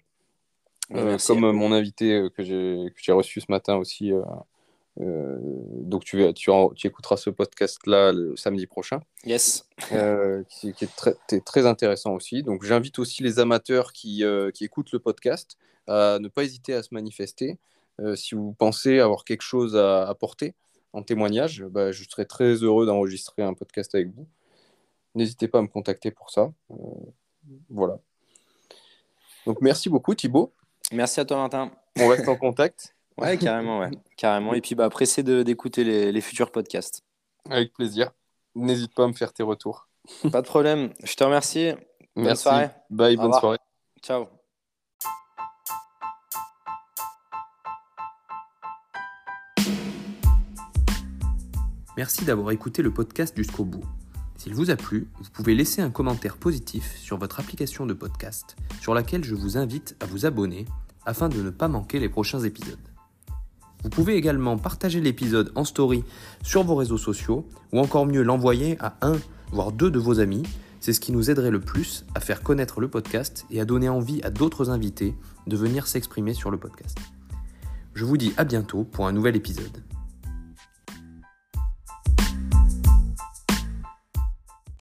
comme 1.28 1.52
mon 1.52 1.74
invité 1.74 2.30
que 2.34 2.44
j'ai 2.44 3.12
reçu 3.12 3.42
ce 3.42 3.52
matin 3.52 3.76
aussi 3.76 4.14
euh, 5.02 5.38
donc 5.42 6.04
tu, 6.04 6.34
tu, 6.34 6.52
tu, 6.76 6.88
écouteras 6.88 7.18
ce 7.18 7.30
podcast-là 7.30 8.12
le 8.12 8.36
samedi 8.36 8.68
prochain. 8.68 9.00
Yes. 9.26 9.68
Euh, 9.94 10.44
qui, 10.50 10.70
est 10.70 10.96
très, 10.96 11.16
très, 11.44 11.66
intéressant 11.66 12.14
aussi. 12.14 12.44
Donc 12.44 12.64
j'invite 12.64 13.00
aussi 13.00 13.24
les 13.24 13.40
amateurs 13.40 13.94
qui, 13.94 14.24
euh, 14.24 14.52
qui, 14.52 14.64
écoutent 14.64 14.92
le 14.92 15.00
podcast 15.00 15.58
à 15.88 16.20
ne 16.20 16.28
pas 16.28 16.44
hésiter 16.44 16.74
à 16.74 16.84
se 16.84 16.94
manifester. 16.94 17.58
si 18.16 18.36
vous 18.36 18.54
pensez 18.54 19.00
avoir 19.00 19.24
quelque 19.26 19.42
chose 19.42 19.76
à 19.76 20.08
apporter 20.08 20.54
en 20.94 21.04
témoignage, 21.04 21.64
bah, 21.64 21.92
je 21.92 22.04
serais 22.04 22.26
très 22.26 22.54
heureux 22.56 22.86
d'enregistrer 22.86 23.42
un 23.42 23.54
podcast 23.54 23.96
avec 23.96 24.10
vous. 24.10 24.28
N'hésitez 25.16 25.48
pas 25.48 25.60
à 25.60 25.62
me 25.62 25.68
contacter 25.68 26.12
pour 26.12 26.30
ça. 26.30 26.52
voilà. 27.70 28.00
Donc 29.46 29.62
merci 29.62 29.90
beaucoup 29.90 30.14
Thibaut. 30.14 30.54
Merci 30.92 31.20
à 31.20 31.26
toi 31.26 31.38
Martin. 31.38 31.72
On 32.00 32.08
reste 32.08 32.28
en 32.28 32.36
contact. 32.36 32.96
Ouais, 33.18 33.38
carrément, 33.38 33.80
ouais. 33.80 33.92
carrément. 34.18 34.54
Et 34.54 34.62
puis, 34.62 34.76
bah, 34.76 34.90
pressé 34.90 35.24
d'écouter 35.24 35.84
les, 35.84 36.12
les, 36.12 36.22
futurs 36.22 36.52
podcasts. 36.52 37.04
Avec 37.50 37.74
plaisir. 37.74 38.12
N'hésite 38.56 38.94
pas 38.94 39.04
à 39.04 39.08
me 39.08 39.14
faire 39.14 39.34
tes 39.34 39.44
retours. 39.44 39.88
Pas 40.32 40.42
de 40.42 40.48
problème. 40.48 40.94
Je 41.04 41.16
te 41.16 41.24
remercie. 41.24 41.72
Bonne 42.16 42.36
soirée. 42.36 42.70
Bye, 42.90 43.18
bonne 43.18 43.34
soirée. 43.34 43.58
Ciao. 44.02 44.28
Merci 51.98 52.26
d'avoir 52.26 52.52
écouté 52.52 52.82
le 52.82 52.92
podcast 52.92 53.36
jusqu'au 53.38 53.66
bout. 53.66 53.84
S'il 54.38 54.56
vous 54.56 54.72
a 54.72 54.76
plu, 54.76 55.08
vous 55.20 55.30
pouvez 55.30 55.54
laisser 55.54 55.82
un 55.82 55.92
commentaire 55.92 56.38
positif 56.38 56.98
sur 56.98 57.18
votre 57.18 57.40
application 57.40 57.86
de 57.86 57.94
podcast, 57.94 58.56
sur 58.80 58.96
laquelle 58.96 59.24
je 59.24 59.36
vous 59.36 59.58
invite 59.58 59.96
à 60.00 60.06
vous 60.06 60.26
abonner 60.26 60.66
afin 61.06 61.30
de 61.30 61.42
ne 61.42 61.50
pas 61.50 61.68
manquer 61.68 62.00
les 62.00 62.10
prochains 62.10 62.40
épisodes. 62.40 62.80
Vous 63.84 63.90
pouvez 63.90 64.16
également 64.16 64.58
partager 64.58 65.02
l'épisode 65.02 65.52
en 65.56 65.64
story 65.64 66.04
sur 66.44 66.64
vos 66.64 66.76
réseaux 66.76 66.98
sociaux 66.98 67.48
ou 67.72 67.80
encore 67.80 68.06
mieux 68.06 68.22
l'envoyer 68.22 68.78
à 68.80 68.96
un 69.02 69.18
voire 69.52 69.72
deux 69.72 69.90
de 69.90 70.00
vos 70.00 70.20
amis. 70.20 70.44
C'est 70.80 70.94
ce 70.94 71.00
qui 71.00 71.12
nous 71.12 71.30
aiderait 71.30 71.52
le 71.52 71.60
plus 71.60 72.06
à 72.16 72.20
faire 72.20 72.42
connaître 72.42 72.80
le 72.80 72.88
podcast 72.88 73.46
et 73.52 73.60
à 73.60 73.66
donner 73.66 73.90
envie 73.90 74.22
à 74.24 74.30
d'autres 74.30 74.70
invités 74.70 75.16
de 75.48 75.58
venir 75.58 75.88
s'exprimer 75.88 76.34
sur 76.34 76.52
le 76.52 76.58
podcast. 76.58 76.98
Je 77.94 78.06
vous 78.06 78.18
dis 78.18 78.34
à 78.38 78.44
bientôt 78.44 78.84
pour 78.84 79.08
un 79.08 79.12
nouvel 79.12 79.36
épisode. 79.36 79.84